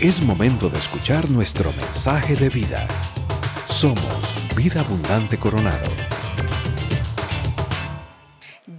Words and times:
Es 0.00 0.22
momento 0.22 0.70
de 0.70 0.78
escuchar 0.78 1.30
nuestro 1.30 1.70
mensaje 1.74 2.34
de 2.34 2.48
vida. 2.48 2.88
Somos 3.68 4.56
Vida 4.56 4.80
Abundante 4.80 5.38
Coronado. 5.38 5.90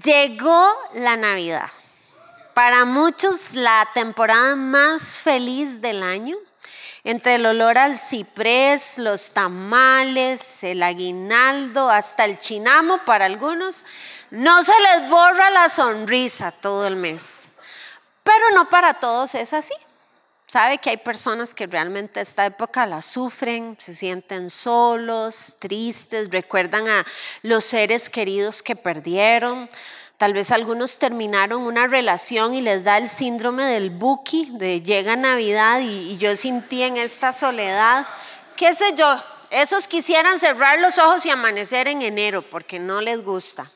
Llegó 0.04 0.68
la 0.96 1.18
Navidad. 1.18 1.70
Para 2.56 2.86
muchos 2.86 3.54
la 3.54 3.88
temporada 3.94 4.56
más 4.56 5.22
feliz 5.22 5.80
del 5.80 6.02
año. 6.02 6.38
Entre 7.04 7.36
el 7.36 7.46
olor 7.46 7.78
al 7.78 8.00
ciprés, 8.00 8.98
los 8.98 9.32
tamales, 9.32 10.64
el 10.64 10.82
aguinaldo, 10.82 11.92
hasta 11.92 12.26
el 12.26 12.40
chinamo 12.40 13.06
para 13.06 13.26
algunos, 13.26 13.86
no 14.32 14.64
se 14.64 14.74
les 14.80 15.08
borra 15.08 15.52
la 15.52 15.70
sonrisa 15.70 16.52
todo 16.52 16.88
el 16.88 16.96
mes. 16.96 17.48
Pero 18.24 18.56
no 18.56 18.72
para 18.72 18.96
todos 18.96 19.36
es 19.36 19.54
así. 19.54 19.76
Sabe 20.52 20.80
que 20.80 20.90
hay 20.90 20.98
personas 20.98 21.54
que 21.54 21.66
realmente 21.66 22.20
esta 22.20 22.46
época 22.46 22.86
la 22.86 23.02
sufren, 23.02 23.78
se 23.80 23.96
sienten 23.96 24.50
solos, 24.50 25.56
tristes, 25.60 26.30
recuerdan 26.30 26.90
a 26.90 27.06
los 27.42 27.64
seres 27.64 28.10
queridos 28.10 28.62
que 28.62 28.76
perdieron. 28.76 29.70
Tal 30.18 30.34
vez 30.34 30.52
algunos 30.52 31.00
terminaron 31.00 31.62
una 31.62 31.88
relación 31.88 32.54
y 32.54 32.60
les 32.60 32.84
da 32.84 32.98
el 32.98 33.08
síndrome 33.08 33.64
del 33.64 33.92
buki, 33.92 34.50
de 34.56 34.82
llega 34.82 35.16
Navidad 35.16 35.80
y, 35.80 36.18
yo 36.18 36.36
sentí 36.36 36.84
en 36.84 36.98
esta 36.98 37.32
soledad, 37.32 38.06
qué 38.58 38.74
sé 38.74 38.94
yo, 38.94 39.24
esos 39.52 39.88
quisieran 39.88 40.38
cerrar 40.38 40.80
los 40.80 41.00
ojos 41.00 41.26
y 41.26 41.30
amanecer 41.30 41.88
en 41.88 42.02
enero 42.02 42.42
porque 42.42 42.78
no 42.78 43.00
les 43.00 43.24
gusta. 43.24 43.72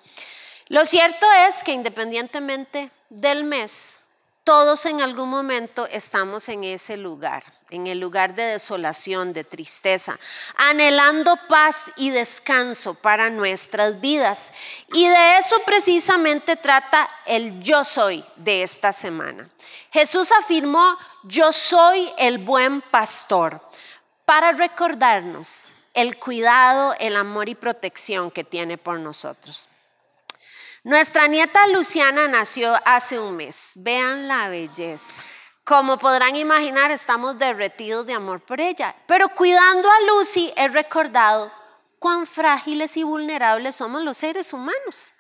Lo 0.67 0.84
cierto 0.84 1.26
es 1.48 1.63
que 1.63 1.71
independientemente 1.71 2.91
del 3.09 3.45
mes, 3.45 3.99
todos 4.45 4.85
en 4.85 5.02
algún 5.02 5.30
momento 5.30 5.88
estamos 5.88 6.48
en 6.49 6.63
ese 6.63 6.98
lugar, 6.98 7.43
en 7.71 7.88
el 7.88 7.99
lugar 7.99 8.35
de 8.35 8.43
desolación, 8.43 9.34
de 9.34 9.43
tristeza, 9.43 10.20
anhelando 10.55 11.35
paz 11.49 11.91
y 11.98 12.12
descanso 12.12 12.93
para 12.93 13.32
nuestras 13.32 13.99
vidas. 13.99 14.54
Y 14.93 15.07
de 15.07 15.40
eso 15.40 15.55
precisamente 15.65 16.55
trata 16.55 17.10
el 17.26 17.60
yo 17.63 17.84
soy 17.84 18.24
de 18.35 18.62
esta 18.62 18.93
semana. 18.93 19.49
Jesús 19.91 20.32
afirmó, 20.32 20.96
yo 21.24 21.52
soy 21.52 22.13
el 22.20 22.37
buen 22.37 22.82
pastor, 22.84 23.59
para 24.26 24.52
recordarnos 24.52 25.70
el 25.96 26.20
cuidado, 26.20 26.93
el 26.99 27.15
amor 27.15 27.49
y 27.49 27.55
protección 27.55 28.30
que 28.30 28.43
tiene 28.43 28.77
por 28.77 28.99
nosotros. 28.99 29.70
Nuestra 30.85 31.25
nieta 31.25 31.65
Luciana 31.65 32.27
nació 32.27 32.75
hace 32.85 33.19
un 33.19 33.35
mes. 33.37 33.73
Vean 33.77 34.27
la 34.27 34.49
belleza. 34.49 35.19
Como 35.63 35.97
podrán 35.97 36.35
imaginar, 36.35 36.91
estamos 36.91 37.39
derretidos 37.39 38.05
de 38.05 38.13
amor 38.13 38.39
por 38.41 38.61
ella. 38.61 38.95
Pero 39.07 39.29
cuidando 39.29 39.89
a 39.89 40.01
Lucy 40.01 40.53
he 40.55 40.67
recordado 40.67 41.51
cuán 41.97 42.27
frágiles 42.27 42.97
y 42.97 43.03
vulnerables 43.03 43.75
somos 43.75 44.03
los 44.03 44.17
seres 44.17 44.53
humanos. 44.53 45.15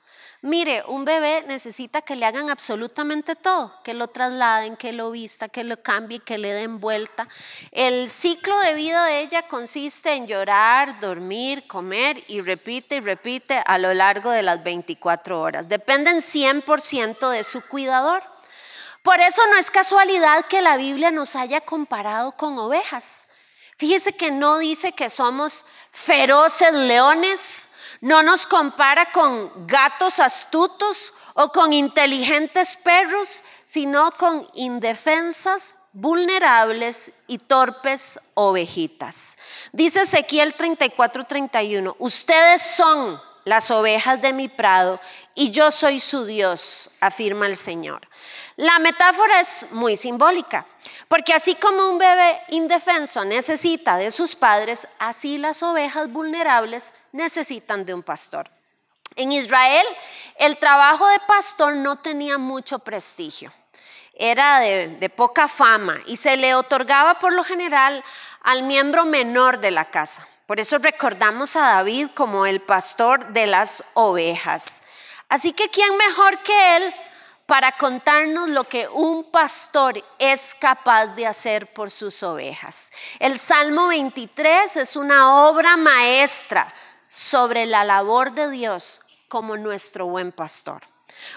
Mire, 0.45 0.83
un 0.85 1.05
bebé 1.05 1.43
necesita 1.47 2.03
que 2.03 2.15
le 2.15 2.23
hagan 2.23 2.51
absolutamente 2.51 3.35
todo, 3.35 3.73
que 3.83 3.95
lo 3.95 4.09
trasladen, 4.09 4.77
que 4.77 4.93
lo 4.93 5.09
vista, 5.09 5.49
que 5.49 5.63
lo 5.63 5.81
cambie, 5.81 6.19
que 6.19 6.37
le 6.37 6.53
den 6.53 6.79
vuelta. 6.79 7.27
El 7.71 8.11
ciclo 8.11 8.55
de 8.59 8.75
vida 8.75 9.03
de 9.05 9.21
ella 9.21 9.47
consiste 9.47 10.13
en 10.13 10.27
llorar, 10.27 10.99
dormir, 10.99 11.65
comer 11.65 12.23
y 12.27 12.41
repite 12.41 12.97
y 12.97 12.99
repite 12.99 13.63
a 13.65 13.79
lo 13.79 13.91
largo 13.95 14.29
de 14.29 14.43
las 14.43 14.63
24 14.63 15.41
horas. 15.41 15.67
Dependen 15.67 16.17
100% 16.17 17.27
de 17.31 17.43
su 17.43 17.67
cuidador. 17.67 18.21
Por 19.01 19.19
eso 19.21 19.41
no 19.49 19.57
es 19.57 19.71
casualidad 19.71 20.45
que 20.45 20.61
la 20.61 20.77
Biblia 20.77 21.09
nos 21.09 21.35
haya 21.35 21.61
comparado 21.61 22.33
con 22.33 22.55
ovejas. 22.59 23.25
Fíjese 23.77 24.13
que 24.13 24.29
no 24.29 24.59
dice 24.59 24.91
que 24.91 25.09
somos 25.09 25.65
feroces 25.91 26.71
leones, 26.71 27.64
no 28.05 28.21
nos 28.21 28.45
compara 28.45 29.11
con 29.11 29.65
gatos 29.65 30.19
astutos 30.19 31.11
o 31.33 31.49
con 31.49 31.73
inteligentes 31.73 32.75
perros, 32.75 33.43
sino 33.65 34.11
con 34.11 34.47
indefensas, 34.53 35.73
vulnerables 35.91 37.11
y 37.25 37.39
torpes 37.39 38.19
ovejitas. 38.35 39.39
Dice 39.71 40.03
Ezequiel 40.03 40.55
34:31, 40.55 41.95
ustedes 41.97 42.61
son 42.61 43.19
las 43.43 43.71
ovejas 43.71 44.21
de 44.21 44.33
mi 44.33 44.49
prado 44.49 44.99
y 45.33 45.49
yo 45.49 45.71
soy 45.71 45.99
su 45.99 46.25
Dios, 46.25 46.91
afirma 47.01 47.47
el 47.47 47.57
Señor. 47.57 48.07
La 48.55 48.77
metáfora 48.77 49.39
es 49.39 49.65
muy 49.71 49.97
simbólica. 49.97 50.67
Porque 51.07 51.33
así 51.33 51.55
como 51.55 51.89
un 51.89 51.97
bebé 51.97 52.41
indefenso 52.49 53.25
necesita 53.25 53.97
de 53.97 54.11
sus 54.11 54.35
padres, 54.35 54.87
así 54.99 55.37
las 55.37 55.63
ovejas 55.63 56.11
vulnerables 56.11 56.93
necesitan 57.11 57.85
de 57.85 57.93
un 57.93 58.03
pastor. 58.03 58.49
En 59.15 59.31
Israel 59.31 59.85
el 60.37 60.57
trabajo 60.57 61.07
de 61.07 61.19
pastor 61.27 61.75
no 61.75 61.97
tenía 61.97 62.37
mucho 62.37 62.79
prestigio, 62.79 63.53
era 64.13 64.59
de, 64.59 65.09
poca 65.15 65.47
fama 65.47 65.99
y 66.05 66.17
se 66.17 66.35
le 66.37 66.55
otorgaba 66.55 67.19
por 67.19 67.33
lo 67.33 67.43
general 67.43 68.03
al 68.41 68.63
miembro 68.63 69.05
menor 69.05 69.59
de 69.59 69.71
la 69.71 69.85
casa. 69.85 70.27
Por 70.45 70.59
eso 70.59 70.77
recordamos 70.77 71.55
a 71.55 71.61
David 71.61 72.09
como 72.13 72.45
el 72.45 72.61
pastor 72.61 73.29
de 73.29 73.47
las 73.47 73.83
ovejas. 73.93 74.83
Así 75.29 75.53
que 75.53 75.69
¿quién 75.69 75.95
mejor 75.97 76.37
que 76.39 76.77
él 76.77 76.93
para 77.45 77.71
contarnos 77.73 78.49
lo 78.49 78.63
que 78.63 78.87
un 78.87 79.29
pastor 79.31 80.03
es 80.17 80.55
capaz 80.55 81.07
de 81.07 81.27
hacer 81.27 81.71
por 81.73 81.91
sus 81.91 82.23
ovejas. 82.23 82.91
El 83.19 83.37
Salmo 83.37 83.87
23 83.87 84.77
es 84.77 84.95
una 84.95 85.47
obra 85.47 85.77
maestra 85.77 86.73
sobre 87.07 87.65
la 87.65 87.83
labor 87.83 88.31
de 88.33 88.49
Dios 88.49 89.01
como 89.27 89.57
nuestro 89.57 90.07
buen 90.07 90.31
pastor. 90.31 90.81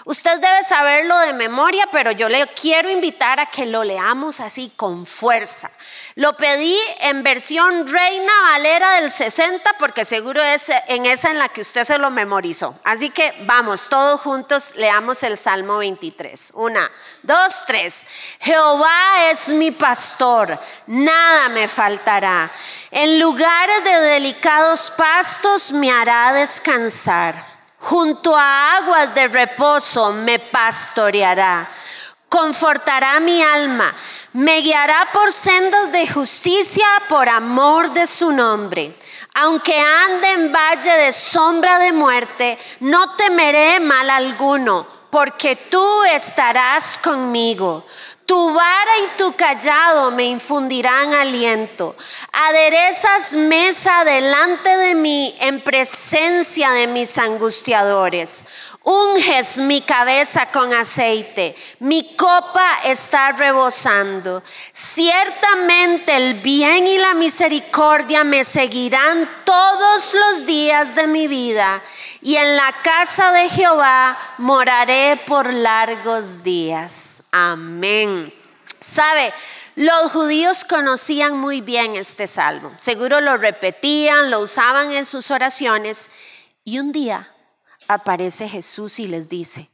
Usted 0.05 0.39
debe 0.39 0.63
saberlo 0.63 1.17
de 1.19 1.33
memoria, 1.33 1.87
pero 1.91 2.11
yo 2.11 2.29
le 2.29 2.45
quiero 2.53 2.89
invitar 2.89 3.39
a 3.39 3.47
que 3.47 3.65
lo 3.65 3.83
leamos 3.83 4.39
así 4.39 4.71
con 4.75 5.05
fuerza. 5.05 5.69
Lo 6.15 6.35
pedí 6.35 6.77
en 6.99 7.23
versión 7.23 7.87
Reina 7.87 8.33
Valera 8.51 8.93
del 8.95 9.11
60 9.11 9.75
porque 9.79 10.05
seguro 10.05 10.41
es 10.41 10.69
en 10.87 11.05
esa 11.05 11.31
en 11.31 11.37
la 11.37 11.49
que 11.49 11.61
usted 11.61 11.83
se 11.83 11.97
lo 11.97 12.09
memorizó. 12.09 12.77
Así 12.83 13.09
que 13.09 13.33
vamos, 13.45 13.89
todos 13.89 14.19
juntos 14.21 14.73
leamos 14.75 15.23
el 15.23 15.37
Salmo 15.37 15.77
23. 15.77 16.51
Una, 16.55 16.91
dos, 17.23 17.63
tres. 17.65 18.05
Jehová 18.39 19.29
es 19.31 19.49
mi 19.49 19.71
pastor, 19.71 20.59
nada 20.87 21.49
me 21.49 21.67
faltará. 21.67 22.51
En 22.91 23.19
lugares 23.19 23.83
de 23.83 24.01
delicados 24.01 24.91
pastos 24.91 25.71
me 25.71 25.91
hará 25.91 26.33
descansar 26.33 27.48
junto 27.79 28.35
a 28.35 28.77
aguas 28.77 29.13
de 29.13 29.27
reposo 29.27 30.11
me 30.11 30.39
pastoreará, 30.39 31.69
confortará 32.27 33.19
mi 33.19 33.41
alma, 33.41 33.95
me 34.33 34.61
guiará 34.61 35.09
por 35.11 35.31
sendas 35.31 35.91
de 35.91 36.07
justicia 36.07 36.85
por 37.07 37.27
amor 37.27 37.91
de 37.91 38.05
su 38.05 38.31
nombre. 38.31 38.95
Aunque 39.35 39.79
ande 39.79 40.29
en 40.29 40.51
valle 40.51 40.91
de 40.91 41.13
sombra 41.13 41.79
de 41.79 41.93
muerte, 41.93 42.57
no 42.81 43.15
temeré 43.15 43.79
mal 43.79 44.09
alguno, 44.09 44.85
porque 45.09 45.55
tú 45.55 46.03
estarás 46.03 46.97
conmigo. 46.97 47.85
Tu 48.29 48.53
vara 48.53 48.99
y 48.99 49.17
tu 49.17 49.35
callado 49.35 50.11
me 50.11 50.25
infundirán 50.25 51.15
aliento. 51.15 51.95
Aderezas 52.31 53.35
mesa 53.35 54.03
delante 54.05 54.69
de 54.69 54.93
mí 54.93 55.35
en 55.39 55.61
presencia 55.61 56.69
de 56.69 56.85
mis 56.85 57.17
angustiadores. 57.17 58.45
Unges 58.83 59.57
mi 59.57 59.81
cabeza 59.81 60.45
con 60.51 60.71
aceite, 60.73 61.55
mi 61.79 62.15
copa 62.15 62.81
está 62.83 63.31
rebosando. 63.31 64.43
Ciertamente 64.71 66.15
el 66.15 66.35
bien 66.35 66.85
y 66.85 66.99
la 66.99 67.15
misericordia 67.15 68.23
me 68.23 68.43
seguirán 68.43 69.27
todos 69.43 70.13
los 70.13 70.45
días 70.45 70.93
de 70.93 71.07
mi 71.07 71.27
vida 71.27 71.81
y 72.21 72.35
en 72.35 72.55
la 72.55 72.73
casa 72.83 73.31
de 73.31 73.49
Jehová 73.49 74.17
moraré 74.37 75.21
por 75.25 75.53
largos 75.53 76.43
días. 76.43 77.23
Amén. 77.31 78.33
¿Sabe? 78.79 79.33
Los 79.75 80.11
judíos 80.11 80.65
conocían 80.65 81.37
muy 81.37 81.61
bien 81.61 81.95
este 81.95 82.27
salmo. 82.27 82.73
Seguro 82.77 83.21
lo 83.21 83.37
repetían, 83.37 84.29
lo 84.29 84.41
usaban 84.41 84.91
en 84.91 85.05
sus 85.05 85.31
oraciones. 85.31 86.09
Y 86.65 86.79
un 86.79 86.91
día 86.91 87.33
aparece 87.87 88.49
Jesús 88.49 88.99
y 88.99 89.07
les 89.07 89.29
dice, 89.29 89.69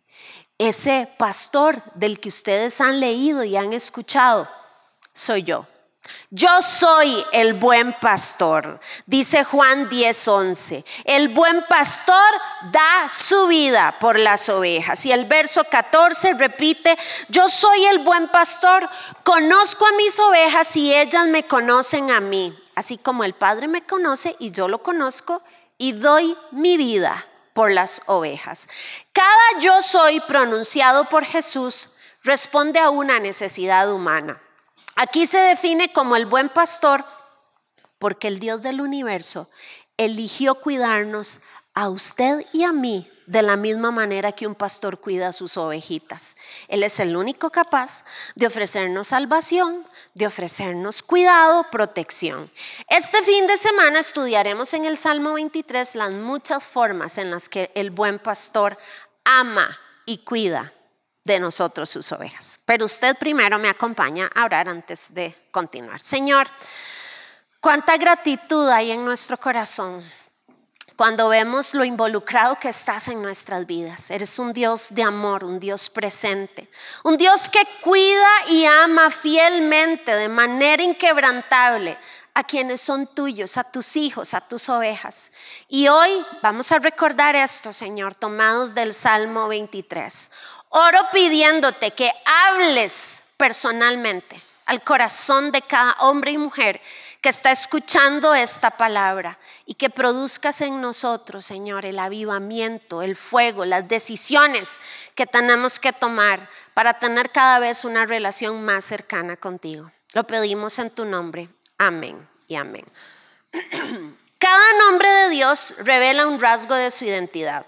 ese 0.57 1.09
pastor 1.18 1.81
del 1.95 2.19
que 2.19 2.30
ustedes 2.30 2.80
han 2.81 3.00
leído 3.00 3.44
y 3.44 3.57
han 3.57 3.74
escuchado, 3.74 4.47
soy 5.13 5.44
yo. 5.44 5.68
Yo 6.31 6.62
soy 6.62 7.24
el 7.31 7.54
buen 7.54 7.94
pastor, 7.94 8.80
dice 9.06 9.44
Juan 9.44 9.90
10:11. 9.90 10.84
El 11.06 11.30
buen 11.30 11.63
pastor 11.68 12.19
da 12.72 13.10
su 13.10 13.48
vida 13.48 13.96
por 14.00 14.19
las 14.19 14.50
ovejas. 14.50 15.06
Y 15.06 15.12
el 15.12 15.25
verso 15.25 15.63
14 15.63 16.34
repite, 16.34 16.98
yo 17.30 17.48
soy 17.48 17.86
el 17.86 18.00
buen 18.00 18.28
pastor, 18.30 18.90
conozco 19.24 19.86
a 19.86 19.94
mis 19.94 20.19
ovejas 20.19 20.75
y 20.75 20.94
ellas 20.94 21.28
me 21.28 21.44
conocen 21.44 22.12
a 22.12 22.19
mí, 22.19 22.57
así 22.75 22.98
como 22.98 23.24
el 23.24 23.34
Padre 23.34 23.68
me 23.68 23.84
conoce 23.84 24.36
y 24.40 24.52
yo 24.52 24.68
lo 24.68 24.84
conozco 24.84 25.42
y 25.78 25.94
doy 25.94 26.36
mi 26.52 26.75
vida 26.75 27.25
por 27.54 27.72
las 27.72 28.02
ovejas. 28.07 28.68
Cada 29.13 29.60
yo 29.62 29.81
soy 29.81 30.19
pronunciado 30.22 31.07
por 31.07 31.24
Jesús 31.24 31.92
responde 32.24 32.80
a 32.80 32.90
una 32.90 33.19
necesidad 33.19 33.92
humana. 33.92 34.42
Aquí 34.95 35.25
se 35.25 35.38
define 35.39 35.92
como 35.92 36.15
el 36.15 36.25
buen 36.25 36.50
pastor 36.50 37.03
porque 38.00 38.27
el 38.27 38.39
Dios 38.39 38.62
del 38.62 38.81
universo 38.81 39.50
eligió 39.97 40.56
cuidarnos 40.56 41.42
a 41.74 41.89
usted 41.89 42.45
y 42.53 42.63
a 42.63 42.71
mí 42.71 43.09
de 43.25 43.42
la 43.42 43.57
misma 43.57 43.92
manera 43.92 44.31
que 44.31 44.47
un 44.47 44.56
pastor 44.56 45.00
cuida 45.00 45.30
a 45.30 45.33
sus 45.33 45.57
ovejitas. 45.57 46.38
Él 46.68 46.83
es 46.83 47.00
el 47.00 47.18
único 47.18 47.50
capaz 47.50 48.06
de 48.36 48.47
ofrecernos 48.47 49.07
salvación, 49.07 49.86
de 50.13 50.27
ofrecernos 50.27 51.01
cuidado, 51.01 51.65
protección. 51.71 52.50
Este 52.88 53.21
fin 53.24 53.47
de 53.47 53.57
semana 53.57 54.00
estudiaremos 54.00 54.74
en 54.74 54.86
el 54.86 54.97
Salmo 54.97 55.33
23 55.33 55.95
las 55.95 56.12
muchas 56.12 56.68
formas 56.68 57.18
en 57.18 57.31
las 57.31 57.50
que 57.50 57.71
el 57.75 57.92
buen 57.92 58.19
pastor 58.19 58.77
ama 59.24 59.77
y 60.06 60.19
cuida 60.19 60.71
de 61.25 61.39
nosotros 61.39 61.89
sus 61.89 62.12
ovejas. 62.12 62.60
Pero 62.66 62.86
usted 62.86 63.18
primero 63.18 63.60
me 63.60 63.68
acompaña 63.68 64.30
a 64.33 64.45
orar 64.45 64.69
antes 64.69 65.13
de 65.13 65.36
continuar. 65.51 66.00
Señor, 66.00 66.48
cuánta 67.60 67.98
gratitud 67.98 68.69
hay 68.69 68.92
en 68.92 69.04
nuestro 69.04 69.36
corazón 69.38 70.04
cuando 70.95 71.27
vemos 71.27 71.74
lo 71.74 71.83
involucrado 71.83 72.57
que 72.57 72.69
estás 72.69 73.10
en 73.10 73.22
nuestras 73.22 73.66
vidas. 73.66 74.12
Eres 74.12 74.39
un 74.39 74.54
Dios 74.54 74.95
de 74.95 75.04
amor, 75.04 75.44
un 75.44 75.60
Dios 75.60 75.89
presente, 75.89 76.69
un 77.04 77.18
Dios 77.18 77.50
que 77.50 77.60
cuida 77.81 78.30
y 78.50 78.66
ama 78.66 79.12
fielmente, 79.12 80.16
de 80.16 80.30
manera 80.30 80.81
inquebrantable, 80.81 81.98
a 82.33 82.44
quienes 82.44 82.81
son 82.81 83.07
tuyos, 83.07 83.57
a 83.57 83.63
tus 83.63 83.95
hijos, 83.95 84.33
a 84.33 84.42
tus 84.42 84.69
ovejas. 84.69 85.31
Y 85.68 85.88
hoy 85.88 86.10
vamos 86.42 86.71
a 86.71 86.80
recordar 86.80 87.36
esto, 87.36 87.74
Señor, 87.74 88.16
tomados 88.16 88.75
del 88.75 88.94
Salmo 88.94 89.48
23. 89.48 90.30
Oro 90.77 91.00
pidiéndote 91.13 91.92
que 91.92 92.12
hables 92.25 93.24
personalmente 93.38 94.44
al 94.66 94.83
corazón 94.83 95.54
de 95.54 95.62
cada 95.62 95.94
hombre 96.00 96.31
y 96.31 96.38
mujer 96.38 96.81
que 97.22 97.30
está 97.30 97.50
escuchando 97.50 98.36
esta 98.36 98.72
palabra 98.72 99.39
y 99.66 99.75
que 99.75 99.89
produzcas 99.89 100.60
en 100.60 100.81
nosotros, 100.81 101.45
Señor, 101.45 101.86
el 101.86 101.98
avivamiento, 101.98 103.04
el 103.04 103.16
fuego, 103.16 103.63
las 103.63 103.88
decisiones 103.88 104.81
que 105.16 105.25
tenemos 105.25 105.80
que 105.80 105.94
tomar 105.94 106.50
para 106.74 107.00
tener 107.00 107.31
cada 107.31 107.60
vez 107.60 107.86
una 107.86 108.06
relación 108.06 108.66
más 108.66 108.83
cercana 108.83 109.38
contigo. 109.38 109.94
Lo 110.12 110.28
pedimos 110.28 110.78
en 110.80 110.89
tu 110.89 111.06
nombre. 111.06 111.48
Amén 111.78 112.28
y 112.50 112.56
amén. 112.57 112.83
Cada 114.39 114.74
nombre 114.86 115.10
de 115.10 115.30
Dios 115.30 115.74
revela 115.80 116.28
un 116.28 116.38
rasgo 116.38 116.75
de 116.75 116.92
su 116.92 117.06
identidad. 117.06 117.66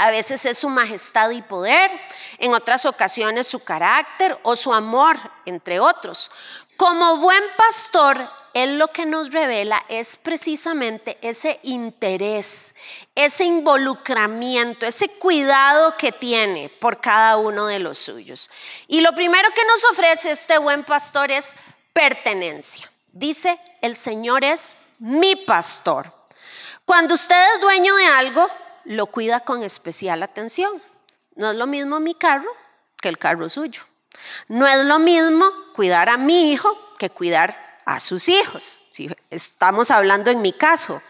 A 0.00 0.10
veces 0.10 0.46
es 0.46 0.56
su 0.56 0.70
majestad 0.70 1.28
y 1.28 1.42
poder, 1.42 1.90
en 2.38 2.54
otras 2.54 2.86
ocasiones 2.86 3.46
su 3.46 3.62
carácter 3.62 4.38
o 4.44 4.56
su 4.56 4.72
amor, 4.72 5.18
entre 5.44 5.78
otros. 5.78 6.30
Como 6.78 7.18
buen 7.18 7.44
pastor, 7.58 8.26
Él 8.54 8.78
lo 8.78 8.88
que 8.88 9.04
nos 9.04 9.30
revela 9.30 9.84
es 9.90 10.16
precisamente 10.16 11.18
ese 11.20 11.60
interés, 11.64 12.76
ese 13.14 13.44
involucramiento, 13.44 14.86
ese 14.86 15.10
cuidado 15.18 15.94
que 15.98 16.12
tiene 16.12 16.70
por 16.70 17.02
cada 17.02 17.36
uno 17.36 17.66
de 17.66 17.80
los 17.80 17.98
suyos. 17.98 18.50
Y 18.88 19.02
lo 19.02 19.14
primero 19.14 19.50
que 19.54 19.66
nos 19.66 19.84
ofrece 19.84 20.30
este 20.30 20.56
buen 20.56 20.82
pastor 20.84 21.30
es 21.30 21.54
pertenencia. 21.92 22.90
Dice, 23.12 23.60
el 23.82 23.94
Señor 23.94 24.44
es 24.44 24.78
mi 24.98 25.36
pastor. 25.36 26.10
Cuando 26.86 27.12
usted 27.12 27.36
es 27.54 27.60
dueño 27.60 27.94
de 27.96 28.06
algo, 28.06 28.48
lo 28.84 29.06
cuida 29.06 29.40
con 29.40 29.62
especial 29.62 30.22
atención. 30.22 30.82
No 31.34 31.50
es 31.50 31.56
lo 31.56 31.66
mismo 31.66 32.00
mi 32.00 32.14
carro 32.14 32.50
que 33.00 33.08
el 33.08 33.18
carro 33.18 33.48
suyo. 33.48 33.82
No 34.48 34.66
es 34.66 34.84
lo 34.84 34.98
mismo 34.98 35.50
cuidar 35.74 36.08
a 36.08 36.16
mi 36.16 36.52
hijo 36.52 36.76
que 36.98 37.10
cuidar 37.10 37.56
a 37.86 38.00
sus 38.00 38.28
hijos. 38.28 38.82
Si 38.90 39.10
estamos 39.30 39.90
hablando 39.90 40.30
en 40.30 40.42
mi 40.42 40.52
caso. 40.52 41.00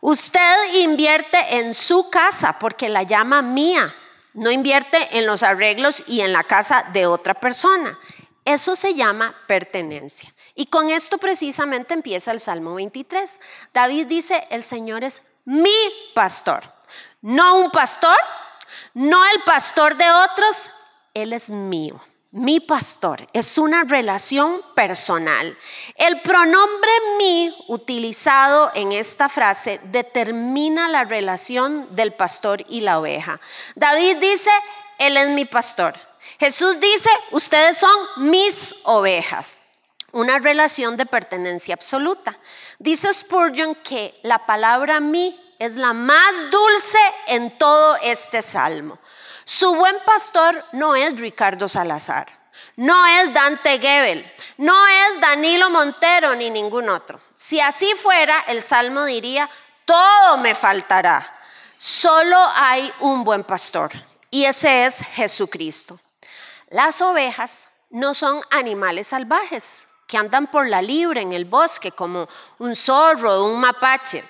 Usted 0.00 0.74
invierte 0.74 1.58
en 1.58 1.74
su 1.74 2.08
casa 2.08 2.58
porque 2.58 2.88
la 2.88 3.02
llama 3.02 3.42
mía. 3.42 3.94
No 4.32 4.50
invierte 4.50 5.18
en 5.18 5.26
los 5.26 5.42
arreglos 5.42 6.04
y 6.06 6.20
en 6.20 6.32
la 6.32 6.44
casa 6.44 6.84
de 6.92 7.06
otra 7.06 7.34
persona. 7.34 7.98
Eso 8.44 8.76
se 8.76 8.94
llama 8.94 9.34
pertenencia. 9.46 10.32
Y 10.54 10.66
con 10.66 10.90
esto 10.90 11.18
precisamente 11.18 11.94
empieza 11.94 12.32
el 12.32 12.40
Salmo 12.40 12.74
23. 12.74 13.40
David 13.74 14.06
dice, 14.06 14.44
el 14.50 14.64
Señor 14.64 15.04
es 15.04 15.22
mi 15.44 15.74
pastor. 16.14 16.62
No 17.22 17.56
un 17.56 17.70
pastor, 17.70 18.16
no 18.94 19.22
el 19.34 19.42
pastor 19.42 19.96
de 19.96 20.10
otros, 20.10 20.70
Él 21.12 21.32
es 21.32 21.50
mío. 21.50 22.00
Mi 22.32 22.60
pastor 22.60 23.28
es 23.32 23.58
una 23.58 23.82
relación 23.82 24.62
personal. 24.76 25.58
El 25.96 26.20
pronombre 26.22 26.90
mi 27.18 27.52
utilizado 27.66 28.70
en 28.74 28.92
esta 28.92 29.28
frase 29.28 29.80
determina 29.84 30.88
la 30.88 31.04
relación 31.04 31.88
del 31.94 32.12
pastor 32.12 32.64
y 32.68 32.82
la 32.82 33.00
oveja. 33.00 33.40
David 33.74 34.18
dice, 34.18 34.50
Él 34.98 35.16
es 35.16 35.28
mi 35.30 35.44
pastor. 35.44 35.94
Jesús 36.38 36.78
dice, 36.78 37.10
ustedes 37.32 37.76
son 37.76 38.30
mis 38.30 38.76
ovejas. 38.84 39.58
Una 40.12 40.38
relación 40.38 40.96
de 40.96 41.06
pertenencia 41.06 41.74
absoluta. 41.74 42.38
Dice 42.78 43.12
Spurgeon 43.12 43.74
que 43.74 44.18
la 44.22 44.46
palabra 44.46 45.00
mi 45.00 45.38
es 45.60 45.76
la 45.76 45.92
más 45.92 46.50
dulce 46.50 46.98
en 47.28 47.56
todo 47.58 47.96
este 48.02 48.42
salmo. 48.42 48.98
Su 49.44 49.74
buen 49.74 49.96
pastor 50.06 50.64
no 50.72 50.96
es 50.96 51.20
Ricardo 51.20 51.68
Salazar, 51.68 52.26
no 52.76 53.06
es 53.06 53.32
Dante 53.34 53.78
Gebel, 53.78 54.32
no 54.56 54.86
es 54.86 55.20
Danilo 55.20 55.68
Montero 55.68 56.34
ni 56.34 56.50
ningún 56.50 56.88
otro. 56.88 57.20
Si 57.34 57.60
así 57.60 57.92
fuera, 57.94 58.40
el 58.48 58.62
salmo 58.62 59.04
diría, 59.04 59.48
todo 59.84 60.38
me 60.38 60.54
faltará. 60.54 61.38
Solo 61.76 62.36
hay 62.54 62.90
un 63.00 63.22
buen 63.22 63.44
pastor 63.44 63.92
y 64.30 64.46
ese 64.46 64.86
es 64.86 65.02
Jesucristo. 65.12 66.00
Las 66.70 67.02
ovejas 67.02 67.68
no 67.90 68.14
son 68.14 68.40
animales 68.50 69.08
salvajes 69.08 69.88
que 70.06 70.16
andan 70.16 70.46
por 70.50 70.68
la 70.68 70.80
libre 70.80 71.20
en 71.20 71.32
el 71.32 71.44
bosque 71.44 71.90
como 71.92 72.28
un 72.58 72.74
zorro 72.74 73.34
o 73.34 73.46
un 73.46 73.60
mapache. 73.60 74.24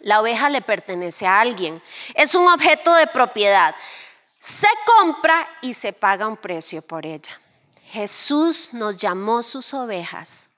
La 0.00 0.20
oveja 0.20 0.50
le 0.50 0.62
pertenece 0.62 1.26
a 1.26 1.40
alguien. 1.40 1.82
Es 2.14 2.34
un 2.34 2.46
objeto 2.48 2.94
de 2.94 3.06
propiedad. 3.06 3.74
Se 4.38 4.68
compra 4.84 5.48
y 5.62 5.74
se 5.74 5.92
paga 5.92 6.26
un 6.26 6.36
precio 6.36 6.82
por 6.82 7.06
ella. 7.06 7.40
Jesús 7.84 8.70
nos 8.72 8.96
llamó 8.96 9.42
sus 9.42 9.72
ovejas 9.74 10.48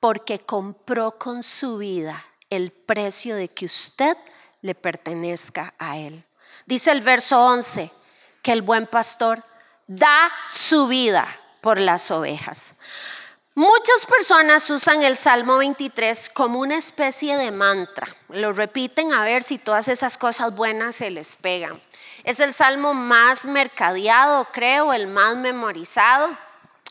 porque 0.00 0.38
compró 0.40 1.18
con 1.18 1.42
su 1.42 1.78
vida 1.78 2.24
el 2.50 2.72
precio 2.72 3.36
de 3.36 3.48
que 3.48 3.66
usted 3.66 4.16
le 4.62 4.74
pertenezca 4.74 5.74
a 5.78 5.96
Él. 5.98 6.24
Dice 6.66 6.90
el 6.90 7.00
verso 7.00 7.40
11 7.44 7.90
que 8.42 8.52
el 8.52 8.62
buen 8.62 8.86
pastor 8.86 9.42
da 9.86 10.30
su 10.46 10.86
vida 10.86 11.26
por 11.60 11.78
las 11.78 12.10
ovejas. 12.10 12.74
Muchas 13.58 14.04
personas 14.04 14.68
usan 14.68 15.02
el 15.02 15.16
Salmo 15.16 15.56
23 15.56 16.28
como 16.28 16.60
una 16.60 16.76
especie 16.76 17.38
de 17.38 17.50
mantra. 17.50 18.06
Lo 18.28 18.52
repiten 18.52 19.14
a 19.14 19.24
ver 19.24 19.42
si 19.42 19.56
todas 19.56 19.88
esas 19.88 20.18
cosas 20.18 20.54
buenas 20.54 20.96
se 20.96 21.08
les 21.08 21.36
pegan. 21.36 21.80
Es 22.24 22.38
el 22.40 22.52
salmo 22.52 22.92
más 22.92 23.46
mercadeado, 23.46 24.46
creo, 24.52 24.92
el 24.92 25.06
más 25.06 25.38
memorizado. 25.38 26.36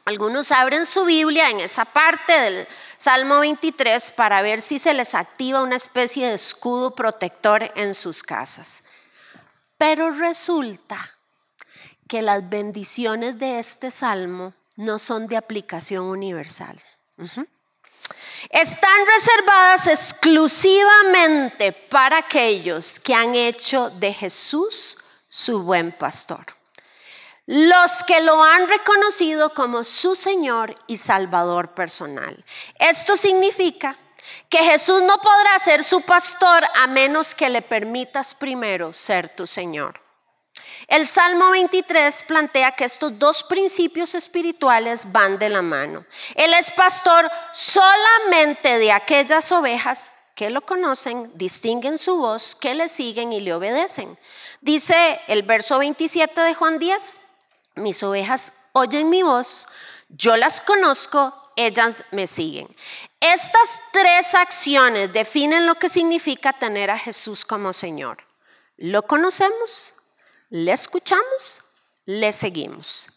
Algunos 0.05 0.51
abren 0.51 0.87
su 0.87 1.05
Biblia 1.05 1.51
en 1.51 1.59
esa 1.59 1.85
parte 1.85 2.33
del 2.33 2.67
Salmo 2.97 3.41
23 3.41 4.09
para 4.09 4.41
ver 4.41 4.59
si 4.59 4.79
se 4.79 4.95
les 4.95 5.13
activa 5.13 5.61
una 5.61 5.75
especie 5.75 6.29
de 6.29 6.33
escudo 6.33 6.95
protector 6.95 7.71
en 7.75 7.93
sus 7.93 8.23
casas. 8.23 8.83
Pero 9.77 10.09
resulta 10.13 11.15
que 12.07 12.23
las 12.23 12.49
bendiciones 12.49 13.37
de 13.37 13.59
este 13.59 13.91
salmo 13.91 14.55
no 14.75 14.99
son 14.99 15.27
de 15.27 15.37
aplicación 15.37 16.05
universal. 16.05 16.81
Están 18.49 19.05
reservadas 19.07 19.87
exclusivamente 19.87 21.71
para 21.71 22.19
aquellos 22.19 22.99
que 22.99 23.13
han 23.13 23.35
hecho 23.35 23.89
de 23.89 24.13
Jesús 24.13 24.97
su 25.29 25.63
buen 25.63 25.91
pastor. 25.91 26.45
los 27.47 28.03
que 28.07 28.21
lo 28.21 28.43
han 28.43 28.67
reconocido 28.67 29.53
como 29.53 29.83
su 29.83 30.15
Señor 30.15 30.75
y 30.87 30.97
Salvador 30.97 31.75
personal. 31.75 32.43
Esto 32.79 33.15
significa 33.15 33.97
que 34.49 34.57
Jesús 34.59 35.03
no 35.03 35.19
podrá 35.19 35.59
ser 35.59 35.83
su 35.83 36.01
pastor 36.01 36.65
a 36.73 36.87
menos 36.87 37.35
que 37.35 37.49
le 37.49 37.61
permitas 37.61 38.33
primero 38.33 38.93
ser 38.93 39.29
tu 39.29 39.45
Señor. 39.45 40.04
El 40.87 41.07
Salmo 41.07 41.49
23 41.51 42.23
plantea 42.23 42.71
que 42.73 42.85
estos 42.85 43.17
dos 43.17 43.43
principios 43.43 44.13
espirituales 44.13 45.11
van 45.11 45.39
de 45.39 45.49
la 45.49 45.61
mano. 45.61 46.05
Él 46.35 46.53
es 46.53 46.71
pastor 46.71 47.29
solamente 47.53 48.77
de 48.77 48.91
aquellas 48.91 49.51
ovejas 49.51 50.11
que 50.35 50.49
lo 50.49 50.61
conocen, 50.61 51.31
distinguen 51.35 51.97
su 51.97 52.17
voz, 52.17 52.55
que 52.55 52.75
le 52.75 52.89
siguen 52.89 53.33
y 53.33 53.39
le 53.39 53.53
obedecen. 53.53 54.17
Dice 54.61 55.19
el 55.27 55.43
verso 55.43 55.79
27 55.79 56.39
de 56.41 56.53
Juan 56.53 56.77
10, 56.77 57.19
mis 57.75 58.03
ovejas 58.03 58.53
oyen 58.73 59.09
mi 59.09 59.23
voz, 59.23 59.67
yo 60.09 60.35
las 60.35 60.61
conozco, 60.61 61.33
ellas 61.55 62.03
me 62.11 62.27
siguen. 62.27 62.67
Estas 63.19 63.81
tres 63.91 64.35
acciones 64.35 65.11
definen 65.11 65.65
lo 65.65 65.75
que 65.75 65.89
significa 65.89 66.53
tener 66.53 66.91
a 66.91 66.99
Jesús 66.99 67.43
como 67.43 67.73
Señor. 67.73 68.19
Lo 68.77 69.03
conocemos, 69.07 69.94
le 70.55 70.71
escuchamos, 70.71 71.61
le 72.05 72.31
seguimos. 72.31 73.09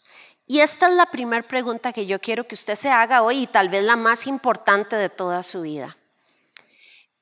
Y 0.45 0.59
esta 0.59 0.89
es 0.89 0.95
la 0.95 1.05
primera 1.05 1.47
pregunta 1.47 1.93
que 1.93 2.05
yo 2.05 2.19
quiero 2.19 2.45
que 2.45 2.55
usted 2.55 2.75
se 2.75 2.89
haga 2.89 3.21
hoy 3.21 3.43
y 3.43 3.47
tal 3.47 3.69
vez 3.69 3.81
la 3.81 3.95
más 3.95 4.27
importante 4.27 4.97
de 4.97 5.07
toda 5.07 5.41
su 5.41 5.61
vida. 5.61 5.95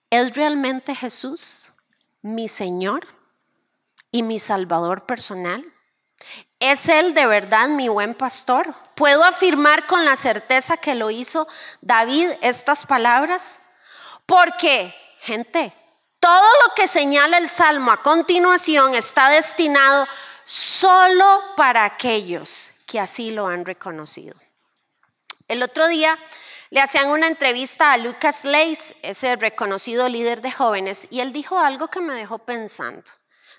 ¿Es 0.09 0.35
realmente 0.35 0.95
Jesús 0.95 1.71
mi 2.23 2.47
Señor 2.47 3.05
y 4.11 4.23
mi 4.23 4.39
Salvador 4.39 5.05
personal? 5.05 5.63
¿Es 6.59 6.89
Él 6.89 7.13
de 7.13 7.27
verdad 7.27 7.67
mi 7.67 7.87
buen 7.87 8.15
pastor? 8.15 8.73
¿Puedo 8.95 9.23
afirmar 9.23 9.85
con 9.85 10.03
la 10.03 10.15
certeza 10.15 10.77
que 10.77 10.95
lo 10.95 11.11
hizo 11.11 11.47
David 11.81 12.29
estas 12.41 12.87
palabras? 12.87 13.59
Porque, 14.25 14.95
gente, 15.21 15.75
todo 16.19 16.47
lo 16.65 16.73
que 16.75 16.87
señala 16.87 17.37
el 17.37 17.49
Salmo 17.49 17.91
a 17.91 18.01
continuación 18.01 18.95
está 18.95 19.29
destinado 19.29 20.07
solo 20.43 21.41
para 21.55 21.85
aquellos 21.85 22.71
que 22.87 22.99
así 22.99 23.31
lo 23.31 23.47
han 23.47 23.65
reconocido. 23.65 24.35
El 25.47 25.63
otro 25.63 25.87
día 25.87 26.17
le 26.69 26.81
hacían 26.81 27.09
una 27.09 27.27
entrevista 27.27 27.93
a 27.93 27.97
Lucas 27.97 28.43
Leis, 28.43 28.95
ese 29.01 29.35
reconocido 29.35 30.09
líder 30.09 30.41
de 30.41 30.51
jóvenes, 30.51 31.07
y 31.09 31.21
él 31.21 31.31
dijo 31.31 31.59
algo 31.59 31.87
que 31.87 32.01
me 32.01 32.13
dejó 32.13 32.39
pensando. 32.39 33.09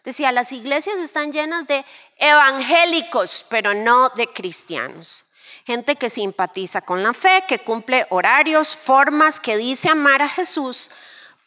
Decía, 0.04 0.32
las 0.32 0.52
iglesias 0.52 0.98
están 0.98 1.32
llenas 1.32 1.66
de 1.66 1.84
evangélicos, 2.16 3.44
pero 3.48 3.74
no 3.74 4.10
de 4.10 4.26
cristianos. 4.28 5.24
Gente 5.66 5.96
que 5.96 6.08
simpatiza 6.08 6.80
con 6.80 7.02
la 7.02 7.12
fe, 7.12 7.44
que 7.46 7.58
cumple 7.58 8.06
horarios, 8.10 8.76
formas, 8.76 9.40
que 9.40 9.56
dice 9.56 9.90
amar 9.90 10.22
a 10.22 10.28
Jesús, 10.28 10.90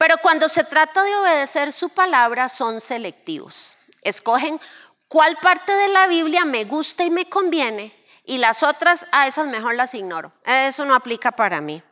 pero 0.02 0.18
cuando 0.18 0.50
se 0.50 0.64
trata 0.64 1.04
de 1.04 1.16
obedecer 1.16 1.72
su 1.72 1.90
palabra 1.90 2.50
son 2.50 2.82
selectivos. 2.82 3.78
Escogen 4.02 4.60
cuál 5.08 5.38
parte 5.38 5.72
de 5.74 5.90
la 5.90 6.08
Biblia 6.08 6.44
me 6.44 6.64
gusta 6.64 7.04
y 7.04 7.12
me 7.12 7.30
conviene 7.30 7.94
y 8.26 8.40
las 8.40 8.64
otras, 8.64 9.06
a 9.12 9.28
esas 9.28 9.48
mejor 9.48 9.76
las 9.76 9.94
ignoro. 9.94 10.34
Eso 10.44 10.86
no 10.86 10.96
aplica 10.96 11.32
para 11.34 11.62
mí. 11.62 11.84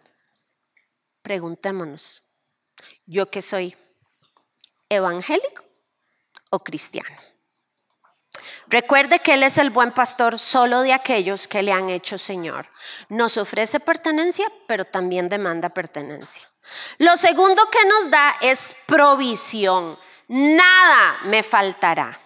Preguntémonos, 1.21 2.23
¿yo 3.05 3.29
qué 3.29 3.43
soy? 3.43 3.77
¿Evangélico 4.89 5.63
o 6.49 6.63
cristiano? 6.63 7.28
Recuerde 8.69 9.19
que 9.19 9.33
Él 9.33 9.41
es 9.41 9.57
el 9.57 9.71
buen 9.71 9.91
pastor 9.91 10.37
solo 10.37 10.81
de 10.81 10.93
aquellos 10.93 11.47
que 11.47 11.63
le 11.63 11.71
han 11.71 11.89
hecho 11.89 12.19
Señor. 12.19 12.67
Nos 13.09 13.37
ofrece 13.37 13.79
pertenencia, 13.79 14.45
pero 14.67 14.85
también 14.85 15.27
demanda 15.27 15.69
pertenencia. 15.69 16.47
Lo 16.99 17.17
segundo 17.17 17.67
que 17.71 17.83
nos 17.85 18.11
da 18.11 18.35
es 18.41 18.75
provisión. 18.85 19.97
Nada 20.27 21.17
me 21.23 21.41
faltará. 21.41 22.19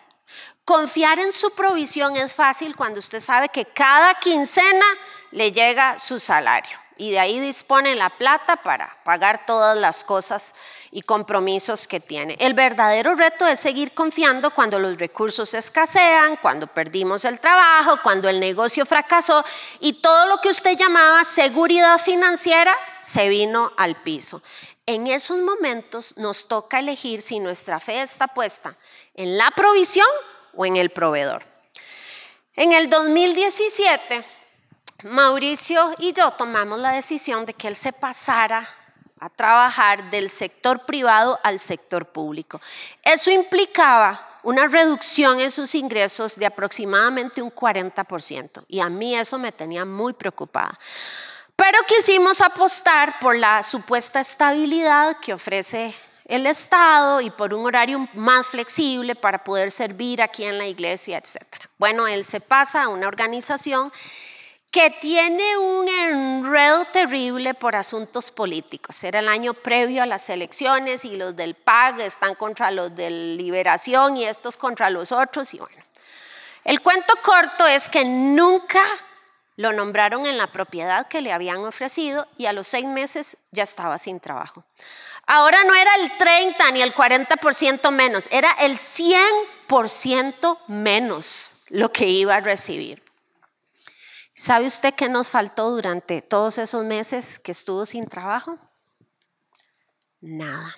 Confiar 0.65 1.19
en 1.19 1.31
su 1.31 1.51
provisión 1.55 2.17
es 2.17 2.33
fácil 2.33 2.75
cuando 2.75 2.99
usted 2.99 3.21
sabe 3.21 3.47
que 3.47 3.65
cada 3.65 4.13
quincena 4.15 4.85
le 5.31 5.53
llega 5.53 5.97
su 5.97 6.19
salario 6.19 6.82
y 7.03 7.11
de 7.11 7.19
ahí 7.19 7.37
dispone 7.37 7.97
la 7.97 8.09
plata 8.11 8.55
para 8.55 8.97
pagar 9.03 9.45
todas 9.45 9.77
las 9.77 10.05
cosas 10.05 10.55
y 10.89 11.01
compromisos 11.01 11.85
que 11.85 11.99
tiene. 11.99 12.37
El 12.39 12.53
verdadero 12.53 13.13
reto 13.15 13.45
es 13.45 13.59
seguir 13.59 13.91
confiando 13.93 14.51
cuando 14.51 14.79
los 14.79 14.97
recursos 14.97 15.53
escasean, 15.53 16.37
cuando 16.37 16.65
perdimos 16.65 17.25
el 17.25 17.41
trabajo, 17.41 17.99
cuando 18.01 18.29
el 18.29 18.39
negocio 18.39 18.85
fracasó 18.85 19.43
y 19.81 19.99
todo 19.99 20.27
lo 20.27 20.37
que 20.37 20.47
usted 20.47 20.77
llamaba 20.77 21.25
seguridad 21.25 21.97
financiera 21.97 22.73
se 23.01 23.27
vino 23.27 23.73
al 23.75 24.01
piso. 24.01 24.41
En 24.85 25.07
esos 25.07 25.39
momentos 25.39 26.15
nos 26.15 26.47
toca 26.47 26.79
elegir 26.79 27.21
si 27.21 27.41
nuestra 27.41 27.81
fe 27.81 28.01
está 28.01 28.27
puesta 28.29 28.77
en 29.13 29.37
la 29.37 29.51
provisión 29.51 30.07
o 30.55 30.65
en 30.65 30.77
el 30.77 30.89
proveedor. 30.89 31.43
En 32.55 32.71
el 32.71 32.89
2017, 32.89 34.25
Mauricio 35.03 35.93
y 35.97 36.13
yo 36.13 36.31
tomamos 36.31 36.79
la 36.79 36.91
decisión 36.91 37.45
de 37.45 37.53
que 37.53 37.67
él 37.67 37.75
se 37.75 37.93
pasara 37.93 38.67
a 39.19 39.29
trabajar 39.29 40.09
del 40.09 40.29
sector 40.29 40.85
privado 40.85 41.39
al 41.43 41.59
sector 41.59 42.07
público. 42.07 42.59
Eso 43.03 43.31
implicaba 43.31 44.39
una 44.43 44.67
reducción 44.67 45.39
en 45.39 45.51
sus 45.51 45.75
ingresos 45.75 46.37
de 46.37 46.45
aproximadamente 46.45 47.41
un 47.41 47.51
40%. 47.51 48.65
Y 48.67 48.79
a 48.79 48.89
mí 48.89 49.15
eso 49.15 49.37
me 49.37 49.51
tenía 49.51 49.85
muy 49.85 50.13
preocupada. 50.13 50.77
Pero 51.55 51.79
quisimos 51.87 52.41
apostar 52.41 53.19
por 53.19 53.37
la 53.37 53.63
supuesta 53.63 54.19
estabilidad 54.19 55.17
que 55.21 55.33
ofrece 55.33 55.95
el 56.25 56.45
Estado 56.47 57.21
y 57.21 57.29
por 57.29 57.53
un 57.53 57.65
horario 57.65 58.07
más 58.13 58.47
flexible 58.47 59.15
para 59.15 59.43
poder 59.43 59.71
servir 59.71 60.21
aquí 60.21 60.43
en 60.43 60.57
la 60.57 60.67
iglesia, 60.67 61.17
etc. 61.17 61.45
Bueno, 61.77 62.07
él 62.07 62.25
se 62.25 62.41
pasa 62.41 62.83
a 62.83 62.87
una 62.89 63.07
organización 63.07 63.91
que 64.73 64.89
tiene 64.89 65.55
un 65.55 65.87
enredo 65.87 66.83
terrible 66.85 67.53
por 67.53 67.75
asuntos 67.75 68.31
políticos. 68.31 69.03
Era 69.03 69.19
el 69.19 69.29
año 69.29 69.53
previo 69.53 70.01
a 70.01 70.07
las 70.07 70.31
elecciones 70.31 71.05
y 71.05 71.15
los 71.15 71.35
del 71.35 71.53
PAG 71.53 72.01
están 72.01 72.33
contra 72.33 72.71
los 72.71 72.95
de 72.95 73.11
Liberación 73.11 74.17
y 74.17 74.25
estos 74.25 74.57
contra 74.57 74.89
los 74.89 75.11
otros. 75.11 75.53
Y 75.53 75.59
bueno, 75.59 75.83
el 76.63 76.81
cuento 76.81 77.13
corto 77.21 77.67
es 77.67 77.87
que 77.87 78.03
nunca 78.03 78.81
lo 79.57 79.73
nombraron 79.73 80.25
en 80.25 80.39
la 80.39 80.47
propiedad 80.47 81.07
que 81.07 81.21
le 81.21 81.31
habían 81.31 81.63
ofrecido 81.63 82.25
y 82.39 82.47
a 82.47 82.53
los 82.53 82.67
seis 82.67 82.87
meses 82.87 83.37
ya 83.51 83.61
estaba 83.61 83.99
sin 83.99 84.19
trabajo. 84.19 84.63
Ahora 85.27 85.63
no 85.65 85.75
era 85.75 85.93
el 85.97 86.17
30 86.17 86.71
ni 86.71 86.81
el 86.81 86.95
40% 86.95 87.91
menos, 87.91 88.27
era 88.31 88.49
el 88.53 88.77
100% 88.79 90.57
menos 90.65 91.65
lo 91.69 91.91
que 91.91 92.07
iba 92.07 92.37
a 92.37 92.39
recibir. 92.39 93.02
¿Sabe 94.35 94.65
usted 94.65 94.95
qué 94.95 95.09
nos 95.09 95.27
faltó 95.27 95.69
durante 95.69 96.23
todos 96.23 96.57
esos 96.57 96.83
meses 96.83 97.37
que 97.37 97.51
estuvo 97.51 97.85
sin 97.85 98.07
trabajo? 98.07 98.57
Nada. 100.21 100.75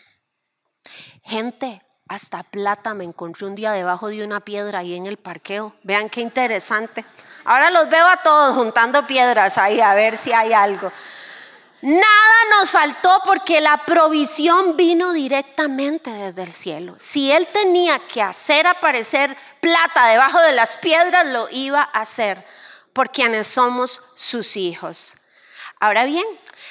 Gente, 1.24 1.82
hasta 2.10 2.44
plata 2.44 2.94
me 2.94 3.06
encontré 3.06 3.48
un 3.48 3.56
día 3.56 3.72
debajo 3.72 4.10
de 4.10 4.26
una 4.26 4.42
piedra 4.42 4.80
ahí 4.80 4.94
en 4.94 5.06
el 5.06 5.16
parqueo. 5.16 5.74
Vean 5.84 6.10
qué 6.10 6.20
interesante. 6.20 7.06
Ahora 7.46 7.72
los 7.72 7.90
veo 7.90 8.06
a 8.06 8.18
todos 8.18 8.56
juntando 8.56 9.08
piedras 9.08 9.58
ahí 9.58 9.80
a 9.80 9.94
ver 9.94 10.18
si 10.18 10.34
hay 10.34 10.52
algo. 10.52 10.92
Nada 11.82 12.60
nos 12.60 12.72
faltó 12.72 13.22
porque 13.24 13.62
la 13.62 13.86
provisión 13.86 14.76
vino 14.76 15.14
directamente 15.14 16.10
desde 16.12 16.44
el 16.44 16.52
cielo. 16.52 16.96
Si 16.98 17.32
Él 17.32 17.48
tenía 17.48 18.00
que 18.00 18.22
hacer 18.22 18.68
aparecer 18.68 19.38
plata 19.62 20.08
debajo 20.08 20.42
de 20.42 20.52
las 20.52 20.76
piedras, 20.78 21.28
lo 21.28 21.48
iba 21.52 21.82
a 21.82 22.02
hacer 22.02 22.44
por 22.96 23.12
quienes 23.12 23.48
somos 23.48 24.00
sus 24.16 24.56
hijos. 24.56 25.18
Ahora 25.82 26.06
bien, 26.06 26.26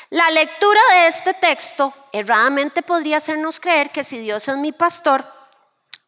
la 0.08 0.30
lectura 0.30 0.80
de 0.92 1.06
este 1.08 1.34
texto 1.34 1.92
erradamente 2.12 2.80
podría 2.80 3.18
hacernos 3.18 3.60
creer 3.60 3.90
que 3.90 4.04
si 4.04 4.18
Dios 4.20 4.48
es 4.48 4.56
mi 4.56 4.72
pastor, 4.72 5.22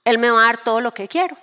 Él 0.06 0.16
me 0.16 0.30
va 0.30 0.40
a 0.40 0.46
dar 0.46 0.56
todo 0.56 0.80
lo 0.80 0.94
que 0.94 1.06
quiero. 1.06 1.36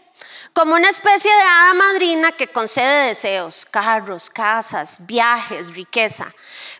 Como 0.53 0.73
una 0.73 0.89
especie 0.89 1.31
de 1.31 1.41
hada 1.41 1.75
madrina 1.75 2.31
que 2.31 2.47
concede 2.47 3.09
deseos, 3.09 3.67
carros, 3.69 4.31
casas, 4.31 5.05
viajes, 5.05 5.75
riqueza. 5.75 6.33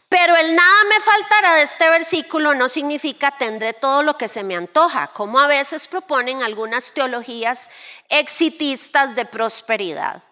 Pero 0.09 0.35
el 0.35 0.55
nada 0.55 0.83
me 0.89 0.99
faltará 0.99 1.53
de 1.55 1.61
este 1.61 1.87
versículo 1.89 2.55
no 2.55 2.69
significa 2.69 3.37
tendré 3.37 3.73
todo 3.73 4.01
lo 4.01 4.17
que 4.17 4.29
se 4.29 4.43
me 4.43 4.55
antoja, 4.55 5.11
como 5.13 5.39
a 5.39 5.45
veces 5.45 5.87
proponen 5.87 6.41
algunas 6.41 6.91
teologías 6.91 7.69
exitistas 8.09 9.15
de 9.15 9.25
prosperidad. 9.25 10.23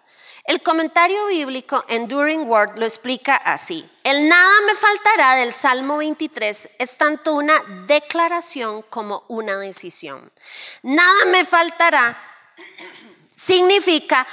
El 0.51 0.61
comentario 0.61 1.27
bíblico 1.27 1.85
Enduring 1.87 2.41
Word 2.41 2.77
lo 2.77 2.83
explica 2.83 3.37
así. 3.37 3.89
El 4.03 4.27
nada 4.27 4.51
me 4.67 4.75
faltará 4.75 5.35
del 5.35 5.53
Salmo 5.53 5.95
23 5.95 6.71
es 6.77 6.97
tanto 6.97 7.35
una 7.35 7.57
declaración 7.87 8.81
como 8.89 9.23
una 9.29 9.57
decisión. 9.57 10.29
Nada 10.83 11.23
me 11.27 11.45
faltará 11.45 12.21
significa 13.33 14.27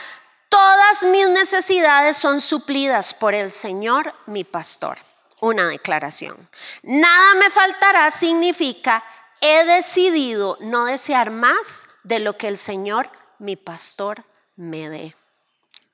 Todas 0.49 1.05
mis 1.05 1.29
necesidades 1.29 2.17
son 2.17 2.41
suplidas 2.41 3.15
por 3.15 3.33
el 3.33 3.53
Señor, 3.53 4.13
mi 4.27 4.43
pastor. 4.43 4.99
Una 5.41 5.69
declaración. 5.69 6.37
Nada 6.83 7.37
me 7.37 7.49
faltará 7.49 8.11
significa 8.11 9.05
he 9.41 9.65
decidido 9.65 10.59
no 10.63 10.85
desear 10.85 11.31
más 11.31 11.87
de 12.03 12.19
lo 12.19 12.37
que 12.37 12.49
el 12.49 12.59
Señor, 12.59 13.09
mi 13.39 13.55
pastor, 13.55 14.25
me 14.57 14.89
dé. 14.89 15.18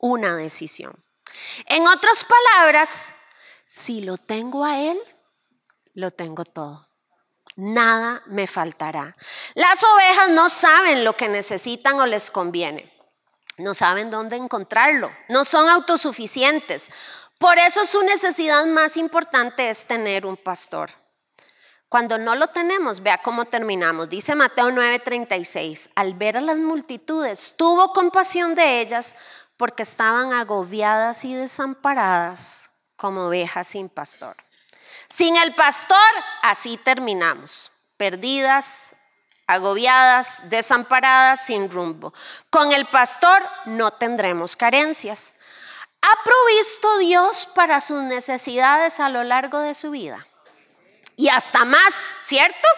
Una 0.07 0.37
decisión. 0.37 0.93
En 1.65 1.87
otras 1.87 2.27
palabras, 2.27 3.15
si 3.65 4.03
lo 4.03 4.19
tengo 4.19 4.63
a 4.67 4.79
Él, 4.79 5.01
lo 5.95 6.11
tengo 6.11 6.45
todo. 6.45 6.91
Nada 7.57 8.23
me 8.27 8.47
faltará. 8.47 9.17
Las 9.55 9.83
ovejas 9.83 10.29
no 10.29 10.51
saben 10.51 11.05
lo 11.05 11.17
que 11.17 11.29
necesitan 11.29 11.99
o 12.01 12.05
les 12.05 12.31
conviene. 12.31 12.93
No 13.57 13.73
saben 13.73 14.11
dónde 14.11 14.37
encontrarlo. 14.37 15.11
No 15.31 15.43
son 15.47 15.71
autosuficientes. 15.71 16.91
Por 17.39 17.59
eso 17.59 17.87
su 17.87 18.03
necesidad 18.03 18.67
más 18.67 18.99
importante 18.99 19.71
es 19.71 19.87
tener 19.87 20.27
un 20.27 20.37
pastor. 20.37 20.91
Cuando 21.89 22.19
no 22.19 22.35
lo 22.35 22.49
tenemos, 22.49 23.03
vea 23.03 23.23
cómo 23.23 23.47
terminamos. 23.47 24.11
Dice 24.11 24.35
Mateo 24.35 24.71
9:36, 24.71 25.89
al 25.95 26.13
ver 26.13 26.37
a 26.37 26.43
las 26.43 26.59
multitudes, 26.59 27.55
tuvo 27.57 27.93
compasión 27.95 28.55
de 28.55 28.81
ellas 28.81 29.17
porque 29.57 29.83
estaban 29.83 30.33
agobiadas 30.33 31.25
y 31.25 31.35
desamparadas 31.35 32.71
como 32.97 33.27
ovejas 33.27 33.69
sin 33.69 33.89
pastor. 33.89 34.37
Sin 35.09 35.37
el 35.37 35.55
pastor, 35.55 35.99
así 36.43 36.77
terminamos, 36.79 37.71
perdidas, 37.97 38.97
agobiadas, 39.47 40.49
desamparadas, 40.51 41.45
sin 41.47 41.71
rumbo. 41.71 42.15
Con 42.51 42.73
el 42.73 42.87
pastor 42.87 43.43
no 43.67 43.91
tendremos 43.93 44.57
carencias. 44.57 45.35
¿Ha 46.03 46.23
provisto 46.25 46.99
Dios 46.99 47.49
para 47.55 47.81
sus 47.81 48.03
necesidades 48.03 49.01
a 49.01 49.09
lo 49.09 49.25
largo 49.25 49.61
de 49.61 49.75
su 49.75 49.91
vida? 49.91 50.27
Y 51.17 51.29
hasta 51.29 51.65
más, 51.65 52.13
¿cierto? 52.23 52.69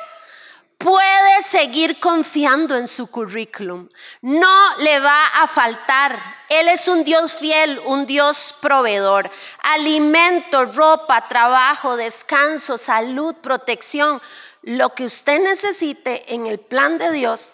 Puede 0.78 1.42
seguir 1.42 1.98
confiando 2.00 2.76
en 2.76 2.86
su 2.86 3.10
currículum. 3.10 3.88
No 4.20 4.76
le 4.78 4.98
va 5.00 5.26
a 5.26 5.46
faltar. 5.46 6.20
Él 6.48 6.68
es 6.68 6.88
un 6.88 7.04
Dios 7.04 7.34
fiel, 7.34 7.80
un 7.86 8.06
Dios 8.06 8.54
proveedor. 8.60 9.30
Alimento, 9.62 10.66
ropa, 10.66 11.28
trabajo, 11.28 11.96
descanso, 11.96 12.78
salud, 12.78 13.34
protección. 13.36 14.20
Lo 14.62 14.94
que 14.94 15.04
usted 15.04 15.40
necesite 15.40 16.34
en 16.34 16.46
el 16.46 16.58
plan 16.58 16.98
de 16.98 17.12
Dios, 17.12 17.52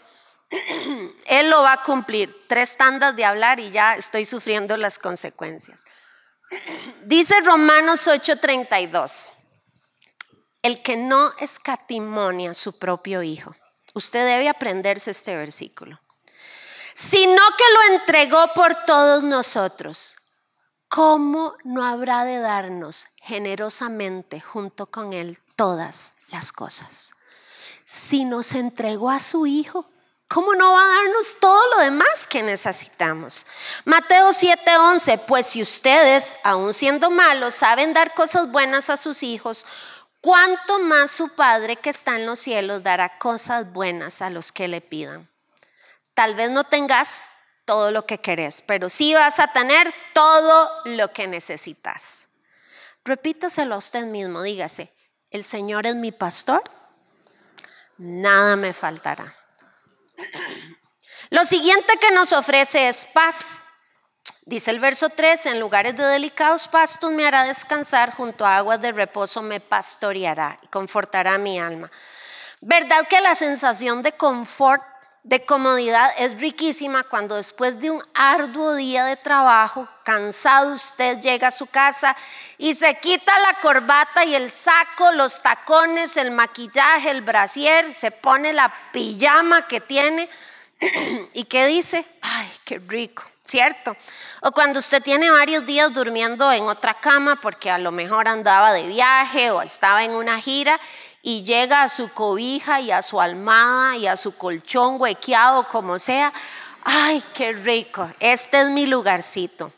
Él 1.26 1.50
lo 1.50 1.62
va 1.62 1.74
a 1.74 1.82
cumplir. 1.82 2.44
Tres 2.48 2.76
tandas 2.76 3.16
de 3.16 3.24
hablar 3.24 3.60
y 3.60 3.70
ya 3.70 3.96
estoy 3.96 4.24
sufriendo 4.24 4.76
las 4.76 4.98
consecuencias. 4.98 5.84
Dice 7.04 7.40
Romanos 7.40 8.06
8:32 8.06 9.41
el 10.62 10.83
que 10.83 10.97
no 10.97 11.33
escatimonia 11.38 12.52
a 12.52 12.54
su 12.54 12.78
propio 12.78 13.23
Hijo. 13.23 13.54
Usted 13.95 14.25
debe 14.25 14.49
aprenderse 14.49 15.11
este 15.11 15.37
versículo. 15.37 16.00
Sino 16.95 17.42
que 17.59 17.64
lo 17.75 17.95
entregó 17.95 18.52
por 18.54 18.85
todos 18.85 19.23
nosotros. 19.23 20.16
¿Cómo 20.88 21.57
no 21.64 21.85
habrá 21.85 22.25
de 22.25 22.38
darnos 22.38 23.07
generosamente 23.16 24.40
junto 24.40 24.87
con 24.87 25.12
Él 25.12 25.38
todas 25.57 26.14
las 26.28 26.52
cosas? 26.52 27.12
Si 27.85 28.25
nos 28.25 28.52
entregó 28.52 29.11
a 29.11 29.19
su 29.19 29.47
Hijo, 29.47 29.90
¿cómo 30.28 30.54
no 30.54 30.73
va 30.73 30.85
a 30.85 31.02
darnos 31.02 31.38
todo 31.40 31.66
lo 31.71 31.78
demás 31.78 32.26
que 32.26 32.42
necesitamos? 32.42 33.47
Mateo 33.85 34.33
7:11, 34.33 35.19
pues 35.26 35.47
si 35.47 35.62
ustedes, 35.62 36.37
aun 36.45 36.73
siendo 36.73 37.11
malos, 37.11 37.54
saben 37.54 37.95
dar 37.95 38.14
cosas 38.14 38.52
buenas 38.52 38.90
a 38.90 38.97
sus 38.97 39.23
hijos, 39.23 39.66
¿cuánto 40.22 40.78
más 40.78 41.10
su 41.10 41.34
Padre 41.34 41.76
que 41.76 41.90
está 41.90 42.16
en 42.16 42.24
los 42.24 42.38
cielos 42.38 42.82
dará 42.82 43.18
cosas 43.18 43.70
buenas 43.74 44.22
a 44.22 44.30
los 44.30 44.50
que 44.52 44.68
le 44.68 44.80
pidan? 44.80 45.28
Tal 46.14 46.34
vez 46.34 46.50
no 46.50 46.64
tengas 46.64 47.30
todo 47.66 47.90
lo 47.90 48.06
que 48.06 48.18
querés, 48.18 48.62
pero 48.62 48.88
sí 48.88 49.12
vas 49.12 49.38
a 49.38 49.48
tener 49.48 49.92
todo 50.14 50.70
lo 50.86 51.12
que 51.12 51.26
necesitas. 51.26 52.28
Repítaselo 53.04 53.74
a 53.74 53.78
usted 53.78 54.04
mismo, 54.04 54.42
dígase, 54.42 54.92
el 55.30 55.44
Señor 55.44 55.87
es 55.87 55.96
mi 55.96 56.12
pastor, 56.12 56.62
nada 57.98 58.56
me 58.56 58.72
faltará. 58.72 59.37
Lo 61.30 61.44
siguiente 61.44 61.94
que 61.98 62.11
nos 62.12 62.32
ofrece 62.32 62.88
es 62.88 63.06
paz. 63.06 63.64
Dice 64.44 64.72
el 64.72 64.81
verso 64.81 65.09
3, 65.09 65.46
en 65.46 65.61
lugares 65.61 65.96
de 65.96 66.02
delicados 66.02 66.66
pastos 66.66 67.12
me 67.12 67.24
hará 67.24 67.44
descansar, 67.44 68.12
junto 68.12 68.44
a 68.44 68.57
aguas 68.57 68.81
de 68.81 68.90
reposo 68.90 69.40
me 69.40 69.61
pastoreará 69.61 70.57
y 70.62 70.66
confortará 70.66 71.38
mi 71.38 71.61
alma. 71.61 71.92
¿Verdad 72.61 73.07
que 73.09 73.20
la 73.20 73.37
sensación 73.37 74.02
de 74.02 74.11
confort, 74.12 74.85
de 75.22 75.44
comodidad 75.44 76.11
es 76.18 76.40
riquísima 76.40 77.05
cuando 77.05 77.37
después 77.37 77.78
de 77.78 77.92
un 77.92 78.02
arduo 78.14 78.74
día 78.74 79.05
de 79.05 79.16
trabajo, 79.16 79.88
cansado 80.02 80.72
usted 80.72 81.20
llega 81.20 81.48
a 81.48 81.52
su 81.52 81.66
casa 81.66 82.16
y 82.59 82.74
se 82.74 82.98
quita 82.98 83.33
la 83.38 83.61
corbata 83.61 84.24
y 84.24 84.35
el 84.35 84.50
saco, 84.50 85.12
los 85.12 85.40
tacones, 85.40 86.16
el 86.16 86.33
maquillaje, 86.33 87.11
el 87.11 87.22
brasier, 87.22 87.94
se 87.94 88.11
pone 88.11 88.52
la 88.52 88.74
pijama 88.92 89.68
que 89.68 89.81
tiene 89.81 90.28
y 91.33 91.44
qué 91.44 91.66
dice, 91.66 92.05
ay, 92.22 92.50
qué 92.64 92.81
rico 92.81 93.32
¿cierto? 93.44 93.96
O 94.42 94.52
cuando 94.52 94.78
usted 94.78 95.02
tiene 95.02 95.31
varios 95.31 95.66
días 95.66 95.92
durmiendo 95.92 96.52
en 96.52 96.64
otra 96.64 96.94
cama 96.94 97.40
porque 97.40 97.70
a 97.70 97.78
lo 97.78 97.90
mejor 97.90 98.28
andaba 98.28 98.72
de 98.72 98.87
viaje 98.87 99.50
o 99.50 99.62
estaba 99.62 100.05
en 100.05 100.12
una 100.12 100.40
gira 100.40 100.78
y 101.22 101.42
llega 101.44 101.83
a 101.83 101.88
su 101.88 102.12
cobija 102.12 102.81
y 102.81 102.90
a 102.90 103.02
su 103.02 103.20
almada 103.20 103.96
y 103.96 104.07
a 104.07 104.16
su 104.16 104.37
colchón 104.37 105.00
huequeado, 105.00 105.68
como 105.68 105.98
sea, 105.98 106.33
ay, 106.85 107.22
qué 107.35 107.52
rico, 107.52 108.09
este 108.20 108.61
es 108.61 108.70
mi 108.70 108.87
lugarcito. 108.87 109.72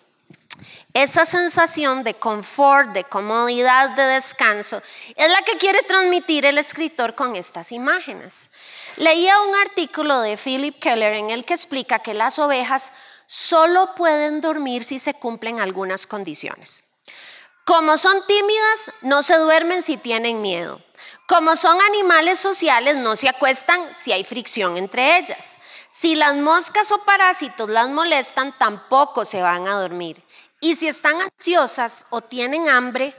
Esa 0.94 1.26
sensación 1.26 2.04
de 2.04 2.14
confort, 2.14 2.92
de 2.92 3.02
comodidad, 3.02 3.90
de 3.90 4.04
descanso, 4.04 4.80
es 5.16 5.28
la 5.28 5.42
que 5.42 5.58
quiere 5.58 5.82
transmitir 5.82 6.46
el 6.46 6.56
escritor 6.56 7.16
con 7.16 7.34
estas 7.34 7.72
imágenes. 7.72 8.48
Leía 8.96 9.40
un 9.40 9.56
artículo 9.56 10.20
de 10.20 10.36
Philip 10.36 10.78
Keller 10.78 11.14
en 11.14 11.30
el 11.30 11.44
que 11.44 11.54
explica 11.54 11.98
que 11.98 12.14
las 12.14 12.38
ovejas 12.38 12.92
solo 13.34 13.96
pueden 13.96 14.40
dormir 14.40 14.84
si 14.84 15.00
se 15.00 15.12
cumplen 15.12 15.58
algunas 15.58 16.06
condiciones. 16.06 16.84
Como 17.64 17.98
son 17.98 18.24
tímidas, 18.28 18.92
no 19.02 19.24
se 19.24 19.36
duermen 19.38 19.82
si 19.82 19.96
tienen 19.96 20.40
miedo. 20.40 20.80
Como 21.26 21.56
son 21.56 21.80
animales 21.80 22.38
sociales, 22.38 22.94
no 22.94 23.16
se 23.16 23.28
acuestan 23.28 23.92
si 23.92 24.12
hay 24.12 24.22
fricción 24.22 24.76
entre 24.76 25.18
ellas. 25.18 25.58
Si 25.88 26.14
las 26.14 26.36
moscas 26.36 26.92
o 26.92 26.98
parásitos 26.98 27.68
las 27.68 27.88
molestan, 27.88 28.52
tampoco 28.56 29.24
se 29.24 29.42
van 29.42 29.66
a 29.66 29.80
dormir. 29.80 30.22
Y 30.60 30.76
si 30.76 30.86
están 30.86 31.20
ansiosas 31.20 32.06
o 32.10 32.20
tienen 32.20 32.68
hambre, 32.68 33.16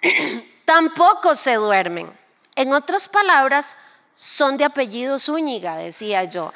tampoco 0.64 1.34
se 1.34 1.54
duermen. 1.54 2.16
En 2.54 2.72
otras 2.72 3.08
palabras, 3.08 3.76
son 4.14 4.58
de 4.58 4.64
apellido 4.64 5.18
Zúñiga, 5.18 5.74
decía 5.76 6.22
yo. 6.22 6.52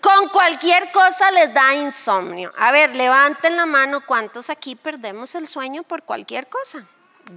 Con 0.00 0.28
cualquier 0.28 0.92
cosa 0.92 1.30
les 1.32 1.52
da 1.52 1.74
insomnio. 1.74 2.52
A 2.56 2.70
ver, 2.70 2.94
levanten 2.94 3.56
la 3.56 3.66
mano, 3.66 4.00
¿cuántos 4.06 4.48
aquí 4.48 4.76
perdemos 4.76 5.34
el 5.34 5.48
sueño 5.48 5.82
por 5.82 6.04
cualquier 6.04 6.48
cosa? 6.48 6.84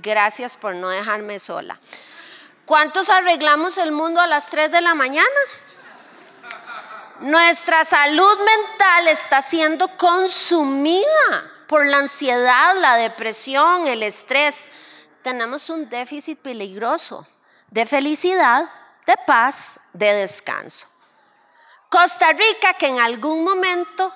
Gracias 0.01 0.57
por 0.57 0.75
no 0.75 0.89
dejarme 0.89 1.39
sola. 1.39 1.79
¿Cuántos 2.65 3.09
arreglamos 3.09 3.77
el 3.77 3.91
mundo 3.91 4.21
a 4.21 4.27
las 4.27 4.49
3 4.49 4.71
de 4.71 4.81
la 4.81 4.93
mañana? 4.93 5.27
Nuestra 7.21 7.83
salud 7.83 8.37
mental 8.37 9.07
está 9.07 9.41
siendo 9.41 9.87
consumida 9.97 11.51
por 11.67 11.85
la 11.87 11.97
ansiedad, 11.97 12.75
la 12.77 12.95
depresión, 12.95 13.87
el 13.87 14.03
estrés. 14.03 14.67
Tenemos 15.23 15.69
un 15.69 15.89
déficit 15.89 16.39
peligroso 16.39 17.27
de 17.69 17.85
felicidad, 17.85 18.69
de 19.05 19.15
paz, 19.25 19.79
de 19.93 20.13
descanso. 20.13 20.90
Costa 21.91 22.31
Rica, 22.31 22.75
que 22.75 22.87
en 22.87 23.01
algún 23.01 23.43
momento 23.43 24.13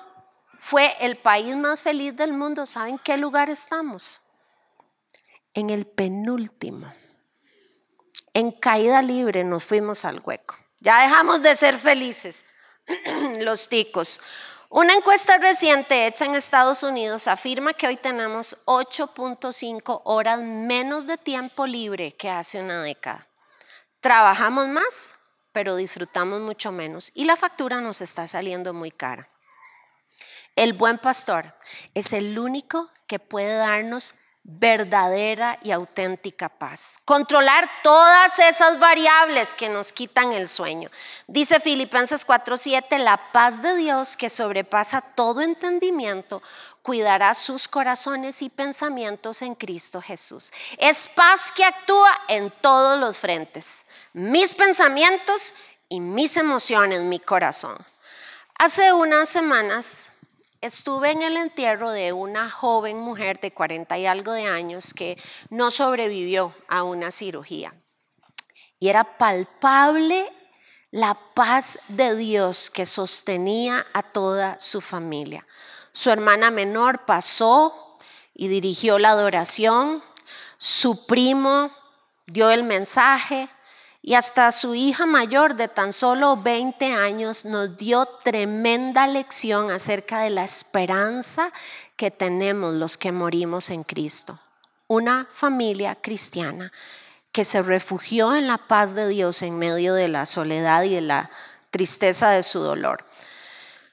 fue 0.58 0.96
el 0.98 1.18
país 1.18 1.54
más 1.56 1.78
feliz 1.78 2.16
del 2.16 2.32
mundo, 2.32 2.64
¿saben 2.64 2.98
qué 2.98 3.18
lugar 3.18 3.50
estamos? 3.50 4.22
En 5.52 5.68
el 5.68 5.86
penúltimo. 5.86 6.90
En 8.32 8.50
caída 8.50 9.02
libre 9.02 9.44
nos 9.44 9.66
fuimos 9.66 10.06
al 10.06 10.22
hueco. 10.24 10.56
Ya 10.80 11.02
dejamos 11.02 11.42
de 11.42 11.54
ser 11.54 11.76
felices, 11.76 12.46
los 13.40 13.68
ticos. 13.68 14.22
Una 14.70 14.94
encuesta 14.94 15.36
reciente 15.36 16.06
hecha 16.06 16.24
en 16.24 16.34
Estados 16.34 16.82
Unidos 16.82 17.28
afirma 17.28 17.74
que 17.74 17.88
hoy 17.88 17.96
tenemos 17.96 18.56
8.5 18.64 20.00
horas 20.04 20.40
menos 20.42 21.06
de 21.06 21.18
tiempo 21.18 21.66
libre 21.66 22.16
que 22.16 22.30
hace 22.30 22.58
una 22.58 22.82
década. 22.82 23.28
Trabajamos 24.00 24.66
más, 24.68 25.15
pero 25.56 25.74
disfrutamos 25.74 26.42
mucho 26.42 26.70
menos 26.70 27.10
y 27.14 27.24
la 27.24 27.34
factura 27.34 27.80
nos 27.80 28.02
está 28.02 28.28
saliendo 28.28 28.74
muy 28.74 28.90
cara. 28.90 29.30
El 30.54 30.74
buen 30.74 30.98
pastor 30.98 31.46
es 31.94 32.12
el 32.12 32.38
único 32.38 32.90
que 33.06 33.18
puede 33.18 33.56
darnos 33.56 34.14
verdadera 34.42 35.58
y 35.62 35.70
auténtica 35.70 36.50
paz. 36.50 36.98
Controlar 37.06 37.70
todas 37.82 38.38
esas 38.38 38.78
variables 38.78 39.54
que 39.54 39.70
nos 39.70 39.92
quitan 39.92 40.34
el 40.34 40.46
sueño. 40.46 40.90
Dice 41.26 41.58
Filipenses 41.58 42.26
4:7, 42.26 42.98
la 42.98 43.32
paz 43.32 43.62
de 43.62 43.76
Dios 43.76 44.18
que 44.18 44.28
sobrepasa 44.28 45.00
todo 45.00 45.40
entendimiento 45.40 46.42
cuidará 46.86 47.34
sus 47.34 47.66
corazones 47.66 48.42
y 48.42 48.48
pensamientos 48.48 49.42
en 49.42 49.56
Cristo 49.56 50.00
Jesús. 50.00 50.52
Es 50.78 51.08
paz 51.08 51.50
que 51.50 51.64
actúa 51.64 52.16
en 52.28 52.52
todos 52.60 53.00
los 53.00 53.18
frentes, 53.18 53.86
mis 54.12 54.54
pensamientos 54.54 55.52
y 55.88 55.98
mis 55.98 56.36
emociones, 56.36 57.02
mi 57.02 57.18
corazón. 57.18 57.76
Hace 58.56 58.92
unas 58.92 59.28
semanas 59.28 60.12
estuve 60.60 61.10
en 61.10 61.22
el 61.22 61.36
entierro 61.36 61.90
de 61.90 62.12
una 62.12 62.48
joven 62.48 63.00
mujer 63.00 63.40
de 63.40 63.52
40 63.52 63.98
y 63.98 64.06
algo 64.06 64.30
de 64.30 64.46
años 64.46 64.94
que 64.94 65.20
no 65.50 65.72
sobrevivió 65.72 66.54
a 66.68 66.84
una 66.84 67.10
cirugía. 67.10 67.74
Y 68.78 68.90
era 68.90 69.18
palpable 69.18 70.32
la 70.92 71.18
paz 71.34 71.80
de 71.88 72.14
Dios 72.14 72.70
que 72.70 72.86
sostenía 72.86 73.84
a 73.92 74.04
toda 74.04 74.60
su 74.60 74.80
familia. 74.80 75.44
Su 75.96 76.10
hermana 76.10 76.50
menor 76.50 77.06
pasó 77.06 77.96
y 78.34 78.48
dirigió 78.48 78.98
la 78.98 79.12
adoración. 79.12 80.02
Su 80.58 81.06
primo 81.06 81.70
dio 82.26 82.50
el 82.50 82.64
mensaje. 82.64 83.48
Y 84.02 84.12
hasta 84.12 84.52
su 84.52 84.74
hija 84.74 85.06
mayor 85.06 85.56
de 85.56 85.68
tan 85.68 85.94
solo 85.94 86.36
20 86.36 86.92
años 86.92 87.46
nos 87.46 87.78
dio 87.78 88.04
tremenda 88.22 89.06
lección 89.06 89.70
acerca 89.70 90.20
de 90.20 90.28
la 90.28 90.44
esperanza 90.44 91.50
que 91.96 92.10
tenemos 92.10 92.74
los 92.74 92.98
que 92.98 93.10
morimos 93.10 93.70
en 93.70 93.82
Cristo. 93.82 94.38
Una 94.88 95.26
familia 95.32 95.94
cristiana 95.94 96.72
que 97.32 97.46
se 97.46 97.62
refugió 97.62 98.34
en 98.34 98.48
la 98.48 98.58
paz 98.58 98.94
de 98.94 99.08
Dios 99.08 99.40
en 99.40 99.58
medio 99.58 99.94
de 99.94 100.08
la 100.08 100.26
soledad 100.26 100.82
y 100.82 100.96
de 100.96 101.00
la 101.00 101.30
tristeza 101.70 102.28
de 102.32 102.42
su 102.42 102.60
dolor. 102.60 103.06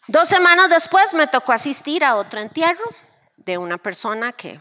Dos 0.07 0.27
semanas 0.27 0.69
después 0.69 1.13
me 1.13 1.27
tocó 1.27 1.53
asistir 1.53 2.03
a 2.03 2.15
otro 2.15 2.41
entierro 2.41 2.83
de 3.37 3.57
una 3.57 3.77
persona 3.77 4.33
que 4.33 4.59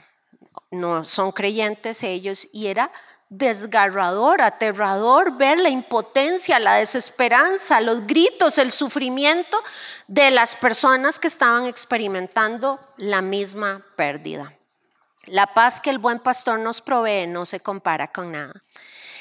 no 0.71 1.03
son 1.03 1.33
creyentes 1.33 2.05
ellos 2.05 2.49
y 2.53 2.69
era 2.69 2.93
desgarrador, 3.29 4.41
aterrador 4.41 5.37
ver 5.37 5.59
la 5.59 5.69
impotencia, 5.69 6.61
la 6.61 6.75
desesperanza, 6.75 7.81
los 7.81 8.07
gritos, 8.07 8.59
el 8.59 8.71
sufrimiento 8.71 9.61
de 10.07 10.31
las 10.31 10.55
personas 10.55 11.19
que 11.19 11.29
estaban 11.29 11.67
experimentando 11.67 12.79
la 12.99 13.21
misma 13.21 13.83
pérdida. 13.97 14.55
La 15.25 15.47
paz 15.47 15.81
que 15.81 15.91
el 15.91 15.99
buen 15.99 16.21
pastor 16.21 16.61
nos 16.61 16.81
provee 16.81 17.27
no 17.27 17.47
se 17.47 17.59
compara 17.59 18.13
con 18.13 18.33
nada. 18.33 18.63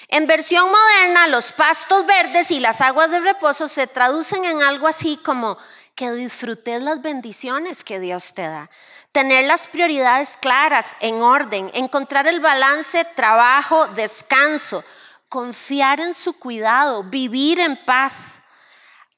En 0.07 0.27
versión 0.27 0.69
moderna, 0.69 1.27
los 1.27 1.51
pastos 1.53 2.05
verdes 2.05 2.51
y 2.51 2.59
las 2.59 2.81
aguas 2.81 3.09
de 3.09 3.21
reposo 3.21 3.69
se 3.69 3.87
traducen 3.87 4.43
en 4.45 4.61
algo 4.61 4.87
así 4.87 5.17
como 5.23 5.57
que 6.01 6.11
disfrutes 6.13 6.81
las 6.81 7.03
bendiciones 7.03 7.83
que 7.83 7.99
Dios 7.99 8.33
te 8.33 8.41
da 8.41 8.71
tener 9.11 9.45
las 9.45 9.67
prioridades 9.67 10.35
claras, 10.35 10.97
en 10.99 11.21
orden, 11.21 11.69
encontrar 11.75 12.25
el 12.25 12.39
balance 12.39 13.05
trabajo, 13.15 13.85
descanso, 13.89 14.83
confiar 15.29 15.99
en 15.99 16.15
su 16.15 16.39
cuidado, 16.39 17.03
vivir 17.03 17.59
en 17.59 17.77
paz. 17.85 18.41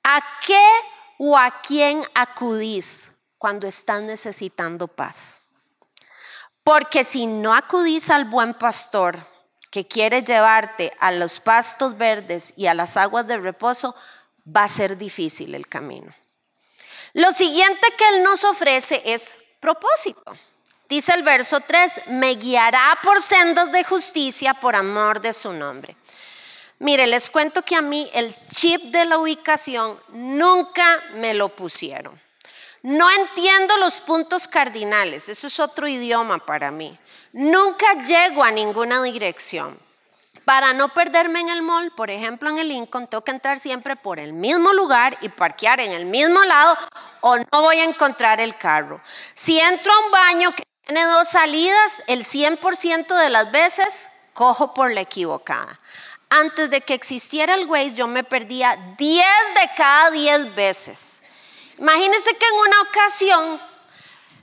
¿A 0.03 0.21
qué 0.45 0.67
o 1.19 1.37
a 1.37 1.61
quién 1.61 2.03
acudís 2.15 3.11
cuando 3.37 3.65
estás 3.65 4.01
necesitando 4.01 4.89
paz? 4.89 5.41
Porque 6.65 7.05
si 7.05 7.25
no 7.25 7.53
acudís 7.53 8.09
al 8.09 8.25
buen 8.25 8.55
pastor 8.55 9.25
que 9.71 9.87
quiere 9.87 10.21
llevarte 10.21 10.91
a 10.99 11.13
los 11.13 11.39
pastos 11.39 11.97
verdes 11.97 12.53
y 12.57 12.67
a 12.67 12.73
las 12.73 12.97
aguas 12.97 13.25
de 13.25 13.37
reposo, 13.37 13.95
va 14.45 14.63
a 14.63 14.67
ser 14.67 14.97
difícil 14.97 15.55
el 15.55 15.69
camino. 15.69 16.13
Lo 17.13 17.31
siguiente 17.31 17.87
que 17.97 18.07
Él 18.09 18.23
nos 18.23 18.43
ofrece 18.43 19.01
es 19.05 19.37
propósito. 19.59 20.23
Dice 20.89 21.13
el 21.13 21.23
verso 21.23 21.59
3, 21.59 22.01
me 22.07 22.35
guiará 22.35 22.99
por 23.03 23.21
sendas 23.21 23.71
de 23.71 23.83
justicia 23.83 24.53
por 24.53 24.75
amor 24.75 25.21
de 25.21 25.33
su 25.33 25.53
nombre. 25.53 25.95
Mire, 26.79 27.07
les 27.07 27.29
cuento 27.29 27.61
que 27.63 27.75
a 27.75 27.81
mí 27.81 28.09
el 28.13 28.35
chip 28.53 28.81
de 28.91 29.05
la 29.05 29.17
ubicación 29.17 29.99
nunca 30.09 31.01
me 31.13 31.33
lo 31.33 31.49
pusieron. 31.49 32.19
No 32.81 33.09
entiendo 33.09 33.77
los 33.77 34.01
puntos 34.01 34.47
cardinales, 34.47 35.29
eso 35.29 35.47
es 35.47 35.59
otro 35.59 35.87
idioma 35.87 36.39
para 36.39 36.71
mí. 36.71 36.99
Nunca 37.31 37.93
llego 37.93 38.43
a 38.43 38.51
ninguna 38.51 39.01
dirección. 39.01 39.79
Para 40.45 40.73
no 40.73 40.89
perderme 40.89 41.39
en 41.39 41.49
el 41.49 41.61
mall, 41.61 41.91
por 41.91 42.11
ejemplo 42.11 42.49
en 42.49 42.57
el 42.57 42.67
Lincoln, 42.67 43.07
tengo 43.07 43.23
que 43.23 43.31
entrar 43.31 43.59
siempre 43.59 43.95
por 43.95 44.19
el 44.19 44.33
mismo 44.33 44.73
lugar 44.73 45.17
y 45.21 45.29
parquear 45.29 45.79
en 45.79 45.91
el 45.91 46.05
mismo 46.05 46.43
lado 46.43 46.77
o 47.21 47.37
no 47.37 47.61
voy 47.61 47.77
a 47.77 47.85
encontrar 47.85 48.41
el 48.41 48.57
carro. 48.57 49.01
Si 49.33 49.57
entro 49.59 49.93
a 49.93 50.05
un 50.05 50.11
baño 50.11 50.53
que 50.53 50.63
tiene 50.85 51.05
dos 51.05 51.29
salidas, 51.29 52.03
el 52.07 52.25
100% 52.25 53.15
de 53.15 53.29
las 53.29 53.51
veces 53.53 54.09
cojo 54.33 54.73
por 54.73 54.91
la 54.91 55.01
equivocada. 55.01 55.79
Antes 56.29 56.69
de 56.69 56.81
que 56.81 56.93
existiera 56.93 57.53
el 57.53 57.67
Waze, 57.67 57.95
yo 57.95 58.07
me 58.07 58.25
perdía 58.25 58.77
10 58.97 59.25
de 59.55 59.69
cada 59.77 60.11
10 60.11 60.55
veces. 60.55 61.23
Imagínense 61.77 62.35
que 62.35 62.47
en 62.47 62.55
una 62.55 62.81
ocasión 62.81 63.61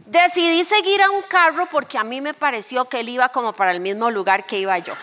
decidí 0.06 0.64
seguir 0.64 1.02
a 1.02 1.10
un 1.10 1.22
carro 1.22 1.68
porque 1.68 1.98
a 1.98 2.04
mí 2.04 2.22
me 2.22 2.32
pareció 2.32 2.86
que 2.86 3.00
él 3.00 3.10
iba 3.10 3.28
como 3.28 3.52
para 3.52 3.72
el 3.72 3.80
mismo 3.80 4.10
lugar 4.10 4.46
que 4.46 4.58
iba 4.58 4.78
yo. 4.78 4.94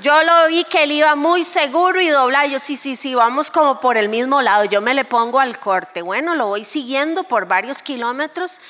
Yo 0.00 0.22
lo 0.22 0.48
vi 0.48 0.64
que 0.64 0.82
él 0.84 0.92
iba 0.92 1.14
muy 1.14 1.44
seguro 1.44 2.00
y 2.00 2.08
dobla. 2.08 2.46
Yo, 2.46 2.58
sí, 2.58 2.76
sí, 2.76 2.96
sí, 2.96 3.14
vamos 3.14 3.50
como 3.50 3.80
por 3.80 3.96
el 3.96 4.08
mismo 4.08 4.42
lado. 4.42 4.64
Yo 4.64 4.80
me 4.80 4.94
le 4.94 5.04
pongo 5.04 5.38
al 5.38 5.58
corte. 5.60 6.02
Bueno, 6.02 6.34
lo 6.34 6.46
voy 6.46 6.64
siguiendo 6.64 7.22
por 7.24 7.46
varios 7.46 7.82
kilómetros 7.82 8.60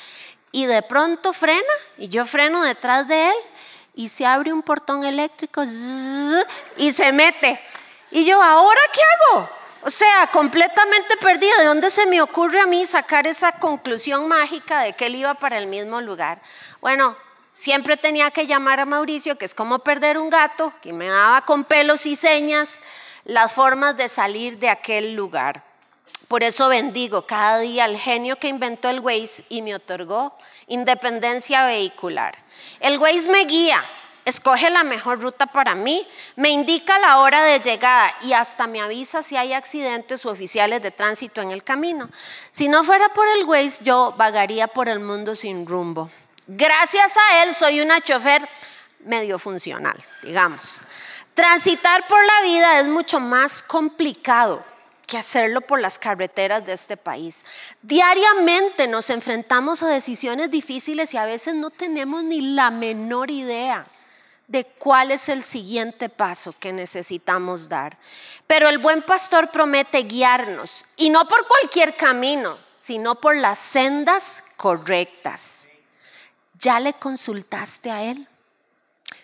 y 0.53 0.67
de 0.67 0.83
pronto 0.83 1.33
frena 1.33 1.63
y 1.99 2.09
yo 2.09 2.27
freno 2.27 2.63
detrás 2.63 3.09
de 3.09 3.29
él 3.29 3.35
y 3.95 4.09
se 4.09 4.27
abre 4.27 4.53
un 4.53 4.63
portón 4.63 5.05
eléctrico 5.05 5.65
y 6.77 6.91
se 6.91 7.13
mete. 7.13 7.61
Y 8.11 8.25
yo, 8.25 8.43
¿ahora 8.43 8.81
qué 8.93 9.01
hago? 9.01 9.49
O 9.83 9.91
sea, 9.91 10.29
completamente 10.33 11.17
perdida. 11.19 11.59
¿De 11.59 11.65
dónde 11.65 11.91
se 11.91 12.07
me 12.07 12.23
ocurre 12.23 12.61
a 12.61 12.67
mí 12.67 12.87
sacar 12.87 13.27
esa 13.27 13.53
conclusión 13.53 14.29
mágica 14.29 14.81
de 14.81 14.93
que 14.93 15.07
él 15.07 15.17
iba 15.17 15.35
para 15.35 15.59
el 15.59 15.67
mismo 15.67 16.01
lugar? 16.01 16.41
Bueno, 16.81 17.17
Siempre 17.55 17.97
tenía 17.97 18.33
que 18.33 18.49
llamar 18.49 18.81
a 18.81 18.85
Mauricio, 18.85 19.39
que 19.39 19.45
es 19.45 19.55
como 19.55 19.79
perder 19.79 20.19
un 20.19 20.29
gato, 20.29 20.73
que 20.83 20.93
me 20.93 21.07
daba 21.07 21.43
con 21.43 21.63
pelos 21.63 22.05
y 22.05 22.17
señas 22.17 22.83
las 23.25 23.53
formas 23.53 23.97
de 23.97 24.09
salir 24.09 24.59
de 24.59 24.69
aquel 24.69 25.15
lugar. 25.15 25.63
Por 26.27 26.43
eso 26.43 26.69
bendigo 26.69 27.27
cada 27.27 27.61
día 27.61 27.85
al 27.85 27.97
genio 27.97 28.41
que 28.41 28.49
inventó 28.49 28.89
el 28.89 28.99
Waze 28.99 29.45
y 29.51 29.63
me 29.63 29.73
otorgó 29.73 30.37
independencia 30.67 31.65
vehicular. 31.65 32.37
El 32.81 32.99
Waze 32.99 33.31
me 33.31 33.45
guía, 33.45 33.85
escoge 34.25 34.69
la 34.71 34.83
mejor 34.83 35.21
ruta 35.21 35.47
para 35.47 35.77
mí, 35.77 36.05
me 36.35 36.51
indica 36.51 36.99
la 36.99 37.19
hora 37.19 37.45
de 37.45 37.61
llegada 37.61 38.13
y 38.23 38.33
hasta 38.33 38.67
me 38.67 38.81
avisa 38.81 39.23
si 39.23 39.37
hay 39.37 39.53
accidentes 39.53 40.27
o 40.27 40.31
oficiales 40.31 40.83
de 40.83 40.91
tránsito 40.91 41.41
en 41.41 41.53
el 41.53 41.63
camino. 41.63 42.11
Si 42.51 42.67
no 42.67 42.83
fuera 42.83 43.11
por 43.11 43.29
el 43.29 43.45
Waze, 43.45 43.85
yo 43.85 44.13
vagaría 44.17 44.67
por 44.67 44.89
el 44.89 44.99
mundo 44.99 45.37
sin 45.37 45.67
rumbo. 45.67 46.11
Gracias 46.47 47.17
a 47.17 47.43
él 47.43 47.55
soy 47.55 47.81
una 47.81 48.01
chofer 48.01 48.47
medio 49.01 49.39
funcional, 49.39 49.97
digamos. 50.23 50.83
Transitar 51.35 52.07
por 52.07 52.25
la 52.25 52.43
vida 52.43 52.81
es 52.81 52.87
mucho 52.87 53.19
más 53.19 53.63
complicado 53.63 54.65
que 55.07 55.19
hacerlo 55.19 55.61
por 55.61 55.81
las 55.81 55.99
carreteras 55.99 56.65
de 56.65 56.73
este 56.73 56.97
país. 56.97 57.45
Diariamente 57.83 58.89
nos 58.89 59.11
enfrentamos 59.11 59.83
a 59.83 59.89
decisiones 59.89 60.51
difíciles 60.51 61.13
y 61.15 61.17
a 61.17 61.25
veces 61.25 61.55
no 61.55 61.71
tenemos 61.71 62.25
ni 62.25 62.41
la 62.41 62.71
menor 62.71 63.31
idea 63.31 63.87
de 64.47 64.65
cuál 64.65 65.11
es 65.11 65.29
el 65.29 65.43
siguiente 65.43 66.09
paso 66.09 66.55
que 66.59 66.73
necesitamos 66.73 67.69
dar. 67.69 67.97
Pero 68.47 68.69
el 68.69 68.79
buen 68.79 69.03
pastor 69.03 69.51
promete 69.51 70.03
guiarnos, 70.03 70.85
y 70.97 71.11
no 71.11 71.27
por 71.27 71.47
cualquier 71.47 71.97
camino, 71.97 72.59
sino 72.77 73.15
por 73.15 73.37
las 73.37 73.59
sendas 73.59 74.45
correctas. 74.57 75.69
¿Ya 76.59 76.81
le 76.81 76.95
consultaste 76.95 77.91
a 77.91 78.03
Él 78.05 78.29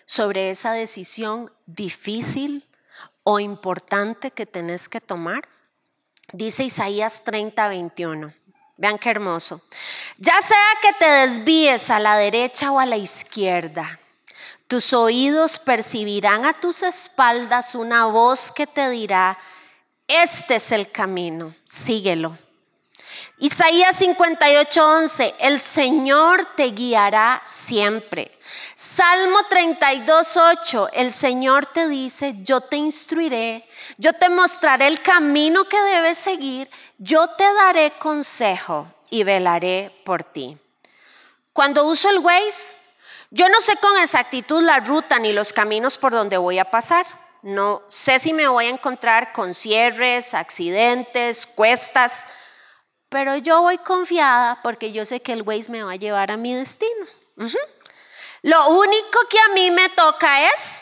sobre 0.05 0.51
esa 0.51 0.73
decisión 0.73 1.51
difícil 1.65 2.67
o 3.23 3.39
importante 3.39 4.31
que 4.31 4.45
tenés 4.45 4.89
que 4.89 5.01
tomar? 5.01 5.47
Dice 6.33 6.63
Isaías 6.63 7.23
30, 7.23 7.67
21. 7.67 8.33
Vean 8.77 8.97
qué 8.97 9.09
hermoso. 9.09 9.61
Ya 10.17 10.41
sea 10.41 10.57
que 10.81 10.93
te 10.93 11.05
desvíes 11.05 11.89
a 11.89 11.99
la 11.99 12.17
derecha 12.17 12.71
o 12.71 12.79
a 12.79 12.85
la 12.85 12.97
izquierda, 12.97 13.99
tus 14.67 14.93
oídos 14.93 15.59
percibirán 15.59 16.45
a 16.45 16.59
tus 16.59 16.81
espaldas 16.81 17.75
una 17.75 18.05
voz 18.05 18.51
que 18.51 18.65
te 18.65 18.89
dirá, 18.89 19.37
este 20.07 20.55
es 20.55 20.71
el 20.71 20.89
camino, 20.89 21.55
síguelo. 21.63 22.37
Isaías 23.41 23.99
58:11, 23.99 25.33
el 25.39 25.59
Señor 25.59 26.47
te 26.55 26.65
guiará 26.65 27.41
siempre. 27.43 28.31
Salmo 28.75 29.39
32:8, 29.49 30.89
el 30.93 31.11
Señor 31.11 31.65
te 31.65 31.87
dice, 31.87 32.35
yo 32.43 32.61
te 32.61 32.75
instruiré, 32.75 33.67
yo 33.97 34.13
te 34.13 34.29
mostraré 34.29 34.85
el 34.85 35.01
camino 35.01 35.63
que 35.63 35.81
debes 35.81 36.19
seguir, 36.19 36.69
yo 36.99 37.29
te 37.29 37.51
daré 37.55 37.93
consejo 37.97 38.85
y 39.09 39.23
velaré 39.23 39.91
por 40.05 40.23
ti. 40.23 40.55
Cuando 41.51 41.85
uso 41.85 42.11
el 42.11 42.19
Waze, 42.19 42.77
yo 43.31 43.49
no 43.49 43.59
sé 43.59 43.75
con 43.77 43.97
exactitud 43.97 44.61
la 44.61 44.81
ruta 44.81 45.17
ni 45.17 45.33
los 45.33 45.51
caminos 45.51 45.97
por 45.97 46.11
donde 46.11 46.37
voy 46.37 46.59
a 46.59 46.69
pasar. 46.69 47.07
No 47.41 47.81
sé 47.89 48.19
si 48.19 48.33
me 48.33 48.47
voy 48.47 48.67
a 48.67 48.69
encontrar 48.69 49.33
con 49.33 49.55
cierres, 49.55 50.35
accidentes, 50.35 51.47
cuestas 51.47 52.27
pero 53.11 53.35
yo 53.35 53.61
voy 53.61 53.77
confiada 53.79 54.61
porque 54.63 54.93
yo 54.93 55.05
sé 55.05 55.21
que 55.21 55.33
el 55.33 55.41
Waze 55.41 55.69
me 55.69 55.83
va 55.83 55.91
a 55.91 55.97
llevar 55.97 56.31
a 56.31 56.37
mi 56.37 56.55
destino. 56.55 57.05
Lo 58.41 58.69
único 58.69 59.19
que 59.29 59.37
a 59.37 59.49
mí 59.53 59.69
me 59.69 59.89
toca 59.89 60.47
es 60.47 60.81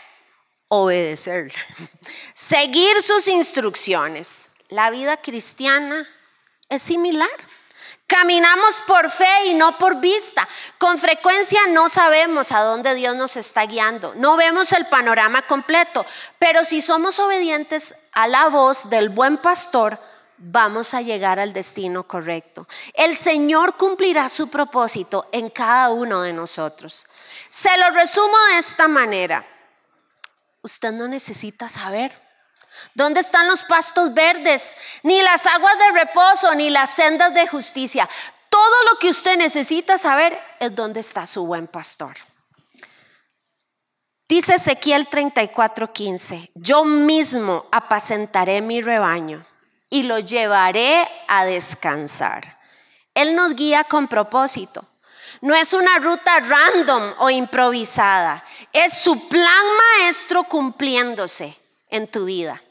obedecer, 0.68 1.52
seguir 2.36 3.02
sus 3.02 3.28
instrucciones. 3.28 4.52
La 4.68 4.92
vida 4.92 5.18
cristiana 5.18 6.08
es 6.70 6.84
similar. 6.84 7.28
Caminamos 8.06 8.82
por 8.86 9.10
fe 9.10 9.48
y 9.48 9.56
no 9.56 9.80
por 9.80 10.00
vista. 10.00 10.48
Con 10.78 11.00
frecuencia 11.00 11.62
no 11.70 11.89
sabemos 11.89 12.52
a 12.52 12.62
dónde 12.62 12.94
Dios 12.94 13.15
nos 13.15 13.38
está 13.38 13.65
guiando. 13.65 14.13
No 14.15 14.38
vemos 14.38 14.72
el 14.74 14.86
panorama 14.86 15.48
completo. 15.48 16.06
Pero 16.38 16.63
si 16.63 16.82
somos 16.82 17.18
obedientes 17.18 17.96
a 18.12 18.28
la 18.28 18.50
voz 18.50 18.92
del 18.92 19.10
buen 19.10 19.38
pastor, 19.38 20.00
vamos 20.39 20.93
a 20.93 21.02
llegar 21.02 21.39
al 21.39 21.54
destino 21.54 22.08
correcto. 22.08 22.67
El 22.93 23.15
Señor 23.15 23.75
cumplirá 23.75 24.30
su 24.30 24.49
propósito 24.49 25.28
en 25.32 25.49
cada 25.49 25.89
uno 25.89 26.21
de 26.21 26.34
nosotros. 26.34 27.06
Se 27.49 27.78
lo 27.78 27.91
resumo 27.91 28.36
de 28.52 28.58
esta 28.58 28.88
manera. 28.88 29.45
Usted 30.62 30.91
no 30.91 31.08
necesita 31.08 31.69
saber 31.69 32.12
dónde 32.93 33.19
están 33.19 33.47
los 33.47 33.63
pastos 33.63 34.13
verdes, 34.13 34.75
ni 35.04 35.21
las 35.21 35.45
aguas 35.45 35.78
de 35.78 35.99
reposo, 35.99 36.56
ni 36.56 36.69
las 36.69 36.91
sendas 36.91 37.34
de 37.34 37.47
justicia. 37.47 38.10
Todo 38.49 38.84
lo 38.91 38.99
que 38.99 39.10
usted 39.10 39.38
necesita 39.38 39.97
saber 39.97 40.39
es 40.60 40.73
dónde 40.73 41.02
está 41.02 41.25
su 41.25 41.45
buen 41.45 41.67
pastor. 41.67 42.15
Dice 44.28 44.56
Ezequiel 44.56 45.10
34:15, 45.10 46.52
yo 46.54 46.86
mismo 46.86 47.67
apacentaré 47.71 48.62
mi 48.62 48.82
rebaño 48.82 49.49
y 49.89 50.04
lo 50.04 50.19
llevaré 50.19 51.08
a 51.28 51.45
descansar. 51.45 52.60
Él 53.13 53.36
nos 53.36 53.56
guía 53.56 53.84
con 53.84 54.08
propósito. 54.08 54.86
No 55.41 55.56
es 55.56 55.73
una 55.73 55.99
ruta 55.99 56.39
random 56.39 57.13
o 57.19 57.30
improvisada, 57.30 58.43
es 58.73 58.93
su 59.02 59.30
plan 59.30 59.65
maestro 59.99 60.43
cumpliéndose 60.43 61.56
en 61.89 62.08
tu 62.08 62.25
vida. 62.25 62.62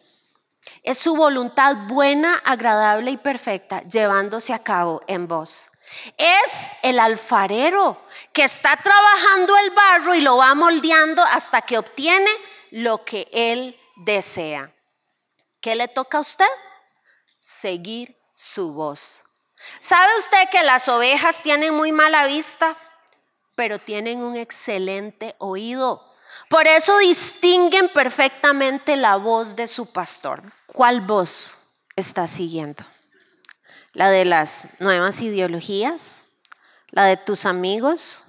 Es 0.83 0.98
su 0.98 1.16
voluntad 1.16 1.76
buena, 1.87 2.40
agradable 2.44 3.11
y 3.11 3.16
perfecta 3.16 3.83
llevándose 3.83 4.52
a 4.52 4.59
cabo 4.59 5.02
en 5.07 5.26
vos. 5.26 5.70
Es 6.16 6.70
el 6.83 7.00
alfarero 7.00 8.04
que 8.33 8.44
está 8.44 8.76
trabajando 8.76 9.57
el 9.57 9.70
barro 9.70 10.14
y 10.14 10.20
lo 10.20 10.37
va 10.37 10.54
moldeando 10.54 11.22
hasta 11.22 11.62
que 11.62 11.78
obtiene 11.78 12.31
lo 12.70 13.04
que 13.04 13.28
él 13.33 13.78
desea. 13.96 14.70
¿Qué 15.61 15.74
le 15.74 15.88
toca 15.88 16.18
a 16.18 16.20
usted? 16.20 16.46
Seguir 17.49 18.21
su 18.35 18.75
voz. 18.75 19.25
¿Sabe 19.81 20.19
usted 20.19 20.51
que 20.51 20.63
las 20.63 20.87
ovejas 20.89 21.41
tienen 21.43 21.75
muy 21.75 21.93
mala 21.93 22.27
vista, 22.27 22.77
pero 23.57 23.79
tienen 23.79 24.21
un 24.21 24.37
excelente 24.37 25.35
oído? 25.39 26.05
Por 26.51 26.67
eso 26.67 26.97
distinguen 26.99 27.89
perfectamente 27.89 28.97
la 28.97 29.17
voz 29.17 29.57
de 29.57 29.67
su 29.67 29.93
pastor. 29.93 30.53
¿Cuál 30.67 31.01
voz 31.01 31.59
está 31.97 32.27
siguiendo? 32.27 32.85
¿La 33.95 34.11
de 34.11 34.27
las 34.27 34.79
nuevas 34.79 35.23
ideologías? 35.23 36.25
¿La 36.91 37.07
de 37.07 37.17
tus 37.17 37.47
amigos? 37.47 38.25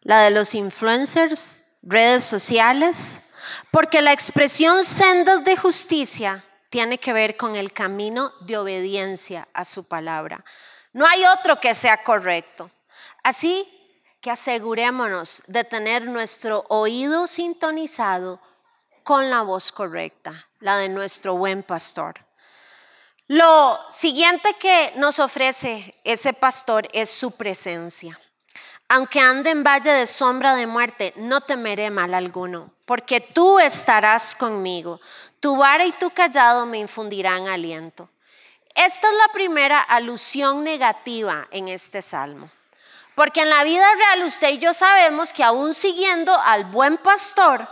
¿La 0.00 0.22
de 0.22 0.30
los 0.30 0.54
influencers? 0.54 1.78
¿Redes 1.82 2.22
sociales? 2.22 3.20
Porque 3.72 4.00
la 4.00 4.12
expresión 4.12 4.84
sendas 4.84 5.42
de 5.44 5.56
justicia 5.56 6.44
tiene 6.74 6.98
que 6.98 7.12
ver 7.12 7.36
con 7.36 7.54
el 7.54 7.72
camino 7.72 8.32
de 8.40 8.58
obediencia 8.58 9.46
a 9.54 9.64
su 9.64 9.86
palabra. 9.86 10.44
No 10.92 11.06
hay 11.06 11.24
otro 11.24 11.60
que 11.60 11.72
sea 11.72 12.02
correcto. 12.02 12.68
Así 13.22 13.64
que 14.20 14.32
asegurémonos 14.32 15.44
de 15.46 15.62
tener 15.62 16.02
nuestro 16.06 16.64
oído 16.68 17.28
sintonizado 17.28 18.40
con 19.04 19.30
la 19.30 19.42
voz 19.42 19.70
correcta, 19.70 20.48
la 20.58 20.76
de 20.76 20.88
nuestro 20.88 21.36
buen 21.36 21.62
pastor. 21.62 22.16
Lo 23.28 23.78
siguiente 23.88 24.56
que 24.58 24.94
nos 24.96 25.20
ofrece 25.20 25.94
ese 26.02 26.32
pastor 26.32 26.88
es 26.92 27.08
su 27.08 27.36
presencia. 27.36 28.18
Aunque 28.88 29.20
ande 29.20 29.50
en 29.50 29.62
valle 29.62 29.92
de 29.92 30.08
sombra 30.08 30.56
de 30.56 30.66
muerte, 30.66 31.14
no 31.16 31.40
temeré 31.40 31.90
mal 31.90 32.14
alguno, 32.14 32.74
porque 32.84 33.20
tú 33.20 33.60
estarás 33.60 34.34
conmigo. 34.34 35.00
Tu 35.44 35.54
vara 35.54 35.84
y 35.84 35.92
tu 35.92 36.08
callado 36.08 36.64
me 36.64 36.78
infundirán 36.78 37.48
aliento. 37.48 38.08
Esta 38.74 39.10
es 39.10 39.14
la 39.14 39.30
primera 39.34 39.78
alusión 39.78 40.64
negativa 40.64 41.46
en 41.50 41.68
este 41.68 42.00
salmo. 42.00 42.50
Porque 43.14 43.42
en 43.42 43.50
la 43.50 43.62
vida 43.62 43.86
real 43.94 44.22
usted 44.22 44.52
y 44.52 44.58
yo 44.58 44.72
sabemos 44.72 45.34
que 45.34 45.44
aún 45.44 45.74
siguiendo 45.74 46.34
al 46.34 46.64
buen 46.64 46.96
pastor, 46.96 47.68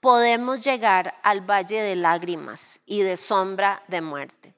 podemos 0.00 0.64
llegar 0.64 1.14
al 1.22 1.42
valle 1.42 1.82
de 1.82 1.96
lágrimas 1.96 2.80
y 2.86 3.02
de 3.02 3.18
sombra 3.18 3.82
de 3.88 4.00
muerte. 4.00 4.54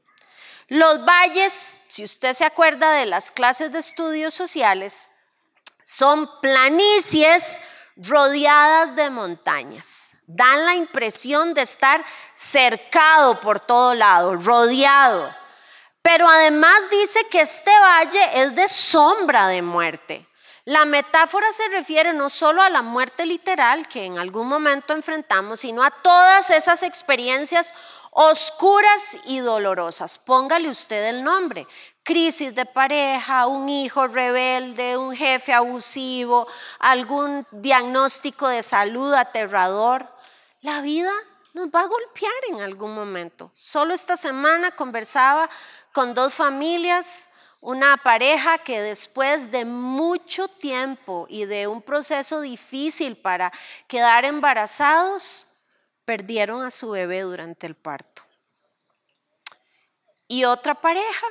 Los 0.68 1.04
valles, 1.04 1.80
si 1.88 2.04
usted 2.04 2.34
se 2.34 2.44
acuerda 2.44 2.92
de 2.92 3.06
las 3.06 3.32
clases 3.32 3.72
de 3.72 3.80
estudios 3.80 4.32
sociales, 4.32 5.10
son 5.82 6.30
planicies 6.40 7.60
rodeadas 7.96 8.94
de 8.94 9.10
montañas 9.10 10.13
dan 10.26 10.64
la 10.64 10.74
impresión 10.74 11.54
de 11.54 11.62
estar 11.62 12.04
cercado 12.34 13.40
por 13.40 13.60
todo 13.60 13.94
lado, 13.94 14.36
rodeado. 14.36 15.34
Pero 16.02 16.28
además 16.28 16.76
dice 16.90 17.20
que 17.30 17.40
este 17.40 17.70
valle 17.80 18.42
es 18.42 18.54
de 18.54 18.68
sombra 18.68 19.48
de 19.48 19.62
muerte. 19.62 20.26
La 20.66 20.86
metáfora 20.86 21.52
se 21.52 21.68
refiere 21.68 22.14
no 22.14 22.30
solo 22.30 22.62
a 22.62 22.70
la 22.70 22.80
muerte 22.80 23.26
literal 23.26 23.86
que 23.86 24.06
en 24.06 24.18
algún 24.18 24.48
momento 24.48 24.94
enfrentamos, 24.94 25.60
sino 25.60 25.82
a 25.82 25.90
todas 25.90 26.48
esas 26.48 26.82
experiencias 26.82 27.74
oscuras 28.10 29.18
y 29.26 29.40
dolorosas. 29.40 30.18
Póngale 30.18 30.70
usted 30.70 31.08
el 31.08 31.22
nombre. 31.22 31.66
Crisis 32.02 32.54
de 32.54 32.64
pareja, 32.64 33.46
un 33.46 33.68
hijo 33.68 34.06
rebelde, 34.06 34.96
un 34.96 35.14
jefe 35.14 35.52
abusivo, 35.52 36.46
algún 36.78 37.44
diagnóstico 37.50 38.48
de 38.48 38.62
salud 38.62 39.12
aterrador. 39.12 40.13
La 40.64 40.80
vida 40.80 41.12
nos 41.52 41.68
va 41.68 41.82
a 41.82 41.86
golpear 41.86 42.32
en 42.48 42.62
algún 42.62 42.94
momento. 42.94 43.50
Solo 43.52 43.92
esta 43.92 44.16
semana 44.16 44.74
conversaba 44.74 45.50
con 45.92 46.14
dos 46.14 46.32
familias, 46.32 47.28
una 47.60 47.98
pareja 47.98 48.56
que 48.56 48.80
después 48.80 49.50
de 49.50 49.66
mucho 49.66 50.48
tiempo 50.48 51.26
y 51.28 51.44
de 51.44 51.66
un 51.66 51.82
proceso 51.82 52.40
difícil 52.40 53.14
para 53.14 53.52
quedar 53.88 54.24
embarazados, 54.24 55.48
perdieron 56.06 56.62
a 56.62 56.70
su 56.70 56.92
bebé 56.92 57.20
durante 57.20 57.66
el 57.66 57.74
parto. 57.74 58.22
Y 60.28 60.44
otra 60.44 60.74
pareja 60.74 61.26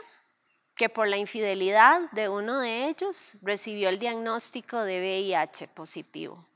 que 0.76 0.90
por 0.90 1.08
la 1.08 1.18
infidelidad 1.18 2.02
de 2.12 2.30
uno 2.30 2.60
de 2.60 2.86
ellos 2.86 3.38
recibió 3.42 3.90
el 3.90 3.98
diagnóstico 3.98 4.84
de 4.84 5.00
VIH 5.00 5.70
positivo. 5.70 6.53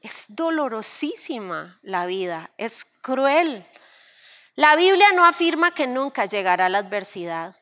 Es 0.00 0.26
dolorosísima 0.28 1.78
la 1.82 2.06
vida, 2.06 2.50
es 2.56 2.84
cruel. 3.02 3.66
La 4.54 4.76
Biblia 4.76 5.12
no 5.12 5.24
afirma 5.26 5.72
que 5.72 5.86
nunca 5.86 6.24
llegará 6.24 6.68
la 6.68 6.78
adversidad. 6.78 7.56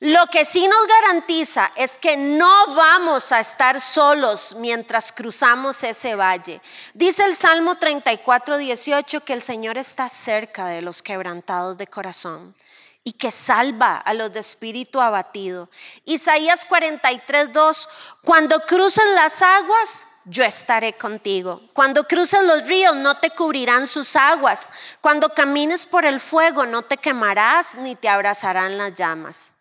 Lo 0.00 0.26
que 0.26 0.44
sí 0.44 0.66
nos 0.66 0.86
garantiza 0.86 1.70
es 1.76 1.98
que 1.98 2.16
no 2.16 2.74
vamos 2.74 3.32
a 3.32 3.40
estar 3.40 3.80
solos 3.80 4.56
mientras 4.58 5.12
cruzamos 5.12 5.82
ese 5.82 6.14
valle. 6.14 6.60
Dice 6.92 7.24
el 7.24 7.34
Salmo 7.34 7.76
34, 7.76 8.58
18 8.58 9.20
que 9.24 9.32
el 9.32 9.40
Señor 9.40 9.78
está 9.78 10.08
cerca 10.08 10.66
de 10.66 10.82
los 10.82 11.02
quebrantados 11.02 11.78
de 11.78 11.86
corazón 11.86 12.54
y 13.04 13.12
que 13.12 13.30
salva 13.30 13.98
a 13.98 14.14
los 14.14 14.32
de 14.32 14.40
espíritu 14.40 15.00
abatido. 15.00 15.68
Isaías 16.06 16.64
43, 16.64 17.52
2, 17.52 17.88
cuando 18.24 18.60
crucen 18.60 19.14
las 19.14 19.42
aguas, 19.42 20.06
yo 20.24 20.42
estaré 20.42 20.94
contigo. 20.94 21.60
Cuando 21.74 22.04
cruces 22.04 22.42
los 22.44 22.66
ríos, 22.66 22.96
no 22.96 23.18
te 23.18 23.28
cubrirán 23.30 23.86
sus 23.86 24.16
aguas. 24.16 24.72
Cuando 25.02 25.28
camines 25.28 25.84
por 25.84 26.06
el 26.06 26.18
fuego, 26.18 26.64
no 26.64 26.80
te 26.80 26.96
quemarás 26.96 27.74
ni 27.74 27.94
te 27.94 28.08
abrazarán 28.08 28.78
las 28.78 28.94
llamas. 28.94 29.52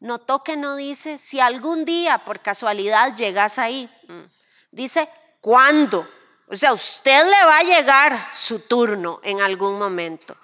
Notó 0.00 0.42
que 0.42 0.56
no 0.56 0.76
dice 0.76 1.18
si 1.18 1.40
algún 1.40 1.84
día 1.84 2.18
por 2.18 2.40
casualidad 2.40 3.14
llegas 3.14 3.58
ahí. 3.58 3.90
Mm. 4.08 4.22
Dice, 4.70 5.10
¿cuándo? 5.40 6.08
O 6.48 6.54
sea, 6.54 6.72
usted 6.72 7.24
le 7.24 7.44
va 7.44 7.58
a 7.58 7.62
llegar 7.62 8.28
su 8.32 8.60
turno 8.60 9.20
en 9.22 9.42
algún 9.42 9.78
momento. 9.78 10.34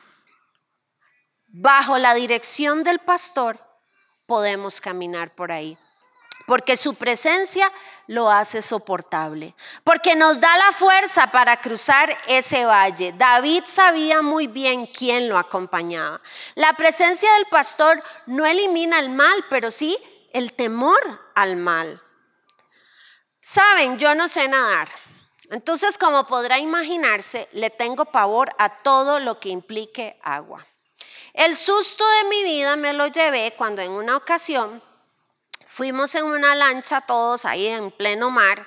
Bajo 1.57 1.99
la 1.99 2.15
dirección 2.15 2.83
del 2.83 2.99
pastor 2.99 3.61
podemos 4.27 4.81
caminar 4.81 5.33
por 5.37 5.53
ahí 5.53 5.79
porque 6.47 6.77
su 6.77 6.95
presencia 6.95 7.71
lo 8.07 8.29
hace 8.29 8.61
soportable, 8.61 9.55
porque 9.83 10.15
nos 10.15 10.41
da 10.41 10.57
la 10.59 10.73
fuerza 10.73 11.29
para 11.29 11.61
cruzar 11.61 12.17
ese 12.27 12.67
valle. 12.67 13.15
David 13.17 13.63
sabía 13.67 14.21
muy 14.21 14.47
bien 14.47 14.87
quién 14.87 15.29
lo 15.29 15.39
acompañaba. 15.39 16.21
La 16.55 16.75
presencia 16.75 17.33
del 17.35 17.47
pastor 17.47 18.03
no 18.27 18.45
elimina 18.45 18.99
el 18.99 19.11
mal, 19.11 19.45
pero 19.49 19.71
sí 19.71 19.97
el 20.33 20.53
temor 20.53 21.31
al 21.35 21.57
mal. 21.57 22.03
Saben, 23.41 23.99
yo 23.99 24.15
no 24.15 24.29
sé 24.29 24.49
nadar. 24.49 24.89
Entonces, 25.51 25.99
como 25.99 26.27
podrá 26.27 26.59
imaginarse, 26.59 27.49
le 27.53 27.71
tengo 27.71 28.07
pavor 28.07 28.51
a 28.59 28.83
todo 28.83 29.21
lo 29.21 29.39
que 29.39 29.51
implique 29.51 30.19
agua. 30.23 30.67
El 31.35 31.57
susto 31.57 32.05
de 32.09 32.25
mi 32.31 32.43
vida 32.45 32.77
me 32.77 32.95
lo 32.95 33.07
llevé 33.09 33.53
cuando 33.57 33.83
en 33.83 33.93
una 33.93 34.17
ocasión 34.17 34.83
Fuimos 35.75 36.15
en 36.15 36.25
una 36.27 36.55
lancha 36.55 37.01
todos 37.01 37.45
ahí 37.45 37.67
en 37.67 37.91
pleno 37.91 38.31
mar 38.31 38.65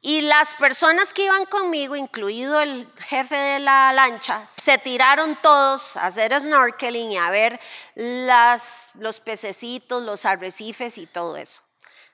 y 0.00 0.20
las 0.20 0.54
personas 0.54 1.12
que 1.12 1.24
iban 1.24 1.46
conmigo, 1.46 1.96
incluido 1.96 2.60
el 2.60 2.88
jefe 3.08 3.34
de 3.34 3.58
la 3.58 3.92
lancha, 3.92 4.46
se 4.48 4.78
tiraron 4.78 5.36
todos 5.42 5.96
a 5.96 6.06
hacer 6.06 6.40
snorkeling 6.40 7.10
y 7.10 7.16
a 7.16 7.30
ver 7.30 7.58
las, 7.96 8.92
los 8.94 9.18
pececitos, 9.18 10.00
los 10.04 10.24
arrecifes 10.24 10.96
y 10.98 11.06
todo 11.06 11.36
eso. 11.36 11.62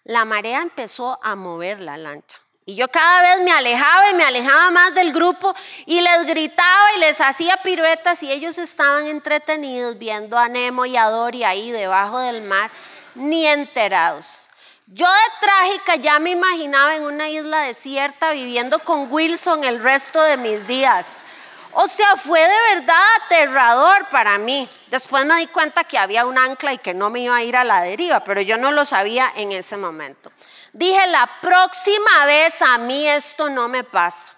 La 0.04 0.24
marea 0.24 0.62
empezó 0.62 1.18
a 1.22 1.34
mover 1.34 1.80
la 1.80 1.98
lancha. 1.98 2.38
Y 2.66 2.76
yo 2.76 2.88
cada 2.88 3.20
vez 3.22 3.44
me 3.44 3.52
alejaba 3.52 4.10
y 4.10 4.14
me 4.14 4.24
alejaba 4.24 4.70
más 4.70 4.94
del 4.94 5.12
grupo 5.12 5.54
y 5.84 6.00
les 6.00 6.24
gritaba 6.24 6.94
y 6.96 7.00
les 7.00 7.20
hacía 7.20 7.58
piruetas 7.58 8.22
y 8.22 8.32
ellos 8.32 8.56
estaban 8.56 9.06
entretenidos 9.06 9.98
viendo 9.98 10.38
a 10.38 10.48
Nemo 10.48 10.86
y 10.86 10.96
a 10.96 11.10
Dory 11.10 11.44
ahí 11.44 11.70
debajo 11.72 12.18
del 12.20 12.40
mar 12.40 12.70
ni 13.14 13.46
enterados. 13.46 14.48
Yo 14.86 15.06
de 15.06 15.46
trágica 15.46 15.96
ya 15.96 16.18
me 16.18 16.30
imaginaba 16.30 16.96
en 16.96 17.04
una 17.04 17.28
isla 17.28 17.60
desierta 17.60 18.30
viviendo 18.32 18.78
con 18.78 19.12
Wilson 19.12 19.64
el 19.64 19.82
resto 19.82 20.22
de 20.22 20.38
mis 20.38 20.66
días. 20.66 21.24
O 21.72 21.86
sea, 21.86 22.16
fue 22.16 22.40
de 22.40 22.74
verdad 22.74 23.02
aterrador 23.24 24.08
para 24.08 24.38
mí. 24.38 24.68
Después 24.88 25.26
me 25.26 25.36
di 25.36 25.48
cuenta 25.48 25.84
que 25.84 25.98
había 25.98 26.24
un 26.24 26.38
ancla 26.38 26.72
y 26.72 26.78
que 26.78 26.94
no 26.94 27.10
me 27.10 27.20
iba 27.20 27.36
a 27.36 27.42
ir 27.42 27.56
a 27.56 27.64
la 27.64 27.82
deriva, 27.82 28.20
pero 28.24 28.40
yo 28.40 28.56
no 28.56 28.72
lo 28.72 28.84
sabía 28.84 29.30
en 29.36 29.52
ese 29.52 29.76
momento. 29.76 30.30
Dije, 30.74 31.06
la 31.06 31.30
próxima 31.40 32.26
vez 32.26 32.60
a 32.60 32.78
mí 32.78 33.06
esto 33.06 33.48
no 33.48 33.68
me 33.68 33.84
pasa. 33.84 34.28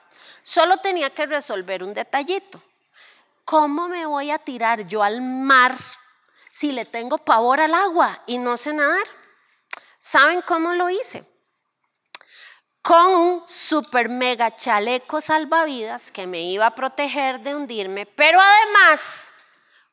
Solo 0.43 0.77
tenía 0.77 1.09
que 1.09 1.25
resolver 1.25 1.83
un 1.83 1.95
detallito. 1.95 2.63
¿Cómo 3.47 3.89
me 3.89 4.05
voy 4.05 4.31
a 4.31 4.39
tirar 4.39 4.87
yo 4.87 5.03
al 5.03 5.23
mar 5.23 5.75
si 6.51 6.73
le 6.73 6.85
tengo 6.85 7.17
pavor 7.17 7.59
al 7.59 7.73
agua 7.73 8.23
y 8.27 8.37
no 8.37 8.59
sé 8.59 8.75
nadar? 8.75 9.07
¿Saben 9.99 10.43
cómo 10.43 10.75
lo 10.75 10.91
hice? 10.91 11.25
Con 12.83 13.15
un 13.15 13.49
super 13.49 14.11
mega 14.11 14.55
chaleco 14.55 15.23
salvavidas 15.23 16.11
que 16.11 16.27
me 16.27 16.43
iba 16.43 16.67
a 16.67 16.75
proteger 16.75 17.41
de 17.41 17.55
hundirme, 17.55 18.05
pero 18.05 18.39
además 18.39 19.33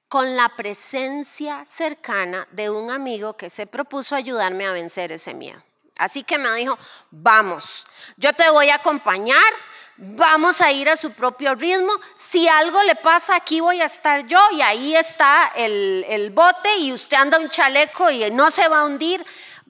con 0.10 0.36
la 0.36 0.50
presencia 0.50 1.64
cercana 1.64 2.50
de 2.52 2.70
un 2.70 2.92
amigo 2.92 3.38
que 3.38 3.50
se 3.50 3.66
propuso 3.66 4.14
ayudarme 4.14 4.68
a 4.68 4.74
vencer 4.74 5.14
ese 5.14 5.34
miedo. 5.34 5.64
Así 5.98 6.24
que 6.24 6.38
me 6.38 6.52
dijo, 6.56 6.78
vamos, 7.12 7.86
yo 8.18 8.34
te 8.34 8.50
voy 8.50 8.70
a 8.70 8.76
acompañar, 8.76 9.54
vamos 9.98 10.60
a 10.62 10.72
ir 10.72 10.90
a 10.90 10.98
su 10.98 11.14
propio 11.14 11.54
ritmo. 11.56 11.94
Si 12.16 12.48
algo 12.48 12.82
le 12.84 12.96
pasa, 12.96 13.36
aquí 13.36 13.62
voy 13.62 13.80
a 13.82 13.86
estar 13.86 14.26
yo 14.26 14.40
y 14.52 14.62
ahí 14.62 14.96
está 14.96 15.52
el, 15.56 16.32
bote 16.34 16.78
y 16.78 16.92
usted 16.94 17.18
anda 17.18 17.38
un 17.38 17.50
chaleco 17.50 18.10
y 18.10 18.30
no 18.32 18.50
se 18.50 18.68
va 18.68 18.80
a 18.80 18.86
hundir. 18.86 19.24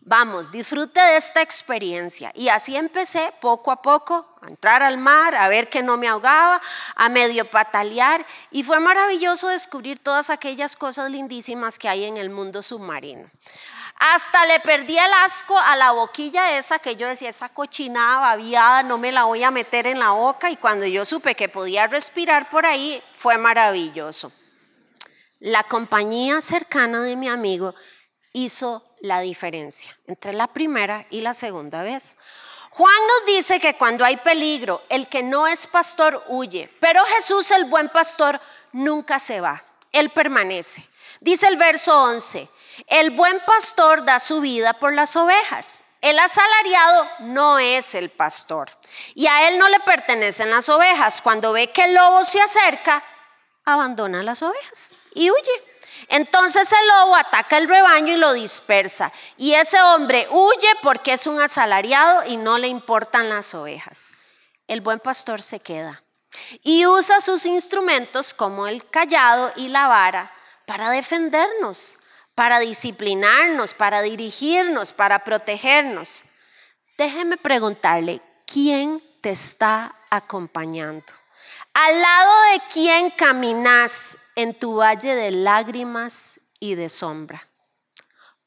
Vamos, 0.06 0.52
disfrute 0.52 1.00
de 1.00 1.16
esta 1.16 1.42
experiencia. 1.42 2.32
Y 2.36 2.50
así 2.50 2.76
empecé 2.76 3.34
poco 3.40 3.72
a 3.72 3.82
poco 3.82 4.28
a 4.42 4.50
entrar 4.50 4.84
al 4.84 4.98
mar, 4.98 5.34
a 5.34 5.48
ver 5.48 5.70
que 5.70 5.82
no 5.82 5.96
me 5.96 6.10
ahogaba, 6.10 6.62
a 6.96 7.08
medio 7.08 7.50
patalear. 7.50 8.26
Y 8.52 8.64
fue 8.64 8.82
maravilloso 8.82 9.48
descubrir 9.48 10.00
todas 10.00 10.30
aquellas 10.30 10.76
cosas 10.76 11.10
lindísimas 11.10 11.80
que 11.80 11.88
hay 11.88 12.04
en 12.04 12.18
el 12.18 12.30
mundo 12.30 12.62
submarino. 12.62 13.30
Hasta 14.00 14.46
le 14.46 14.60
perdí 14.60 14.98
el 14.98 15.14
asco 15.24 15.58
a 15.58 15.76
la 15.76 15.92
boquilla 15.92 16.58
esa 16.58 16.80
que 16.80 16.96
yo 16.96 17.08
decía, 17.08 17.30
esa 17.30 17.50
cochinada 17.50 18.20
babiada, 18.20 18.84
no 18.84 18.98
me 18.98 19.12
la 19.12 19.24
voy 19.24 19.44
a 19.44 19.52
meter 19.52 19.88
en 19.88 20.00
la 20.00 20.10
boca. 20.10 20.50
Y 20.50 20.58
cuando 20.58 20.86
yo 20.86 21.06
supe 21.06 21.36
que 21.36 21.50
podía 21.50 21.88
respirar 21.88 22.50
por 22.50 22.66
ahí, 22.66 23.02
fue 23.16 23.38
maravilloso. 23.38 24.32
La 25.40 25.64
compañía 25.64 26.42
cercana 26.42 27.02
de 27.04 27.16
mi 27.16 27.30
amigo 27.30 27.74
hizo 28.34 28.84
la 29.02 29.20
diferencia 29.20 29.98
entre 30.08 30.34
la 30.34 30.48
primera 30.48 31.06
y 31.10 31.22
la 31.22 31.34
segunda 31.34 31.84
vez. 31.84 32.16
Juan 32.72 32.96
nos 33.08 33.28
dice 33.28 33.60
que 33.60 33.76
cuando 33.76 34.04
hay 34.04 34.18
peligro, 34.18 34.82
el 34.90 35.08
que 35.08 35.22
no 35.22 35.46
es 35.46 35.68
pastor 35.68 36.24
huye, 36.28 36.70
pero 36.80 37.04
Jesús, 37.06 37.52
el 37.52 37.66
buen 37.66 37.90
pastor, 37.90 38.42
nunca 38.72 39.20
se 39.20 39.42
va, 39.42 39.64
él 39.92 40.10
permanece. 40.10 40.84
Dice 41.20 41.48
el 41.48 41.58
verso 41.58 42.04
11, 42.04 42.50
el 42.88 43.12
buen 43.12 43.40
pastor 43.46 44.04
da 44.06 44.20
su 44.20 44.42
vida 44.42 44.74
por 44.74 44.94
las 44.94 45.16
ovejas. 45.16 45.84
El 46.02 46.20
asalariado 46.20 47.08
no 47.20 47.60
es 47.60 47.96
el 47.96 48.10
pastor 48.10 48.70
y 49.16 49.28
a 49.28 49.48
él 49.48 49.58
no 49.58 49.70
le 49.70 49.80
pertenecen 49.80 50.52
las 50.52 50.68
ovejas. 50.70 51.22
Cuando 51.22 51.54
ve 51.54 51.72
que 51.72 51.86
el 51.86 51.94
lobo 51.94 52.24
se 52.26 52.42
acerca, 52.42 53.04
abandona 53.64 54.22
las 54.24 54.42
ovejas 54.42 54.94
y 55.14 55.32
huye. 55.32 55.64
Entonces 56.10 56.70
el 56.72 56.88
lobo 56.90 57.16
ataca 57.16 57.58
el 57.58 57.70
rebaño 57.70 58.14
y 58.14 58.18
lo 58.18 58.34
dispersa. 58.34 59.12
Y 59.38 59.54
ese 59.54 59.82
hombre 59.82 60.28
huye 60.30 60.68
porque 60.82 61.14
es 61.14 61.28
un 61.28 61.40
asalariado 61.40 62.26
y 62.26 62.38
no 62.38 62.58
le 62.58 62.68
importan 62.68 63.30
las 63.30 63.54
ovejas. 63.54 64.12
El 64.68 64.82
buen 64.82 65.00
pastor 65.00 65.42
se 65.42 65.62
queda 65.62 66.04
y 66.64 66.86
usa 66.86 67.22
sus 67.22 67.46
instrumentos 67.46 68.34
como 68.34 68.68
el 68.68 68.90
callado 68.90 69.54
y 69.56 69.70
la 69.70 69.88
vara 69.88 70.34
para 70.66 70.90
defendernos 70.90 71.98
para 72.36 72.60
disciplinarnos, 72.60 73.74
para 73.74 74.02
dirigirnos, 74.02 74.94
para 74.94 75.24
protegernos. 75.24 76.26
Déjeme 76.98 77.38
preguntarle, 77.38 78.22
¿quién 78.46 79.04
te 79.22 79.32
está 79.32 79.96
acompañando? 80.10 81.06
¿Al 81.74 82.02
lado 82.02 82.32
de 82.52 82.62
quién 82.72 83.10
caminas 83.12 84.18
en 84.36 84.54
tu 84.54 84.76
valle 84.76 85.16
de 85.16 85.32
lágrimas 85.32 86.40
y 86.60 86.76
de 86.76 86.90
sombra? 86.90 87.48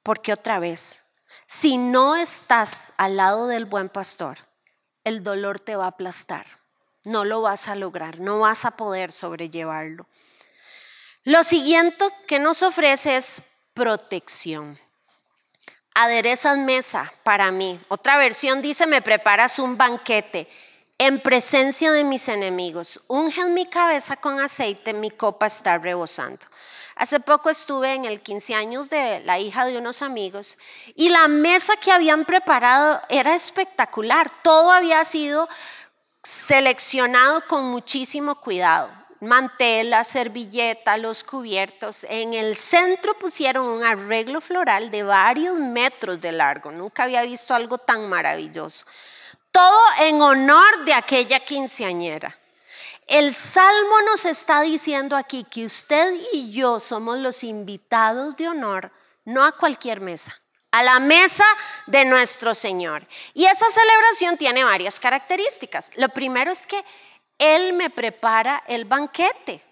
Porque 0.03 0.33
otra 0.33 0.61
vez, 0.61 1.05
si 1.47 1.77
no 1.77 2.17
estás 2.17 2.93
al 2.97 3.17
lado 3.17 3.49
del 3.49 3.65
buen 3.65 3.89
pastor, 3.89 4.39
el 5.03 5.25
dolor 5.25 5.59
te 5.61 5.77
va 5.77 5.87
a 5.87 5.89
aplastar. 5.89 6.47
No 7.05 7.25
lo 7.25 7.41
vas 7.41 7.69
a 7.69 7.77
lograr, 7.77 8.19
no 8.19 8.41
vas 8.41 8.65
a 8.65 8.77
poder 8.77 9.13
sobrellevarlo. 9.13 10.09
Lo 11.25 11.43
siguiente 11.43 12.05
que 12.29 12.39
nos 12.39 12.63
ofrece 12.63 13.17
es 13.17 13.56
protección. 13.77 14.81
Aderezas 15.95 16.57
mesa 16.57 17.13
para 17.23 17.53
mí. 17.53 17.79
Otra 17.89 18.17
versión 18.17 18.63
dice, 18.63 18.87
me 18.87 19.03
preparas 19.03 19.59
un 19.59 19.77
banquete 19.77 20.49
en 20.97 21.21
presencia 21.21 21.93
de 21.93 22.03
mis 22.03 22.27
enemigos. 22.29 23.03
Ungen 23.07 23.53
mi 23.53 23.67
cabeza 23.67 24.17
con 24.17 24.41
aceite, 24.41 24.95
mi 24.95 25.11
copa 25.11 25.47
está 25.47 25.77
rebosando. 25.77 26.41
Hace 26.95 27.21
poco 27.21 27.51
estuve 27.51 27.93
en 27.93 28.07
el 28.07 28.23
15 28.23 28.55
años 28.55 28.89
de 28.89 29.21
la 29.21 29.39
hija 29.39 29.67
de 29.67 29.77
unos 29.77 30.01
amigos 30.01 30.57
y 30.95 31.11
la 31.11 31.29
mesa 31.29 31.77
que 31.77 31.93
habían 31.93 32.25
preparado 32.25 33.03
era 33.11 33.35
espectacular. 33.35 34.33
Todo 34.43 34.73
había 34.73 35.05
sido 35.05 35.51
seleccionado 36.23 37.47
con 37.47 37.67
muchísimo 37.67 38.37
cuidado 38.37 39.06
mantel, 39.21 39.91
la 39.91 40.05
servilleta, 40.05 40.97
los 40.97 41.25
cubiertos. 41.25 42.05
En 42.09 42.35
el 42.35 42.57
centro 42.57 43.19
pusieron 43.19 43.67
un 43.67 43.85
arreglo 43.85 44.41
floral 44.41 44.91
de 44.91 45.03
varios 45.03 45.59
metros 45.59 46.21
de 46.21 46.33
largo. 46.33 46.71
Nunca 46.71 47.05
había 47.05 47.23
visto 47.23 47.55
algo 47.55 47.79
tan 47.79 48.09
maravilloso. 48.09 48.87
Todo 49.51 49.81
en 50.01 50.21
honor 50.21 50.85
de 50.85 50.95
aquella 50.95 51.41
quinceañera. 51.41 52.37
El 53.07 53.35
Salmo 53.35 54.03
nos 54.11 54.25
está 54.25 54.63
diciendo 54.63 55.17
aquí 55.17 55.45
que 55.45 55.65
usted 55.65 56.15
y 56.33 56.51
yo 56.51 56.81
somos 56.81 57.19
los 57.19 57.45
invitados 57.45 58.37
de 58.37 58.49
honor, 58.49 58.91
no 59.25 59.45
a 59.45 59.53
cualquier 59.53 60.01
mesa, 60.01 60.37
a 60.73 60.83
la 60.83 60.99
mesa 60.99 61.45
de 61.87 62.05
nuestro 62.05 62.53
Señor. 62.53 63.07
Y 63.33 63.45
esa 63.47 63.71
celebración 63.71 64.37
tiene 64.37 64.65
varias 64.65 64.99
características. 64.99 65.93
Lo 65.97 66.09
primero 66.09 66.51
es 66.51 66.67
que 66.67 66.85
él 67.39 67.73
me 67.73 67.91
prepara 67.91 68.63
el 68.67 68.85
banquete. 68.85 69.63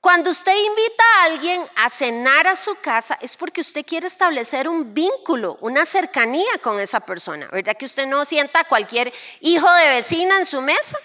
Cuando 0.00 0.30
usted 0.30 0.54
invita 0.54 1.02
a 1.02 1.24
alguien 1.24 1.64
a 1.74 1.90
cenar 1.90 2.46
a 2.46 2.54
su 2.54 2.76
casa 2.80 3.18
es 3.20 3.36
porque 3.36 3.60
usted 3.60 3.84
quiere 3.84 4.06
establecer 4.06 4.68
un 4.68 4.94
vínculo, 4.94 5.58
una 5.60 5.84
cercanía 5.84 6.58
con 6.62 6.78
esa 6.78 7.00
persona, 7.00 7.48
¿verdad? 7.50 7.76
Que 7.76 7.86
usted 7.86 8.06
no 8.06 8.24
sienta 8.24 8.60
a 8.60 8.68
cualquier 8.68 9.12
hijo 9.40 9.68
de 9.72 9.88
vecina 9.88 10.36
en 10.36 10.46
su 10.46 10.60
mesa. 10.60 10.96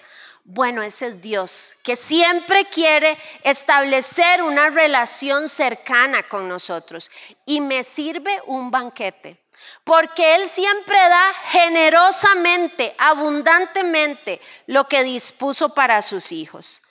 Bueno, 0.44 0.82
ese 0.82 1.08
es 1.08 1.20
Dios, 1.20 1.76
que 1.82 1.96
siempre 1.96 2.64
quiere 2.66 3.18
establecer 3.42 4.40
una 4.42 4.70
relación 4.70 5.48
cercana 5.48 6.22
con 6.28 6.48
nosotros. 6.48 7.10
Y 7.44 7.60
me 7.60 7.82
sirve 7.82 8.40
un 8.46 8.70
banquete, 8.70 9.41
porque 9.84 10.34
Él 10.36 10.48
siempre 10.48 10.96
da 10.96 11.32
generosamente, 11.50 12.94
abundantemente 12.98 14.40
lo 14.66 14.88
que 14.88 15.04
dispuso 15.04 15.74
para 15.74 16.02
sus 16.02 16.32
hijos 16.32 16.82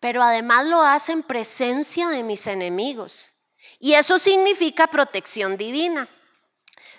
pero 0.00 0.22
además 0.22 0.66
lo 0.66 0.82
hace 0.82 1.12
en 1.12 1.22
presencia 1.22 2.08
de 2.08 2.22
mis 2.22 2.46
enemigos. 2.46 3.30
Y 3.78 3.94
eso 3.94 4.18
significa 4.18 4.86
protección 4.86 5.56
divina. 5.56 6.08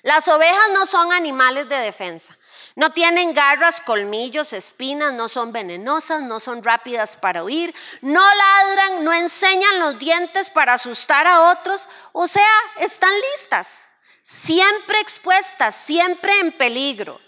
Las 0.04 0.28
ovejas 0.28 0.70
no 0.74 0.86
son 0.86 1.12
animales 1.12 1.68
de 1.68 1.78
defensa. 1.78 2.38
No 2.76 2.92
tienen 2.92 3.34
garras, 3.34 3.82
colmillos, 3.82 4.54
espinas, 4.54 5.14
no 5.14 5.28
son 5.28 5.52
venenosas, 5.52 6.22
no 6.22 6.40
son 6.40 6.64
rápidas 6.64 7.18
para 7.18 7.44
huir, 7.44 7.76
no 8.02 8.24
ladran, 8.34 9.04
no 9.04 9.12
enseñan 9.14 9.80
los 9.80 10.00
dientes 10.00 10.50
para 10.50 10.74
asustar 10.74 11.28
a 11.28 11.52
otros. 11.52 11.90
O 12.14 12.28
sea, 12.28 12.48
están 12.78 13.12
listas, 13.34 13.90
siempre 14.22 15.00
expuestas, 15.00 15.76
siempre 15.76 16.40
en 16.40 16.52
peligro. 16.52 17.20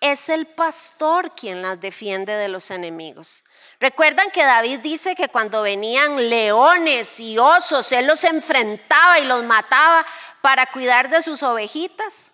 Es 0.00 0.28
el 0.28 0.46
pastor 0.46 1.34
quien 1.34 1.62
las 1.62 1.80
defiende 1.80 2.32
de 2.32 2.48
los 2.48 2.70
enemigos. 2.70 3.44
Recuerdan 3.80 4.30
que 4.32 4.44
David 4.44 4.80
dice 4.80 5.14
que 5.14 5.28
cuando 5.28 5.62
venían 5.62 6.28
leones 6.28 7.20
y 7.20 7.38
osos, 7.38 7.92
él 7.92 8.06
los 8.06 8.24
enfrentaba 8.24 9.20
y 9.20 9.24
los 9.24 9.44
mataba 9.44 10.04
para 10.40 10.66
cuidar 10.66 11.10
de 11.10 11.22
sus 11.22 11.42
ovejitas. 11.42 12.32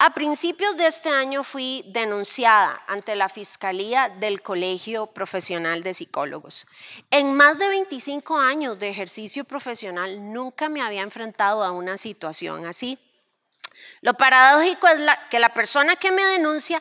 A 0.00 0.14
principios 0.14 0.76
de 0.76 0.86
este 0.86 1.08
año 1.08 1.42
fui 1.42 1.84
denunciada 1.88 2.80
ante 2.86 3.16
la 3.16 3.28
Fiscalía 3.28 4.08
del 4.08 4.42
Colegio 4.42 5.06
Profesional 5.06 5.82
de 5.82 5.92
Psicólogos. 5.92 6.66
En 7.10 7.34
más 7.34 7.58
de 7.58 7.68
25 7.68 8.38
años 8.38 8.78
de 8.78 8.90
ejercicio 8.90 9.44
profesional 9.44 10.32
nunca 10.32 10.68
me 10.68 10.82
había 10.82 11.02
enfrentado 11.02 11.64
a 11.64 11.72
una 11.72 11.98
situación 11.98 12.64
así. 12.64 12.96
Lo 14.00 14.14
paradójico 14.14 14.86
es 14.88 15.00
que 15.30 15.38
la 15.38 15.48
persona 15.50 15.96
que 15.96 16.12
me 16.12 16.24
denuncia 16.24 16.80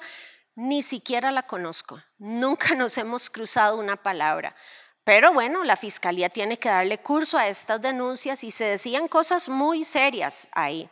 ni 0.56 0.82
siquiera 0.82 1.32
la 1.32 1.44
conozco, 1.44 2.02
nunca 2.18 2.74
nos 2.74 2.98
hemos 2.98 3.30
cruzado 3.30 3.78
una 3.78 3.96
palabra. 3.96 4.56
Pero 5.04 5.32
bueno, 5.32 5.64
la 5.64 5.78
fiscalía 5.78 6.30
tiene 6.30 6.58
que 6.58 6.68
darle 6.68 6.98
curso 6.98 7.38
a 7.38 7.48
estas 7.48 7.82
denuncias 7.82 8.44
y 8.44 8.52
se 8.52 8.66
decían 8.66 9.08
cosas 9.08 9.48
muy 9.48 9.86
serias 9.86 10.50
ahí. 10.52 10.90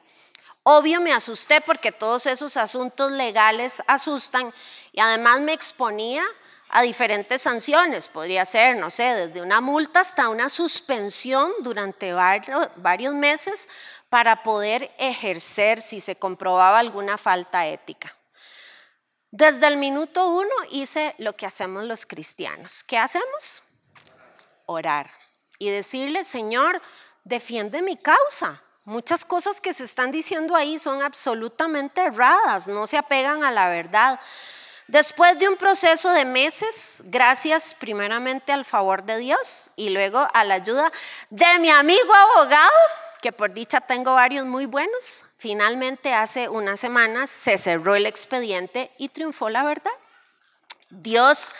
Obvio 0.64 1.02
me 1.02 1.12
asusté 1.12 1.62
porque 1.62 1.92
todos 1.92 2.26
esos 2.26 2.58
asuntos 2.58 3.12
legales 3.12 3.84
asustan 3.88 4.54
y 4.92 5.00
además 5.00 5.42
me 5.42 5.54
exponía 5.54 6.24
a 6.70 6.82
diferentes 6.82 7.42
sanciones. 7.42 8.08
Podría 8.08 8.46
ser, 8.46 8.78
no 8.78 8.90
sé, 8.90 9.04
desde 9.04 9.42
una 9.42 9.62
multa 9.62 10.00
hasta 10.00 10.30
una 10.30 10.50
suspensión 10.50 11.52
durante 11.60 12.14
varios, 12.14 13.14
meses 13.14 13.70
para 14.16 14.44
poder 14.44 14.90
ejercer 14.98 15.82
si 15.82 16.00
se 16.00 16.16
comprobaba 16.16 16.80
alguna 16.80 17.18
falta 17.18 17.68
ética. 17.68 18.16
Desde 19.30 19.68
el 19.68 19.76
minuto 19.76 20.30
uno 20.30 20.56
hice 20.72 21.14
lo 21.18 21.36
que 21.36 21.46
hacemos 21.46 21.84
los 21.84 22.06
cristianos. 22.06 22.82
¿Qué 22.86 22.98
hacemos? 22.98 23.62
Orar 24.68 25.12
y 25.60 25.70
decirle, 25.70 26.24
Señor, 26.24 26.82
defiende 27.26 27.82
mi 27.82 27.98
causa. 27.98 28.62
Muchas 28.86 29.26
cosas 29.26 29.60
que 29.60 29.74
se 29.74 29.84
están 29.84 30.12
diciendo 30.12 30.56
ahí 30.56 30.80
son 30.80 31.04
absolutamente 31.04 32.00
erradas, 32.00 32.70
no 32.70 32.88
se 32.88 32.98
apegan 32.98 33.44
a 33.44 33.52
la 33.52 33.68
verdad. 33.68 34.18
Después 34.88 35.38
de 35.40 35.50
un 35.50 35.58
proceso 35.58 36.10
de 36.12 36.24
meses, 36.24 37.02
gracias 37.08 37.74
primeramente 37.74 38.54
al 38.54 38.64
favor 38.64 39.04
de 39.04 39.18
Dios 39.18 39.72
y 39.76 39.90
luego 39.90 40.26
a 40.34 40.46
la 40.46 40.54
ayuda 40.54 40.90
de 41.32 41.60
mi 41.60 41.70
amigo 41.70 42.14
abogado, 42.14 42.72
que 43.26 43.32
por 43.32 43.52
dicha 43.56 43.82
tengo 43.82 44.14
varios 44.14 44.46
muy 44.46 44.68
buenos, 44.68 45.24
finalmente 45.40 46.14
hace 46.14 46.48
unas 46.48 46.80
semanas 46.80 47.28
se 47.32 47.58
cerró 47.58 47.96
el 47.96 48.06
expediente 48.06 48.92
y 49.00 49.10
triunfó 49.10 49.50
la 49.50 49.64
verdad. 49.64 49.92
Dios 50.92 51.52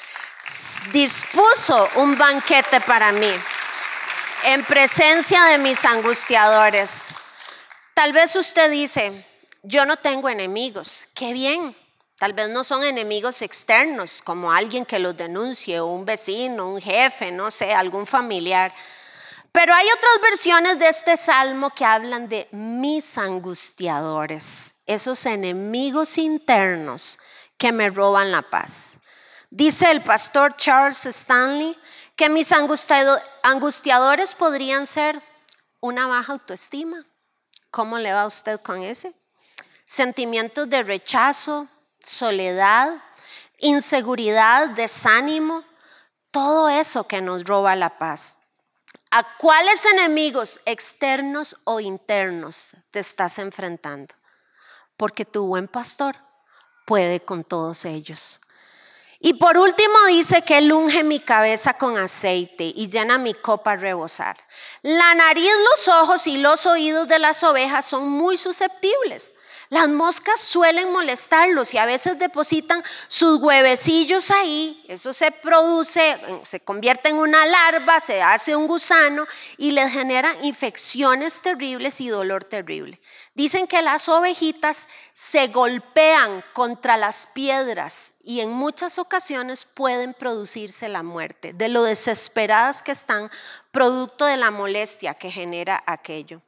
dispuso 0.94 1.90
un 1.96 2.20
banquete 2.20 2.82
para 2.82 3.12
mí 3.12 3.32
en 4.44 4.64
presencia 4.64 5.46
de 5.46 5.58
mis 5.58 5.84
angustiadores. 5.86 7.08
Tal 7.96 8.14
vez 8.14 8.36
usted 8.36 8.70
dice, 8.70 9.26
yo 9.64 9.88
no 9.88 9.98
tengo 9.98 10.30
enemigos, 10.30 11.08
qué 11.16 11.34
bien. 11.34 11.76
Tal 12.20 12.34
vez 12.34 12.48
no 12.50 12.64
son 12.64 12.84
enemigos 12.84 13.42
externos, 13.42 14.22
como 14.22 14.52
alguien 14.52 14.86
que 14.86 15.00
los 15.00 15.18
denuncie, 15.18 15.80
o 15.80 15.88
un 15.88 16.06
vecino, 16.06 16.70
un 16.70 16.80
jefe, 16.80 17.32
no 17.32 17.50
sé, 17.50 17.74
algún 17.74 18.06
familiar. 18.06 18.72
Pero 19.56 19.74
hay 19.74 19.88
otras 19.88 20.22
versiones 20.22 20.80
de 20.80 20.90
este 20.90 21.16
salmo 21.16 21.70
que 21.70 21.86
hablan 21.86 22.28
de 22.28 22.50
mis 22.52 23.18
angustiadores, 23.18 24.84
esos 24.86 25.26
enemigos 25.26 26.18
internos 26.18 27.20
que 27.58 27.72
me 27.72 27.90
roban 27.90 28.34
la 28.34 28.42
paz. 28.42 28.98
Dice 29.50 29.90
el 29.92 30.02
pastor 30.02 30.58
Charles 30.58 31.06
Stanley 31.06 31.80
que 32.18 32.28
mis 32.28 32.52
angustiadores 32.52 34.36
podrían 34.36 34.86
ser 34.86 35.24
una 35.80 36.06
baja 36.06 36.34
autoestima. 36.34 37.06
¿Cómo 37.72 37.98
le 37.98 38.12
va 38.12 38.24
a 38.24 38.28
usted 38.28 38.60
con 38.60 38.84
ese? 38.84 39.14
Sentimientos 39.86 40.70
de 40.70 40.84
rechazo, 40.84 41.70
soledad, 42.02 42.90
inseguridad, 43.60 44.72
desánimo, 44.72 45.64
todo 46.32 46.68
eso 46.68 47.08
que 47.08 47.22
nos 47.22 47.46
roba 47.46 47.78
la 47.78 47.98
paz. 47.98 48.40
¿A 49.18 49.24
cuáles 49.38 49.86
enemigos 49.86 50.60
externos 50.66 51.56
o 51.64 51.80
internos 51.80 52.72
te 52.92 53.00
estás 53.00 53.40
enfrentando? 53.40 54.14
Porque 54.98 55.24
tu 55.24 55.48
buen 55.48 55.70
pastor 55.70 56.18
puede 56.86 57.22
con 57.22 57.46
todos 57.46 57.86
ellos. 57.86 58.42
Y 59.22 59.36
por 59.36 59.58
último 59.58 60.06
dice 60.08 60.42
que 60.42 60.58
él 60.58 60.74
unge 60.74 61.06
mi 61.06 61.22
cabeza 61.22 61.76
con 61.76 61.98
aceite 61.98 62.74
y 62.76 62.90
llena 62.90 63.18
mi 63.18 63.34
copa 63.34 63.72
a 63.72 63.76
rebosar. 63.78 64.36
La 64.82 65.16
nariz, 65.16 65.50
los 65.72 65.88
ojos 65.88 66.28
y 66.28 66.36
los 66.36 66.66
oídos 66.66 67.08
de 67.08 67.20
las 67.20 67.42
ovejas 67.46 67.86
son 67.86 68.10
muy 68.10 68.38
susceptibles. 68.38 69.34
Las 69.76 69.90
moscas 69.90 70.40
suelen 70.40 70.94
molestarlos 70.94 71.74
y 71.74 71.78
a 71.78 71.86
veces 71.86 72.18
depositan 72.18 72.82
sus 73.10 73.42
huevecillos 73.42 74.32
ahí. 74.32 74.82
Eso 74.88 75.12
se 75.12 75.32
produce, 75.32 76.18
se 76.44 76.62
convierte 76.62 77.10
en 77.10 77.18
una 77.18 77.46
larva, 77.46 78.00
se 78.00 78.22
hace 78.22 78.56
un 78.56 78.68
gusano 78.68 79.28
y 79.58 79.72
les 79.72 79.92
genera 79.92 80.34
infecciones 80.44 81.42
terribles 81.42 82.00
y 82.00 82.08
dolor 82.08 82.46
terrible. 82.46 83.02
Dicen 83.34 83.68
que 83.68 83.82
las 83.82 84.08
ovejitas 84.08 84.88
se 85.12 85.48
golpean 85.48 86.42
contra 86.54 86.96
las 86.96 87.28
piedras 87.28 88.14
y 88.24 88.40
en 88.40 88.52
muchas 88.52 88.98
ocasiones 88.98 89.66
pueden 89.66 90.14
producirse 90.14 90.88
la 90.88 91.04
muerte, 91.04 91.52
de 91.52 91.68
lo 91.68 91.84
desesperadas 91.84 92.82
que 92.82 92.94
están, 92.94 93.30
producto 93.72 94.24
de 94.24 94.38
la 94.38 94.52
molestia 94.52 95.16
que 95.16 95.32
genera 95.32 95.84
aquello. 95.86 96.42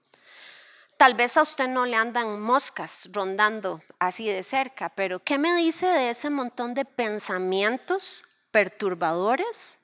Tal 0.97 1.13
vez 1.13 1.37
a 1.37 1.43
usted 1.43 1.67
no 1.67 1.85
le 1.85 1.95
andan 1.95 2.41
moscas 2.41 3.09
rondando 3.13 3.83
así 3.99 4.27
de 4.27 4.41
cerca, 4.41 4.89
pero 4.89 5.23
¿qué 5.23 5.37
me 5.37 5.55
dice 5.55 5.85
de 5.85 6.09
ese 6.09 6.31
montón 6.31 6.73
de 6.73 6.85
pensamientos 6.85 8.25
perturbadores, 8.49 9.77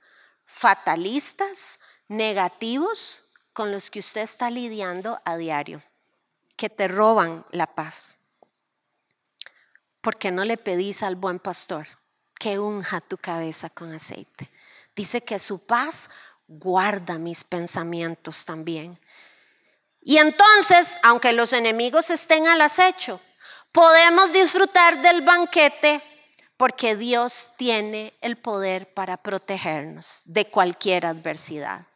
fatalistas, 0.46 1.80
negativos 2.08 3.24
con 3.54 3.72
los 3.72 3.92
que 3.92 4.00
usted 4.00 4.22
está 4.22 4.50
lidiando 4.50 5.22
a 5.24 5.38
diario, 5.38 5.84
que 6.58 6.72
te 6.72 6.88
roban 6.88 7.46
la 7.52 7.68
paz? 7.68 8.18
¿Por 10.02 10.18
qué 10.18 10.32
no 10.32 10.44
le 10.44 10.58
pedís 10.58 11.04
al 11.04 11.16
buen 11.16 11.38
pastor 11.38 11.86
que 12.40 12.58
unja 12.58 13.02
tu 13.02 13.18
cabeza 13.18 13.70
con 13.70 13.94
aceite? 13.94 14.50
Dice 14.96 15.22
que 15.22 15.38
su 15.38 15.68
paz 15.68 16.10
guarda 16.48 17.20
mis 17.20 17.44
pensamientos 17.44 18.46
también. 18.46 19.00
Y 20.06 20.18
entonces, 20.18 21.00
aunque 21.04 21.32
los 21.32 21.54
enemigos 21.54 22.10
estén 22.10 22.48
al 22.48 22.62
acecho, 22.62 23.22
podemos 23.72 24.34
disfrutar 24.34 25.02
del 25.02 25.22
banquete 25.22 26.02
porque 26.58 26.96
Dios 26.96 27.52
tiene 27.58 28.14
el 28.22 28.38
poder 28.38 28.94
para 28.94 29.18
protegernos 29.18 30.22
de 30.26 30.46
cualquier 30.46 31.06
adversidad. 31.06 31.88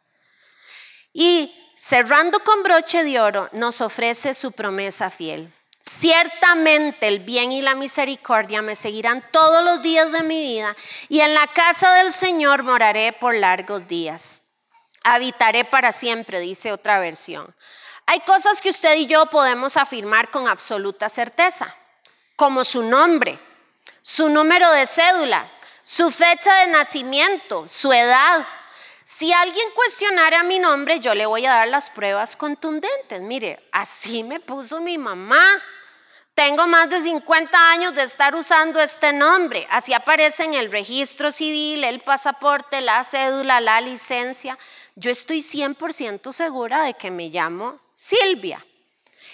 Y 1.12 1.54
cerrando 1.76 2.40
con 2.40 2.62
broche 2.62 3.04
de 3.04 3.20
oro, 3.20 3.48
nos 3.52 3.80
ofrece 3.80 4.34
su 4.34 4.52
promesa 4.52 5.10
fiel. 5.10 5.54
Ciertamente 5.80 7.08
el 7.08 7.20
bien 7.20 7.52
y 7.52 7.62
la 7.62 7.74
misericordia 7.74 8.62
me 8.62 8.74
seguirán 8.74 9.24
todos 9.30 9.64
los 9.64 9.80
días 9.80 10.12
de 10.12 10.22
mi 10.22 10.40
vida 10.40 10.76
y 11.08 11.20
en 11.20 11.34
la 11.34 11.46
casa 11.46 11.94
del 11.94 12.12
Señor 12.12 12.62
moraré 12.62 13.12
por 13.12 13.34
largos 13.34 13.86
días. 13.86 14.42
habitaré 15.04 15.64
para 15.64 15.92
siempre, 15.92 16.40
dice 16.40 16.72
otra 16.72 16.98
versión. 16.98 17.54
Hay 18.10 18.20
cosas 18.20 18.62
que 18.62 18.70
usted 18.70 18.96
y 18.96 19.06
yo 19.06 19.26
podemos 19.26 19.76
afirmar 19.76 20.30
con 20.30 20.48
absoluta 20.48 21.10
certeza, 21.10 21.74
como 22.36 22.64
su 22.64 22.82
nombre, 22.82 23.38
su 24.00 24.30
número 24.30 24.72
de 24.72 24.86
cédula, 24.86 25.46
su 25.82 26.10
fecha 26.10 26.54
de 26.60 26.68
nacimiento, 26.68 27.68
su 27.68 27.92
edad. 27.92 28.46
Si 29.04 29.30
alguien 29.30 29.68
cuestionara 29.74 30.42
mi 30.42 30.58
nombre, 30.58 31.00
yo 31.00 31.14
le 31.14 31.26
voy 31.26 31.44
a 31.44 31.50
dar 31.50 31.68
las 31.68 31.90
pruebas 31.90 32.34
contundentes. 32.34 33.20
Mire, 33.20 33.62
así 33.72 34.24
me 34.24 34.40
puso 34.40 34.80
mi 34.80 34.96
mamá. 34.96 35.44
Tengo 36.32 36.66
más 36.66 36.88
de 36.88 37.02
50 37.02 37.70
años 37.72 37.94
de 37.94 38.04
estar 38.04 38.34
usando 38.34 38.80
este 38.80 39.12
nombre. 39.12 39.68
Así 39.70 39.92
aparece 39.92 40.44
en 40.44 40.54
el 40.54 40.72
registro 40.72 41.30
civil, 41.30 41.84
el 41.84 42.00
pasaporte, 42.00 42.80
la 42.80 43.04
cédula, 43.04 43.60
la 43.60 43.82
licencia. 43.82 44.56
Yo 44.96 45.10
estoy 45.10 45.40
100% 45.40 46.32
segura 46.32 46.84
de 46.84 46.94
que 46.94 47.10
me 47.10 47.28
llamo 47.28 47.86
Silvia. 47.98 48.64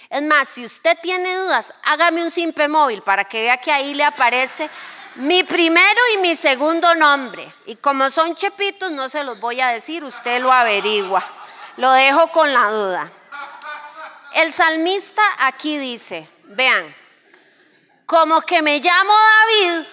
Es 0.09 0.23
más, 0.23 0.49
si 0.49 0.65
usted 0.65 0.97
tiene 0.99 1.35
dudas, 1.35 1.71
hágame 1.83 2.23
un 2.23 2.31
simple 2.31 2.67
móvil 2.67 3.03
para 3.03 3.23
que 3.23 3.43
vea 3.43 3.57
que 3.57 3.71
ahí 3.71 3.93
le 3.93 4.03
aparece 4.03 4.67
mi 5.17 5.43
primero 5.43 6.01
y 6.15 6.17
mi 6.17 6.33
segundo 6.33 6.95
nombre. 6.95 7.53
Y 7.67 7.75
como 7.75 8.09
son 8.09 8.33
chepitos, 8.33 8.91
no 8.91 9.07
se 9.07 9.23
los 9.23 9.39
voy 9.39 9.61
a 9.61 9.67
decir, 9.67 10.03
usted 10.03 10.41
lo 10.41 10.51
averigua. 10.51 11.23
Lo 11.77 11.91
dejo 11.91 12.31
con 12.31 12.51
la 12.51 12.71
duda. 12.71 13.11
El 14.33 14.51
salmista 14.51 15.21
aquí 15.37 15.77
dice, 15.77 16.27
vean, 16.45 16.95
como 18.07 18.41
que 18.41 18.63
me 18.63 18.79
llamo 18.79 19.13
David, 19.13 19.85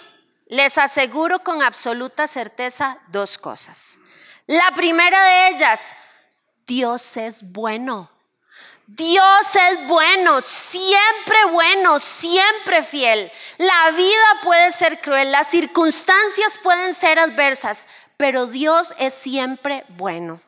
les 0.47 0.79
aseguro 0.79 1.41
con 1.41 1.63
absoluta 1.63 2.27
certeza 2.27 2.97
dos 3.09 3.37
cosas. 3.37 3.99
La 4.47 4.71
primera 4.75 5.23
de 5.23 5.49
ellas, 5.49 5.93
Dios 6.67 7.19
es 7.19 7.53
bueno. 7.53 8.12
Dios 8.87 9.57
es 9.71 9.87
bueno, 9.87 10.43
siempre 10.43 11.45
bueno, 11.51 11.99
siempre 11.99 12.83
fiel. 12.83 13.31
La 13.59 13.91
vida 13.93 14.41
puede 14.43 14.73
ser 14.73 15.01
cruel, 15.01 15.33
las 15.33 15.49
circunstancias 15.49 16.59
pueden 16.63 16.93
ser 16.93 17.19
adversas, 17.19 17.89
pero 18.17 18.47
Dios 18.47 18.95
es 18.99 19.15
siempre 19.15 19.85
bueno. 19.91 20.41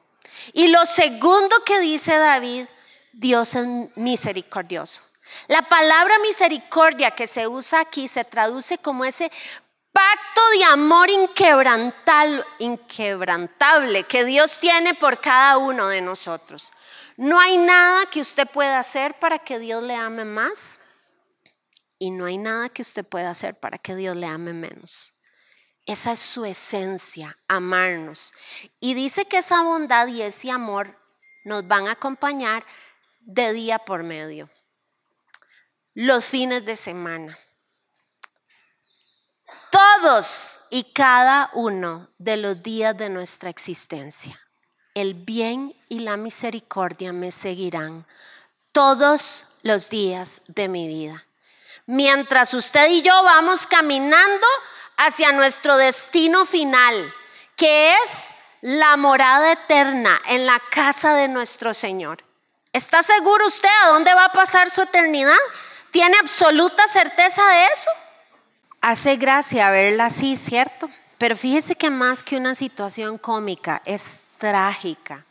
Y 0.53 0.69
lo 0.69 0.85
segundo 0.85 1.57
que 1.65 1.81
dice 1.81 2.17
David, 2.17 2.67
Dios 3.13 3.55
es 3.55 3.67
misericordioso. 3.95 5.03
La 5.49 5.63
palabra 5.63 6.19
misericordia 6.21 7.11
que 7.13 7.27
se 7.27 7.49
usa 7.49 7.81
aquí 7.81 8.09
se 8.09 8.25
traduce 8.25 8.79
como 8.79 9.05
ese 9.05 9.31
pacto 9.93 10.41
de 10.59 10.65
amor 10.65 11.09
inquebrantable, 11.11 14.05
que 14.05 14.25
Dios 14.25 14.59
tiene 14.59 14.95
por 14.95 15.21
cada 15.21 15.57
uno 15.57 15.89
de 15.89 16.01
nosotros. 16.01 16.73
No 17.17 17.39
hay 17.39 17.57
nada 17.57 18.07
que 18.07 18.21
usted 18.21 18.49
pueda 18.49 18.79
hacer 18.79 19.15
para 19.15 19.39
que 19.39 19.59
Dios 19.59 19.83
le 19.83 19.95
ame 19.95 20.25
más 20.25 20.81
y 21.99 22.11
no 22.11 22.25
hay 22.25 22.39
nada 22.39 22.69
que 22.69 22.83
usted 22.83 23.07
pueda 23.07 23.31
hacer 23.31 23.59
para 23.59 23.79
que 23.79 23.95
Dios 23.95 24.17
le 24.17 24.27
ame 24.27 24.53
menos. 24.53 25.15
Esa 25.87 26.13
es 26.13 26.19
su 26.19 26.45
esencia, 26.45 27.37
amarnos. 27.47 28.33
Y 28.81 28.95
dice 28.95 29.27
que 29.27 29.39
esa 29.39 29.63
bondad 29.63 30.09
y 30.09 30.23
ese 30.23 30.51
amor 30.51 30.99
nos 31.45 31.69
van 31.69 31.87
a 31.87 31.93
acompañar 31.93 32.65
de 33.21 33.53
día 33.53 33.79
por 33.79 34.03
medio. 34.03 34.51
Los 35.93 36.25
fines 36.25 36.65
de 36.65 36.75
semana. 36.75 37.39
Todos 39.71 40.67
y 40.71 40.93
cada 40.93 41.51
uno 41.53 42.13
de 42.19 42.39
los 42.39 42.63
días 42.63 42.97
de 42.97 43.11
nuestra 43.11 43.51
existencia 43.51 44.44
el 44.95 45.15
bien 45.15 45.75
y 45.89 46.01
la 46.01 46.17
misericordia 46.17 47.13
me 47.13 47.33
seguirán 47.33 48.07
todos 48.73 49.47
los 49.63 49.91
días 49.91 50.43
de 50.49 50.69
mi 50.69 50.89
vida. 50.89 51.25
Mientras 51.87 52.55
usted 52.55 52.91
y 52.91 53.03
yo 53.03 53.23
vamos 53.25 53.67
caminando 53.67 54.47
hacia 54.97 55.33
nuestro 55.33 55.77
destino 55.77 56.47
final, 56.47 57.13
que 57.57 57.93
es 58.05 58.31
la 58.61 58.97
morada 58.97 59.53
eterna 59.53 60.21
en 60.27 60.47
la 60.47 60.61
casa 60.71 61.15
de 61.15 61.29
nuestro 61.29 61.75
Señor. 61.75 62.25
¿Está 62.73 63.03
seguro 63.03 63.47
usted 63.47 63.69
a 63.85 63.91
dónde 63.91 64.15
va 64.15 64.27
a 64.27 64.33
pasar 64.33 64.71
su 64.71 64.83
eternidad? 64.83 65.37
¿Tiene 65.91 66.17
absoluta 66.19 66.89
certeza 66.89 67.47
de 67.47 67.67
eso? 67.67 67.91
Hace 68.81 69.17
gracia 69.17 69.71
verla 69.71 70.07
así, 70.07 70.37
¿cierto? 70.37 70.91
Pero 71.19 71.37
fíjese 71.37 71.77
que 71.77 71.91
más 71.91 72.23
que 72.23 72.37
una 72.37 72.55
situación 72.55 73.19
cómica, 73.19 73.83
es 73.85 74.25
trágica. 74.45 75.25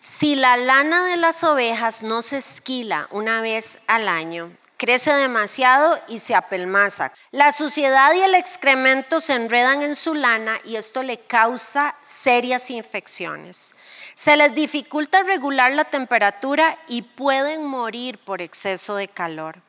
Si 0.00 0.34
la 0.34 0.56
lana 0.56 1.04
de 1.04 1.18
las 1.18 1.44
ovejas 1.44 2.02
no 2.02 2.22
se 2.22 2.38
esquila 2.38 3.06
una 3.10 3.42
vez 3.42 3.80
al 3.86 4.08
año, 4.08 4.50
crece 4.78 5.12
demasiado 5.12 6.00
y 6.08 6.18
se 6.18 6.34
apelmaza. 6.34 7.12
La 7.30 7.52
suciedad 7.52 8.14
y 8.14 8.20
el 8.20 8.34
excremento 8.34 9.20
se 9.20 9.34
enredan 9.34 9.82
en 9.82 9.94
su 9.94 10.14
lana 10.14 10.58
y 10.64 10.76
esto 10.76 11.02
le 11.02 11.18
causa 11.18 11.94
serias 12.02 12.70
infecciones. 12.70 13.74
Se 14.14 14.34
les 14.38 14.54
dificulta 14.54 15.22
regular 15.24 15.72
la 15.72 15.84
temperatura 15.84 16.78
y 16.88 17.02
pueden 17.02 17.66
morir 17.66 18.16
por 18.16 18.40
exceso 18.40 18.96
de 18.96 19.08
calor. 19.08 19.60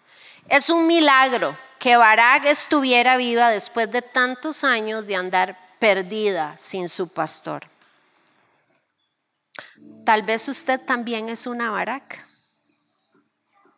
Es 0.47 0.69
un 0.69 0.87
milagro 0.87 1.57
que 1.79 1.97
Barak 1.97 2.45
estuviera 2.45 3.17
viva 3.17 3.49
después 3.49 3.91
de 3.91 4.01
tantos 4.01 4.63
años 4.63 5.05
de 5.05 5.17
andar 5.17 5.57
perdida 5.79 6.55
sin 6.57 6.87
su 6.87 7.11
pastor. 7.13 7.68
Tal 10.09 10.23
vez 10.23 10.47
usted 10.47 10.81
también 10.81 11.29
es 11.29 11.45
una 11.45 11.69
baraca. 11.69 12.27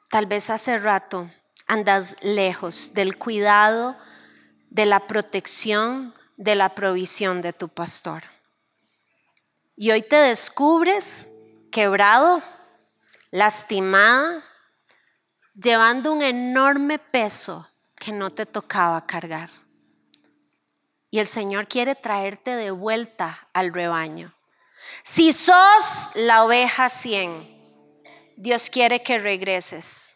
Tal 0.10 0.28
vez 0.28 0.50
hace 0.50 0.80
rato 0.80 1.30
andas 1.68 2.16
lejos 2.22 2.94
del 2.94 3.18
cuidado, 3.18 3.98
de 4.70 4.86
la 4.86 5.08
protección, 5.08 6.14
de 6.38 6.56
la 6.56 6.70
provisión 6.70 7.42
de 7.42 7.52
tu 7.52 7.68
pastor. 7.68 8.24
Y 9.76 9.92
hoy 9.92 10.04
te 10.04 10.16
descubres 10.16 11.28
quebrado, 11.70 12.42
lastimada, 13.32 14.42
llevando 15.54 16.14
un 16.14 16.22
enorme 16.22 16.98
peso 16.98 17.68
que 17.98 18.14
no 18.14 18.30
te 18.30 18.46
tocaba 18.46 19.06
cargar. 19.06 19.50
Y 21.10 21.20
el 21.20 21.28
Señor 21.28 21.68
quiere 21.68 21.94
traerte 21.94 22.56
de 22.56 22.72
vuelta 22.72 23.50
al 23.52 23.74
rebaño. 23.74 24.34
Si 25.04 25.34
sos 25.34 26.12
la 26.16 26.44
oveja 26.44 26.90
100, 26.90 27.52
Dios 28.36 28.70
quiere 28.70 29.04
que 29.04 29.20
regreses 29.20 30.16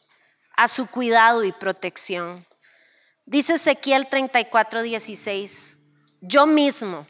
a 0.56 0.68
su 0.68 0.88
cuidado 0.88 1.44
y 1.44 1.52
protección. 1.52 2.48
Dice 3.26 3.56
Ezequiel 3.56 4.08
34, 4.08 4.82
16, 4.84 5.76
yo 6.22 6.46
mismo 6.46 7.08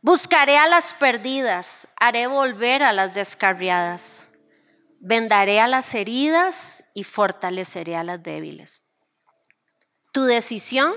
buscaré 0.00 0.56
a 0.56 0.66
las 0.66 0.94
perdidas, 0.94 1.88
haré 1.98 2.26
volver 2.26 2.82
a 2.82 2.92
las 2.92 3.14
descarriadas, 3.14 4.28
vendaré 5.00 5.60
a 5.60 5.68
las 5.68 5.94
heridas 5.94 6.90
y 6.94 7.04
fortaleceré 7.04 7.96
a 7.96 8.04
las 8.04 8.22
débiles. 8.22 8.84
Tu 10.12 10.24
decisión 10.24 10.92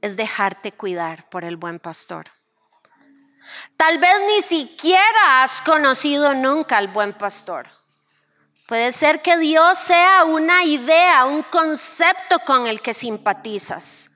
es 0.00 0.16
dejarte 0.16 0.72
cuidar 0.72 1.28
por 1.28 1.44
el 1.44 1.56
buen 1.56 1.78
pastor. 1.78 2.35
Tal 3.76 3.98
vez 3.98 4.14
ni 4.26 4.42
siquiera 4.42 5.42
has 5.42 5.60
conocido 5.62 6.34
nunca 6.34 6.76
al 6.76 6.88
buen 6.88 7.12
pastor. 7.12 7.68
Puede 8.66 8.90
ser 8.90 9.22
que 9.22 9.36
Dios 9.36 9.78
sea 9.78 10.24
una 10.24 10.64
idea, 10.64 11.24
un 11.24 11.44
concepto 11.44 12.40
con 12.40 12.66
el 12.66 12.82
que 12.82 12.94
simpatizas, 12.94 14.10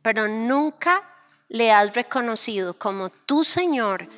pero 0.00 0.26
nunca 0.26 1.02
le 1.48 1.70
has 1.70 1.94
reconocido 1.94 2.78
como 2.78 3.10
tu 3.10 3.44
Señor 3.44 4.08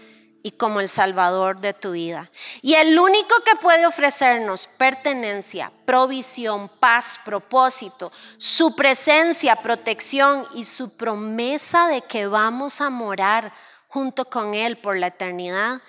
y 0.47 0.53
como 0.53 0.79
el 0.79 0.89
Salvador 0.89 1.61
de 1.61 1.75
tu 1.75 1.91
vida. 1.91 2.31
Y 2.63 2.75
el 2.75 2.97
único 2.97 3.35
que 3.45 3.57
puede 3.57 3.85
ofrecernos 3.85 4.69
pertenencia, 4.69 5.73
provisión, 5.85 6.69
paz, 6.69 7.19
propósito, 7.25 8.13
su 8.39 8.77
presencia, 8.77 9.57
protección 9.57 10.47
y 10.55 10.65
su 10.65 10.97
promesa 10.97 11.89
de 11.89 12.03
que 12.03 12.29
vamos 12.29 12.81
a 12.81 12.91
morar 12.91 13.53
junto 13.97 14.27
con 14.27 14.53
Él 14.53 14.77
por 14.77 14.99
la 14.99 15.07
eternidad 15.07 15.81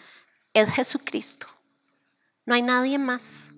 es 0.53 0.71
Jesucristo. 0.71 1.45
No 2.45 2.55
hay 2.55 2.61
nadie 2.61 2.97
más. 2.97 3.49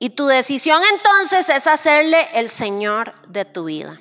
Y 0.00 0.10
tu 0.10 0.26
decisión 0.26 0.82
entonces 0.92 1.48
es 1.48 1.68
hacerle 1.68 2.28
el 2.34 2.48
Señor 2.48 3.14
de 3.28 3.44
tu 3.44 3.66
vida. 3.66 4.00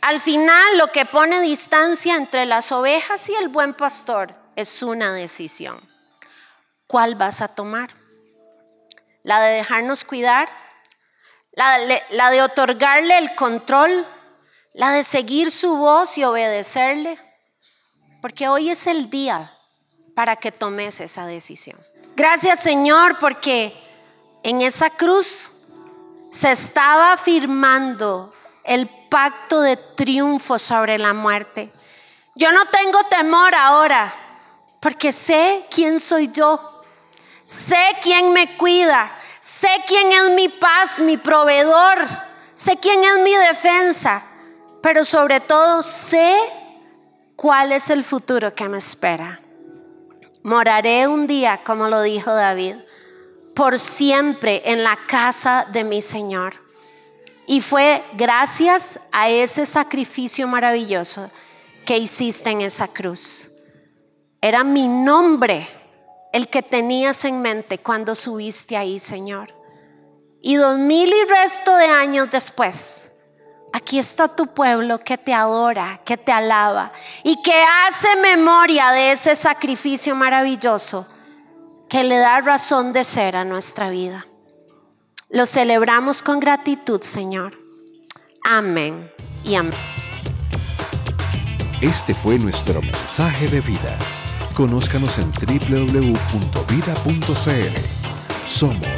Al 0.00 0.20
final 0.20 0.78
lo 0.78 0.92
que 0.92 1.06
pone 1.06 1.40
distancia 1.40 2.14
entre 2.14 2.46
las 2.46 2.70
ovejas 2.70 3.28
y 3.28 3.34
el 3.34 3.48
buen 3.48 3.74
pastor 3.74 4.32
es 4.54 4.80
una 4.84 5.12
decisión. 5.12 5.80
¿Cuál 6.86 7.16
vas 7.16 7.40
a 7.40 7.48
tomar? 7.48 7.90
¿La 9.24 9.40
de 9.40 9.54
dejarnos 9.54 10.04
cuidar? 10.04 10.48
¿La 11.50 11.80
de, 11.80 12.00
la 12.10 12.30
de 12.30 12.42
otorgarle 12.42 13.18
el 13.18 13.34
control? 13.34 14.06
¿La 14.72 14.92
de 14.92 15.02
seguir 15.02 15.50
su 15.50 15.78
voz 15.78 16.16
y 16.16 16.22
obedecerle? 16.22 17.18
Porque 18.20 18.48
hoy 18.48 18.70
es 18.70 18.86
el 18.86 19.10
día 19.10 19.52
para 20.14 20.36
que 20.36 20.52
tomes 20.52 21.00
esa 21.00 21.26
decisión. 21.26 21.78
Gracias 22.16 22.60
Señor 22.60 23.18
porque 23.18 23.74
en 24.42 24.60
esa 24.60 24.90
cruz 24.90 25.52
se 26.30 26.52
estaba 26.52 27.16
firmando 27.16 28.32
el 28.64 28.88
pacto 29.08 29.60
de 29.60 29.76
triunfo 29.76 30.58
sobre 30.58 30.98
la 30.98 31.14
muerte. 31.14 31.72
Yo 32.34 32.52
no 32.52 32.66
tengo 32.66 33.02
temor 33.04 33.54
ahora 33.54 34.14
porque 34.80 35.12
sé 35.12 35.66
quién 35.70 35.98
soy 36.00 36.30
yo, 36.30 36.82
sé 37.44 37.96
quién 38.02 38.32
me 38.32 38.56
cuida, 38.56 39.10
sé 39.40 39.68
quién 39.86 40.12
es 40.12 40.30
mi 40.30 40.48
paz, 40.48 41.00
mi 41.00 41.16
proveedor, 41.16 42.06
sé 42.54 42.76
quién 42.76 43.02
es 43.02 43.18
mi 43.20 43.34
defensa, 43.34 44.22
pero 44.82 45.04
sobre 45.04 45.40
todo 45.40 45.82
sé 45.82 46.38
cuál 47.40 47.72
es 47.72 47.88
el 47.88 48.04
futuro 48.04 48.54
que 48.54 48.68
me 48.68 48.76
espera. 48.76 49.40
Moraré 50.42 51.08
un 51.08 51.26
día, 51.26 51.62
como 51.64 51.88
lo 51.88 52.02
dijo 52.02 52.34
David, 52.34 52.74
por 53.54 53.78
siempre 53.78 54.60
en 54.66 54.84
la 54.84 54.98
casa 55.06 55.66
de 55.72 55.82
mi 55.82 56.02
Señor. 56.02 56.56
Y 57.46 57.62
fue 57.62 58.04
gracias 58.12 59.00
a 59.10 59.30
ese 59.30 59.64
sacrificio 59.64 60.46
maravilloso 60.48 61.30
que 61.86 61.96
hiciste 61.96 62.50
en 62.50 62.60
esa 62.60 62.88
cruz. 62.88 63.48
Era 64.42 64.62
mi 64.62 64.86
nombre 64.86 65.66
el 66.34 66.48
que 66.48 66.62
tenías 66.62 67.24
en 67.24 67.40
mente 67.40 67.78
cuando 67.78 68.14
subiste 68.14 68.76
ahí, 68.76 68.98
Señor. 68.98 69.54
Y 70.42 70.56
dos 70.56 70.78
mil 70.78 71.08
y 71.08 71.24
resto 71.24 71.74
de 71.74 71.86
años 71.86 72.30
después, 72.30 73.09
aquí 73.72 73.98
está 73.98 74.28
tu 74.28 74.48
pueblo 74.48 74.98
que 74.98 75.18
te 75.18 75.34
adora, 75.34 76.00
que 76.04 76.16
te 76.16 76.32
alaba 76.32 76.92
y 77.22 77.40
que 77.42 77.64
hace 77.86 78.16
memoria 78.16 78.90
de 78.92 79.12
ese 79.12 79.36
sacrificio 79.36 80.14
maravilloso 80.14 81.06
que 81.88 82.04
le 82.04 82.18
da 82.18 82.40
razón 82.40 82.92
de 82.92 83.04
ser 83.04 83.36
a 83.36 83.44
nuestra 83.44 83.90
vida. 83.90 84.26
Lo 85.28 85.46
celebramos 85.46 86.22
con 86.22 86.40
gratitud, 86.40 87.02
Señor. 87.02 87.58
Amén 88.44 89.12
y 89.44 89.54
amén. 89.54 89.74
Este 91.80 92.14
fue 92.14 92.38
nuestro 92.38 92.80
mensaje 92.82 93.48
de 93.48 93.60
vida. 93.60 93.96
Conózcanos 94.54 95.18
en 95.18 95.32
www.vida.cl. 95.32 96.20
Somos 98.46 98.88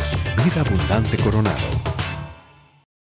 Vida 0.45 0.63
Abundante 0.63 1.17
Coronado. 1.19 1.92